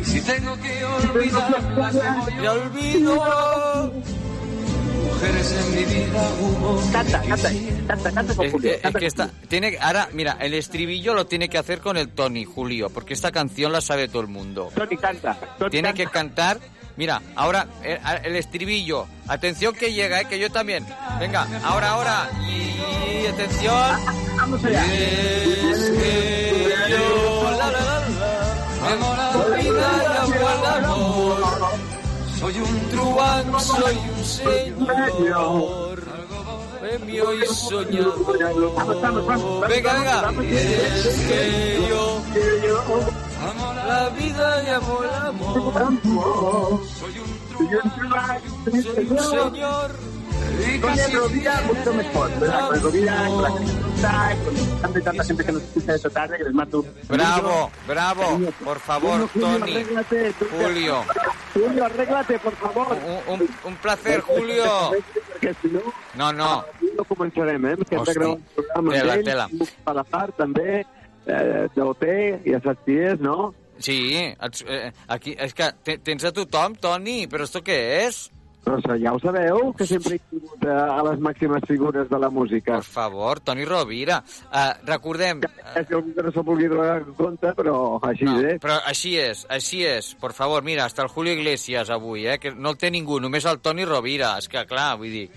Y 0.00 0.04
si 0.04 0.20
tengo 0.20 0.56
que 0.60 0.84
olvidarlas, 0.84 1.94
me 2.36 2.48
olvido. 2.48 3.92
Mujeres 5.20 5.52
en 5.52 5.70
mi 5.74 5.84
vida 5.84 6.30
hubo. 6.40 6.92
Canta, 6.92 7.20
canta, 7.22 7.50
canta, 7.88 8.12
canta 8.12 8.34
con 8.34 8.50
Julio, 8.50 8.72
es- 8.74 8.84
es 8.84 8.94
que 8.94 9.06
está, 9.06 9.30
tiene, 9.48 9.76
ahora, 9.80 10.08
mira, 10.12 10.36
el 10.40 10.54
estribillo 10.54 11.12
lo 11.14 11.26
tiene 11.26 11.48
que 11.48 11.58
hacer 11.58 11.80
con 11.80 11.96
el 11.96 12.08
Tony, 12.10 12.44
Julio, 12.44 12.88
porque 12.90 13.14
esta 13.14 13.32
canción 13.32 13.72
la 13.72 13.80
sabe 13.80 14.06
todo 14.08 14.22
el 14.22 14.28
mundo. 14.28 14.70
Tony 14.74 14.96
canta. 14.96 15.36
Tony 15.58 15.70
Tiene 15.70 15.88
canta. 15.88 16.04
que 16.04 16.10
cantar 16.10 16.58
Mira, 16.96 17.22
ahora 17.36 17.68
el 18.24 18.34
estribillo. 18.34 19.06
Atención 19.28 19.72
que 19.72 19.92
llega, 19.92 20.20
eh, 20.20 20.24
que 20.28 20.36
yo 20.40 20.50
también. 20.50 20.84
Venga, 21.20 21.46
ahora, 21.62 21.90
ahora. 21.90 22.28
Y 22.44 23.24
atención. 23.24 24.00
Vamos 24.36 24.64
allá. 24.64 24.84
Es 24.84 25.90
que 25.90 26.74
yo, 26.90 27.50
la, 27.56 27.70
la, 27.70 27.80
la, 28.90 29.27
Soy 32.38 32.54
un 32.60 32.80
truán, 32.90 33.60
soy 33.60 33.96
un 34.16 34.24
señor. 34.24 36.02
Premio 36.80 37.34
y 37.34 37.46
soñador. 37.46 39.68
Venga, 39.68 39.92
venga. 39.94 40.30
Es 40.42 41.18
que 41.26 41.86
yo 41.88 42.22
amo 43.42 43.74
la 43.74 44.08
vida 44.10 44.62
y 44.62 44.68
amo 44.68 45.02
el 45.02 45.10
amor. 45.10 45.72
Soy 47.00 47.18
un 47.18 47.28
soy 48.82 49.06
un 49.10 49.18
señor. 49.18 49.90
Y 50.66 50.78
Con 50.80 50.98
el 50.98 51.12
Rovira 51.12 51.60
mucho 51.66 51.92
mejor, 51.92 52.30
¿verdad? 52.40 52.66
Con 52.66 52.74
el 52.76 52.82
Rovira, 52.82 53.26
con 53.26 53.42
la 53.42 53.50
gente 53.50 53.72
con 54.44 54.54
tanta 54.80 55.00
tanta 55.00 55.24
gente 55.24 55.44
que 55.44 55.52
nos 55.52 55.62
escucha 55.62 55.94
esta 55.94 56.10
tarde, 56.10 56.38
que 56.38 56.44
les 56.44 56.54
un... 56.54 56.84
Bravo, 57.08 57.70
bravo. 57.86 58.40
Por 58.64 58.78
favor, 58.80 59.28
Tony. 59.38 59.84
Julio. 60.50 61.04
Julio, 61.54 61.84
arréglate, 61.84 62.38
por 62.38 62.54
favor. 62.56 62.96
Un, 63.28 63.34
un, 63.40 63.48
un 63.64 63.76
placer, 63.76 64.20
Julio. 64.20 64.64
Perquè 65.32 65.54
si 65.62 65.68
no, 65.72 65.80
No, 66.16 66.32
no. 66.32 66.64
no 66.96 67.04
començarem, 67.08 67.64
eh? 67.72 67.76
Que 67.88 67.96
hem 67.96 68.04
de 68.04 68.14
gravar 68.14 68.34
un 68.36 68.42
programa 68.54 68.92
tela, 68.92 69.12
amb 69.12 69.18
ell, 69.20 69.24
tela. 69.24 69.48
a 69.84 69.94
la 69.94 70.04
part 70.04 70.36
també, 70.36 70.84
eh, 71.26 71.68
d'OT, 71.74 72.04
ja 72.46 72.60
saps 72.64 72.84
qui 72.84 72.98
és, 72.98 73.20
no? 73.20 73.54
Sí, 73.78 73.98
eh, 74.18 74.92
aquí, 75.06 75.36
és 75.38 75.54
que 75.54 75.70
te- 75.84 75.98
tens 75.98 76.24
a 76.24 76.32
tothom, 76.32 76.74
Toni, 76.74 77.26
però 77.28 77.44
esto 77.44 77.60
què 77.62 77.76
és? 78.08 78.24
Això 78.76 78.96
ja 79.00 79.12
ho 79.14 79.18
sabeu, 79.22 79.72
que 79.78 79.86
sempre 79.88 80.16
he 80.16 80.20
tingut 80.30 80.64
eh, 80.66 80.70
a 80.74 81.02
les 81.08 81.18
màximes 81.24 81.64
figures 81.68 82.08
de 82.10 82.18
la 82.20 82.28
música. 82.30 82.76
Per 82.78 82.84
favor, 82.84 83.40
Toni 83.40 83.64
Rovira. 83.64 84.20
Uh, 84.52 84.72
recordem... 84.86 85.40
Que 85.40 85.84
algú 85.96 86.12
que 86.14 86.22
no 86.26 86.32
s'ho 86.34 86.44
vulgui 86.46 86.68
donar 86.68 87.00
compte, 87.16 87.52
però 87.58 87.76
així 88.08 88.24
No, 88.28 88.38
és. 88.44 88.58
però 88.62 88.78
així 88.86 89.16
és, 89.18 89.44
així 89.48 89.84
és. 89.86 90.14
Por 90.20 90.32
favor, 90.36 90.62
mira, 90.62 90.84
hasta 90.84 91.02
el 91.02 91.08
Julio 91.08 91.32
Iglesias 91.32 91.90
avui, 91.90 92.26
eh, 92.26 92.38
que 92.38 92.52
no 92.54 92.74
el 92.74 92.78
té 92.80 92.90
ningú, 92.90 93.20
només 93.20 93.46
el 93.48 93.60
Toni 93.64 93.84
Rovira. 93.88 94.36
És 94.38 94.48
que, 94.48 94.66
clar, 94.68 94.96
vull 95.00 95.14
dir... 95.14 95.28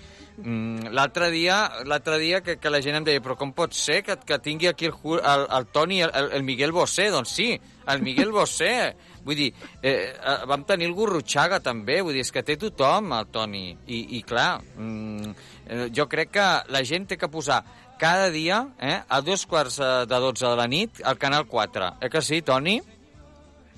Mm, 0.42 0.88
l'altre 0.96 1.26
dia, 1.30 1.58
l'altre 1.84 2.16
dia 2.18 2.38
que, 2.40 2.54
que 2.58 2.70
la 2.72 2.78
gent 2.80 2.96
em 2.96 3.04
deia 3.04 3.20
però 3.20 3.34
com 3.36 3.50
pot 3.52 3.74
ser 3.76 3.98
que, 4.02 4.16
que 4.24 4.38
tingui 4.40 4.66
aquí 4.70 4.88
el, 4.88 4.94
el, 5.20 5.42
el 5.58 5.66
Toni, 5.70 6.00
el, 6.06 6.30
el 6.38 6.42
Miguel 6.42 6.72
Bosé? 6.72 7.10
Doncs 7.12 7.34
sí, 7.36 7.50
el 7.86 8.00
Miguel 8.02 8.32
Bosé. 8.32 8.96
Vull 9.24 9.36
dir, 9.38 9.52
eh, 9.82 10.12
eh, 10.14 10.38
vam 10.50 10.64
tenir 10.64 10.86
el 10.88 10.94
Gurrutxaga 10.94 11.60
també, 11.60 12.00
vull 12.02 12.12
dir, 12.16 12.24
és 12.26 12.32
que 12.34 12.42
té 12.42 12.56
tothom 12.56 13.12
el 13.12 13.26
Toni. 13.30 13.76
I, 13.86 14.00
i 14.18 14.22
clar, 14.22 14.60
mm, 14.76 15.34
eh, 15.66 15.86
jo 15.94 16.08
crec 16.10 16.30
que 16.34 16.48
la 16.74 16.82
gent 16.84 17.06
té 17.06 17.16
que 17.16 17.28
posar 17.28 17.62
cada 17.98 18.30
dia, 18.34 18.64
eh, 18.80 18.98
a 19.08 19.20
dos 19.22 19.46
quarts 19.46 19.78
eh, 19.78 19.92
de 20.10 20.18
dotze 20.24 20.46
de 20.48 20.56
la 20.58 20.66
nit, 20.66 21.02
al 21.04 21.18
Canal 21.18 21.46
4. 21.46 21.92
Eh 22.00 22.10
que 22.10 22.22
sí, 22.22 22.42
Toni? 22.42 22.80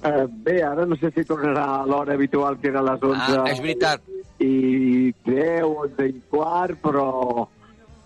Eh, 0.04 0.26
bé, 0.28 0.62
ara 0.62 0.84
no 0.86 0.96
sé 0.96 1.10
si 1.14 1.24
tornarà 1.24 1.64
a 1.82 1.86
l'hora 1.86 2.12
habitual, 2.14 2.58
que 2.60 2.68
era 2.68 2.80
a 2.80 2.88
les 2.90 3.02
11 3.02 3.38
Ah, 3.38 3.44
és 3.50 3.60
veritat. 3.60 4.02
i 4.40 5.12
10, 5.24 5.62
11 5.64 6.08
i 6.08 6.22
quart, 6.28 6.76
però 6.82 7.46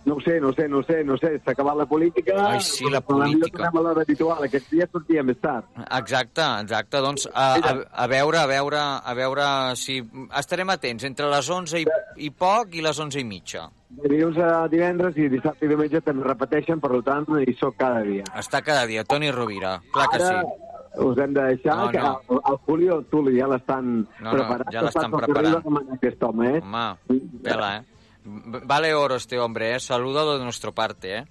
no 0.08 0.16
ho 0.16 0.20
sé, 0.24 0.38
no 0.40 0.48
ho 0.50 0.56
sé, 0.56 0.66
no 0.72 0.80
ho 0.80 0.86
sé, 0.88 1.02
no 1.04 1.14
ho 1.14 1.20
sé, 1.20 1.34
s'ha 1.44 1.52
acabat 1.54 1.76
la 1.82 1.86
política... 1.90 2.34
Ai, 2.54 2.60
sí, 2.64 2.88
la 2.90 3.00
política. 3.04 3.52
tornem 3.58 3.78
a 3.80 3.84
l'hora 3.86 4.04
habitual, 4.06 4.42
aquest 4.48 4.70
dia 4.72 4.88
sortia 4.90 5.22
més 5.28 5.38
tard. 5.44 5.68
Exacte, 6.00 6.44
exacte. 6.64 7.02
Doncs 7.04 7.28
a, 7.32 7.48
a, 7.60 7.74
a 8.04 8.06
veure, 8.10 8.40
a 8.42 8.46
veure, 8.50 8.80
a 9.12 9.14
veure 9.18 9.48
si... 9.76 9.98
Estarem 10.40 10.70
atents 10.74 11.04
entre 11.08 11.28
les 11.32 11.50
11 11.60 11.82
i, 11.82 11.86
i 12.28 12.30
poc 12.32 12.74
i 12.80 12.84
les 12.84 12.98
11 13.04 13.20
i 13.20 13.26
mitja. 13.28 13.66
Dilluns 14.02 14.36
a 14.44 14.66
divendres 14.68 15.16
i 15.16 15.28
dissabte 15.32 15.64
i 15.64 15.68
diumenge 15.70 16.00
també 16.04 16.24
repeteixen, 16.26 16.80
per 16.80 16.90
tant, 17.06 17.28
hi 17.44 17.54
soc 17.60 17.76
cada 17.80 18.02
dia. 18.06 18.24
Està 18.36 18.60
cada 18.64 18.86
dia, 18.90 19.04
Toni 19.08 19.30
Rovira, 19.32 19.78
clar 19.94 20.08
que 20.12 20.18
Ara 20.20 20.42
sí. 20.42 21.02
us 21.08 21.18
hem 21.24 21.32
de 21.36 21.44
deixar, 21.52 21.76
No, 21.80 21.90
que 21.94 22.02
no. 22.04 22.14
el, 22.28 22.42
el 22.52 22.58
Julio 22.66 22.98
Tuli 23.10 23.38
ja 23.40 23.48
l'estan 23.48 23.88
No, 24.20 24.28
no, 24.28 24.34
preparant. 24.36 24.72
ja 24.76 24.82
l'estan 24.84 25.10
preparant. 25.14 25.62
demanar 25.64 25.96
aquest 25.96 26.22
home, 26.28 26.50
eh? 26.58 26.60
Home, 26.60 27.20
pela, 27.48 27.70
eh? 27.78 27.84
Vale 28.28 28.94
oro 28.94 29.16
este 29.16 29.38
hombre, 29.38 29.74
¿eh? 29.74 29.80
Saludo 29.80 30.38
de 30.38 30.44
nuestra 30.44 30.72
parte, 30.72 31.18
¿eh? 31.18 31.24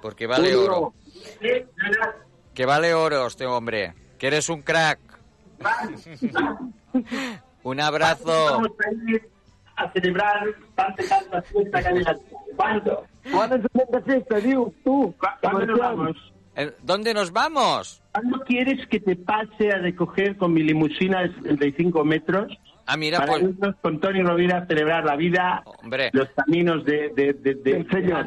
Porque 0.00 0.26
vale 0.26 0.54
oro. 0.54 0.94
Que 2.54 2.66
vale 2.66 2.94
oro 2.94 3.26
este 3.26 3.46
hombre. 3.46 3.94
Que 4.18 4.26
eres 4.26 4.48
un 4.48 4.62
crack. 4.62 4.98
un 7.62 7.80
abrazo. 7.80 8.62
a 9.76 9.92
celebrar 9.92 10.44
tanta 10.74 11.02
tanta 11.08 11.42
fiesta 11.42 11.80
¿Cuándo? 12.56 13.06
¿Cuándo 13.30 13.56
es 13.56 13.62
el 13.62 13.92
de 13.92 14.02
fiesta, 14.02 14.36
digo, 14.38 14.72
tú? 14.84 15.14
¿Cuándo 15.40 15.66
nos 15.66 15.78
vamos? 15.78 16.32
Eh, 16.56 16.72
¿Dónde 16.82 17.14
nos 17.14 17.32
vamos? 17.32 18.02
¿Cuándo 18.12 18.40
quieres 18.40 18.86
que 18.88 19.00
te 19.00 19.16
pase 19.16 19.72
a 19.72 19.78
recoger 19.78 20.36
con 20.36 20.52
mi 20.52 20.62
limusina 20.62 21.22
de 21.22 21.34
75 21.34 22.04
metros? 22.04 22.52
Ah, 22.86 22.96
mira, 22.96 23.18
para 23.18 23.32
pues- 23.32 23.42
irnos 23.44 23.76
con 23.80 24.00
Tony 24.00 24.22
Rovira 24.22 24.58
a 24.58 24.66
celebrar 24.66 25.04
la 25.04 25.16
vida, 25.16 25.62
Hombre. 25.82 26.10
los 26.12 26.28
caminos 26.30 26.84
de, 26.84 27.10
de, 27.14 27.32
de, 27.34 27.54
de, 27.54 27.84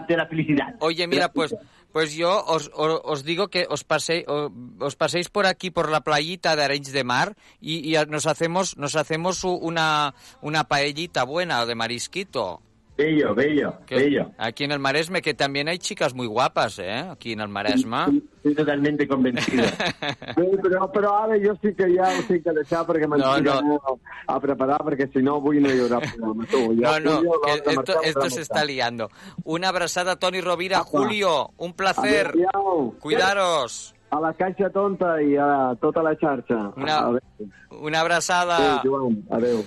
de 0.07 0.17
la 0.17 0.25
felicidad. 0.27 0.75
Oye, 0.79 1.07
mira, 1.07 1.29
pues, 1.29 1.55
pues 1.91 2.13
yo 2.15 2.43
os, 2.45 2.71
os, 2.73 3.01
os 3.03 3.23
digo 3.23 3.49
que 3.49 3.67
os, 3.69 3.83
pasé, 3.83 4.25
o- 4.27 4.51
os 4.79 4.95
paséis 4.95 5.29
por 5.29 5.45
aquí, 5.45 5.71
por 5.71 5.89
la 5.89 6.01
playita 6.01 6.55
de 6.55 6.63
Arenys 6.63 6.91
de 6.93 7.03
Mar, 7.03 7.35
y, 7.59 7.93
y 7.95 8.05
nos 8.07 8.27
hacemos, 8.27 8.77
nos 8.77 8.95
hacemos 8.95 9.43
una, 9.43 10.13
una 10.41 10.63
paellita 10.65 11.23
buena 11.23 11.65
de 11.65 11.75
marisquito. 11.75 12.61
Bello, 12.97 13.35
bello, 13.35 13.73
Que- 13.85 13.95
bello. 13.95 14.31
Aquí 14.37 14.63
en 14.63 14.71
el 14.71 14.79
Maresme, 14.79 15.21
que 15.21 15.33
también 15.33 15.67
hay 15.67 15.77
chicas 15.79 16.13
muy 16.13 16.27
guapas, 16.27 16.79
¿eh? 16.79 16.99
Aquí 17.11 17.33
en 17.33 17.41
el 17.41 17.49
Maresme. 17.49 18.21
Estoy 18.37 18.55
totalmente 18.55 19.05
convencido. 19.05 19.65
però, 20.63 20.89
però 20.91 21.15
ara 21.23 21.35
jo 21.43 21.55
sí 21.61 21.73
que 21.75 21.89
ja 21.95 22.07
ho 22.07 22.21
tinc 22.27 22.43
que 22.45 22.53
deixar 22.55 22.85
perquè 22.87 23.07
m'han 23.07 23.19
No, 23.19 23.37
no, 23.41 23.61
no. 23.61 23.99
a 24.27 24.39
preparar 24.39 24.79
perquè 24.85 25.09
si 25.11 25.19
no 25.21 25.35
avui 25.41 25.59
no 25.59 25.69
hi 25.73 25.79
haurà 25.81 25.99
programa. 25.99 26.45
Tu, 26.47 26.61
ja, 26.79 26.99
No, 26.99 26.99
no, 26.99 27.17
Julio, 27.17 27.41
esto, 27.55 27.71
marxar, 27.75 27.95
esto 28.05 28.29
se 28.29 28.41
está 28.41 28.63
liando. 28.63 29.09
Una 29.43 29.69
abrazada, 29.69 30.15
Tony 30.15 30.39
Rovira. 30.41 30.77
Apa. 30.79 30.89
Julio, 30.89 31.51
un 31.57 31.73
placer. 31.73 32.27
Adéu. 32.31 32.95
Cuidaros. 33.01 33.93
A 34.11 34.19
la 34.21 34.31
caixa 34.33 34.69
tonta 34.69 35.17
i 35.21 35.35
a 35.35 35.75
tota 35.81 36.01
la 36.01 36.15
xarxa. 36.15 36.71
Una- 36.77 36.99
Adéu. 37.09 37.49
Una 37.81 37.99
abrazada. 37.99 38.79
Adéu, 38.79 38.91
Joan. 38.93 39.23
Adéu. 39.29 39.65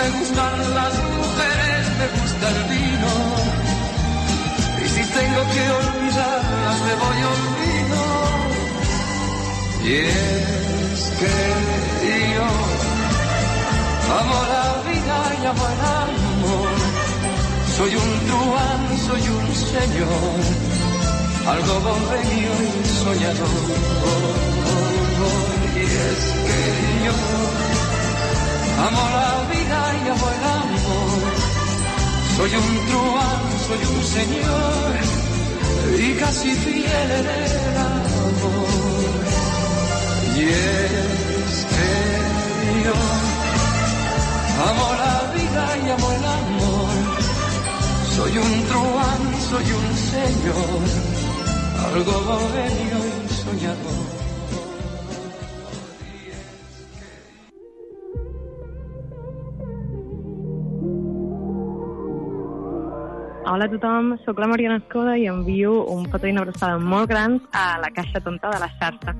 Me 0.00 0.08
gustan 0.18 0.74
las 0.74 0.94
mujeres, 1.18 1.84
me 2.00 2.06
gusta 2.16 2.44
el 2.48 2.60
vino. 2.72 3.12
Y 4.82 4.86
si 4.94 5.02
tengo 5.18 5.42
que 5.52 5.62
olvidarlas, 5.80 6.78
me 6.86 6.94
voy 7.02 7.18
olvido. 7.34 8.02
Y 9.84 9.92
es 9.92 11.00
que 11.20 11.34
yo 12.34 12.48
amo 14.20 14.38
la 14.54 14.66
vida 14.88 15.16
y 15.38 15.46
amo 15.52 15.64
el 15.74 15.80
amor. 16.08 16.72
Soy 17.76 17.92
un 18.02 18.10
truán, 18.28 18.82
soy 19.06 19.24
un 19.38 19.46
señor, 19.54 20.40
algo 21.46 21.74
bohemio 21.86 22.52
y 22.68 22.88
soñador. 23.04 23.54
Y 25.76 25.82
es 25.82 26.20
que 26.46 26.60
yo 27.04 27.69
Amo 28.86 29.04
la 29.18 29.32
vida 29.52 29.80
y 30.02 30.08
amo 30.08 30.26
el 30.36 30.44
amor. 30.58 31.32
Soy 32.36 32.52
un 32.60 32.68
truán, 32.88 33.42
soy 33.66 33.82
un 33.94 34.02
señor 34.16 34.90
y 35.98 36.14
casi 36.14 36.50
fiel 36.54 37.10
en 37.20 37.26
el 37.26 37.76
amor. 37.76 39.10
Y 40.34 40.42
es 40.44 41.66
que 41.72 41.90
yo 42.86 42.98
amo 44.68 44.86
la 45.04 45.16
vida 45.34 45.64
y 45.84 45.90
amo 45.90 46.12
el 46.12 46.24
amor. 46.40 46.94
Soy 48.16 48.38
un 48.38 48.64
truán, 48.68 49.22
soy 49.50 49.66
un 49.80 49.88
señor, 50.14 50.80
algo 51.84 52.12
bohemio 52.28 52.98
y 53.06 53.34
soñador. 53.44 54.19
Hola 63.50 63.64
a 63.66 63.70
tothom, 63.72 64.12
sóc 64.22 64.38
la 64.38 64.46
Mariana 64.46 64.76
Escoda 64.78 65.16
i 65.18 65.24
envio 65.26 65.72
un 65.90 66.04
petó 66.06 66.28
i 66.28 66.30
una 66.30 66.44
abraçada 66.44 66.76
molt 66.78 67.08
grans 67.10 67.42
a 67.50 67.80
la 67.82 67.88
caixa 67.90 68.20
tonta 68.22 68.46
de 68.52 68.60
la 68.62 68.68
xarxa. 68.78 69.14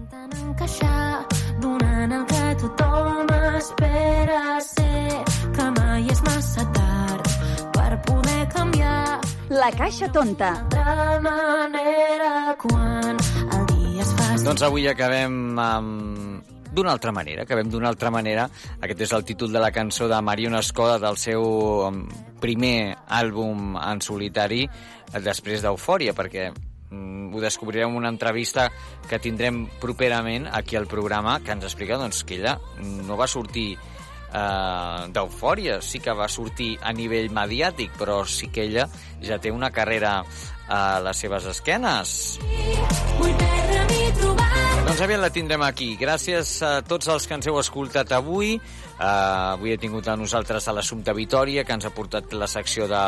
encaixar 0.44 1.26
donant 1.64 2.14
el 2.14 2.22
que 2.30 2.44
tothom 2.60 3.32
espera 3.58 4.60
ser 4.60 5.24
que 5.56 5.66
mai 5.80 6.06
és 6.14 6.22
massa 6.28 6.62
tard 6.78 7.26
per 7.74 7.98
poder 8.06 8.46
canviar 8.54 9.18
La 9.50 9.72
Caixa 9.72 10.06
Tonta. 10.12 10.52
de 10.76 11.20
manera 11.26 12.54
quan 12.62 13.18
el 13.58 13.66
dia 13.74 14.04
Doncs 14.44 14.62
avui 14.62 14.86
acabem 14.86 15.58
amb 15.58 16.39
d'una 16.72 16.92
altra 16.92 17.12
manera, 17.12 17.44
acabem 17.44 17.70
d'una 17.70 17.90
altra 17.90 18.10
manera. 18.10 18.48
Aquest 18.80 19.04
és 19.06 19.12
el 19.16 19.24
títol 19.26 19.52
de 19.52 19.62
la 19.62 19.72
cançó 19.74 20.08
de 20.08 20.20
Mariona 20.22 20.62
Escoda 20.64 20.98
del 21.02 21.18
seu 21.20 21.44
um, 21.88 22.02
primer 22.40 22.96
àlbum 23.08 23.76
en 23.80 24.02
solitari 24.04 24.64
després 25.20 25.64
d'Eufòria, 25.64 26.14
perquè 26.14 26.50
mm, 26.50 27.34
ho 27.34 27.42
descobrirem 27.42 27.90
en 27.90 28.00
una 28.02 28.12
entrevista 28.12 28.70
que 29.08 29.18
tindrem 29.18 29.64
properament 29.82 30.48
aquí 30.52 30.78
al 30.78 30.86
programa 30.90 31.40
que 31.44 31.52
ens 31.56 31.66
explica 31.66 31.98
doncs, 31.98 32.22
que 32.24 32.38
ella 32.38 32.58
no 32.80 33.18
va 33.18 33.28
sortir 33.30 33.74
eh, 34.32 35.08
d'eufòria, 35.12 35.80
sí 35.82 36.00
que 36.00 36.14
va 36.16 36.28
sortir 36.28 36.76
a 36.82 36.94
nivell 36.94 37.30
mediàtic, 37.34 37.96
però 37.98 38.22
sí 38.26 38.50
que 38.54 38.66
ella 38.68 38.86
ja 39.22 39.38
té 39.38 39.50
una 39.50 39.70
carrera 39.70 40.20
a 40.70 41.00
les 41.02 41.24
seves 41.26 41.46
esquenes. 41.50 42.38
Doncs 44.90 45.04
aviat 45.04 45.20
la 45.22 45.28
tindrem 45.30 45.62
aquí. 45.62 45.92
Gràcies 45.94 46.48
a 46.66 46.70
tots 46.82 47.06
els 47.12 47.22
que 47.30 47.36
ens 47.36 47.46
heu 47.46 47.60
escoltat 47.60 48.10
avui. 48.16 48.56
Uh, 48.58 49.04
avui 49.52 49.70
he 49.70 49.76
tingut 49.78 50.08
a 50.10 50.16
nosaltres 50.18 50.66
a 50.66 50.74
l'Assumpte 50.74 51.14
Vitoria, 51.14 51.62
que 51.62 51.76
ens 51.78 51.86
ha 51.86 51.92
portat 51.94 52.34
la 52.34 52.48
secció 52.50 52.88
de 52.90 53.02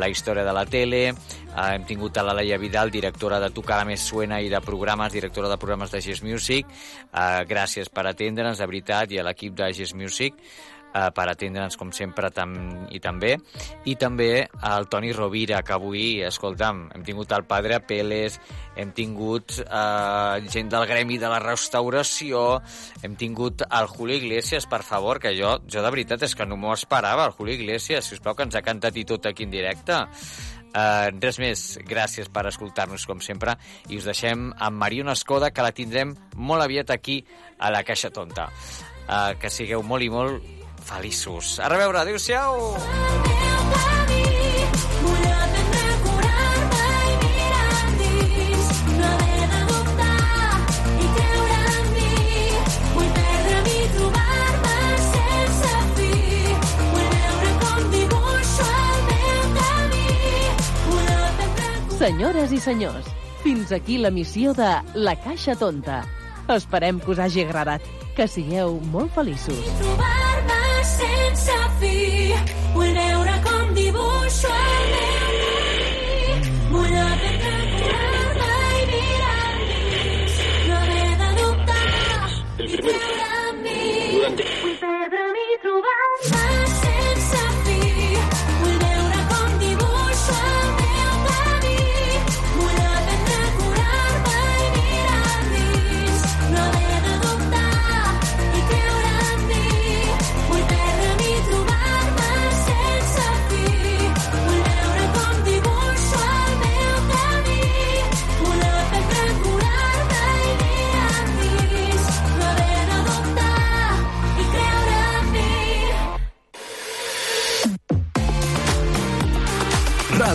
la 0.00 0.08
història 0.08 0.46
de 0.46 0.54
la 0.56 0.62
tele. 0.64 1.02
Uh, 1.12 1.66
hem 1.66 1.84
tingut 1.84 2.16
a 2.16 2.24
la 2.24 2.32
Laia 2.38 2.56
Vidal, 2.56 2.88
directora 2.88 3.42
de 3.44 3.52
Tu 3.52 3.60
cara 3.60 3.84
més 3.84 4.08
suena 4.08 4.40
i 4.40 4.48
de 4.48 4.62
programes, 4.64 5.12
directora 5.12 5.52
de 5.52 5.60
programes 5.60 5.92
de 5.92 6.00
Gis 6.00 6.24
Music. 6.24 6.64
Uh, 7.12 7.44
gràcies 7.44 7.92
per 7.92 8.08
atendre'ns, 8.08 8.64
de 8.64 8.72
veritat, 8.72 9.12
i 9.12 9.20
a 9.20 9.28
l'equip 9.28 9.52
de 9.60 9.68
Gis 9.76 9.92
Music 9.92 10.40
eh, 10.98 11.08
per 11.14 11.28
atendre'ns 11.30 11.78
com 11.78 11.92
sempre 11.94 12.32
tam 12.34 12.54
i 12.90 13.00
també 13.02 13.36
i 13.88 13.94
també 14.00 14.30
el 14.72 14.88
Toni 14.90 15.12
Rovira 15.14 15.62
que 15.62 15.76
avui, 15.76 16.06
escolta'm, 16.26 16.88
hem 16.96 17.06
tingut 17.06 17.32
el 17.36 17.46
Padre 17.48 17.78
Apeles, 17.78 18.40
hem 18.76 18.92
tingut 18.96 19.60
eh, 19.62 20.48
gent 20.50 20.72
del 20.74 20.86
gremi 20.90 21.18
de 21.22 21.30
la 21.30 21.40
restauració 21.44 22.60
hem 23.02 23.16
tingut 23.20 23.64
el 23.68 23.86
Julio 23.86 24.16
Iglesias 24.16 24.66
per 24.66 24.82
favor, 24.82 25.20
que 25.22 25.34
jo, 25.38 25.58
jo 25.70 25.82
de 25.84 25.94
veritat 25.94 26.24
és 26.26 26.34
que 26.34 26.46
no 26.46 26.58
m'ho 26.58 26.74
esperava, 26.74 27.28
el 27.28 27.36
Julio 27.36 27.54
Iglesias 27.54 28.08
si 28.08 28.16
us 28.16 28.22
plau, 28.24 28.36
que 28.36 28.46
ens 28.48 28.58
ha 28.58 28.64
cantat 28.64 28.96
i 28.96 29.06
tot 29.08 29.26
aquí 29.28 29.46
en 29.46 29.54
directe. 29.54 30.04
Uh, 30.68 31.08
res 31.22 31.38
més, 31.40 31.62
gràcies 31.88 32.28
per 32.28 32.44
escoltar-nos 32.50 33.06
com 33.08 33.22
sempre 33.24 33.54
i 33.88 33.96
us 33.96 34.04
deixem 34.04 34.50
amb 34.52 34.76
Mariona 34.76 35.14
Escoda 35.16 35.48
que 35.50 35.64
la 35.64 35.72
tindrem 35.72 36.12
molt 36.36 36.66
aviat 36.66 36.92
aquí 36.92 37.22
a 37.58 37.72
la 37.72 37.82
Caixa 37.88 38.12
Tonta. 38.12 38.50
Uh, 39.08 39.32
que 39.40 39.48
sigueu 39.48 39.80
molt 39.82 40.04
i 40.04 40.12
molt 40.12 40.57
feliços. 40.88 41.58
A 41.60 41.68
reveure, 41.68 41.98
adéu-siau! 41.98 42.76
Senyores 61.98 62.52
i 62.54 62.60
senyors, 62.62 63.08
fins 63.42 63.72
aquí 63.74 63.98
la 63.98 64.12
missió 64.14 64.54
de 64.54 64.68
La 64.94 65.16
Caixa 65.18 65.56
Tonta. 65.58 66.04
Esperem 66.54 67.02
que 67.02 67.10
us 67.10 67.18
hagi 67.18 67.42
agradat. 67.44 67.82
Que 68.16 68.26
sigueu 68.30 68.80
molt 68.94 69.12
feliços. 69.14 69.60
Trobar-me 69.82 70.27
sense 71.00 71.56
fi. 71.80 71.96
Vull 72.74 72.92
veure 73.00 73.34
com 73.46 73.74
dibuixo 73.78 74.52
el 74.58 74.86
meu 74.94 75.28
camí. 75.42 76.54
Vull 76.74 76.96
aprendre 77.04 77.56
a 77.56 77.66
curar-me 77.72 78.52
i 78.78 78.86
mirar 78.92 79.42
endins. 79.56 80.38
No 80.68 80.78
haver 80.82 81.10
de 81.24 81.30
dubtar 81.42 81.82
El 82.58 82.72
i 82.74 82.86
creure 82.86 83.28
en 83.42 83.62
mi. 83.66 84.57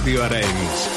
Ràdio 0.03 0.21
Arenys. 0.21 0.92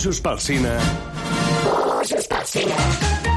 Rojos 0.00 0.20
pel 0.24 0.38
Cine. 0.40 0.78
Rojos 1.66 2.26
pel 2.26 2.46
Cine. 2.46 3.09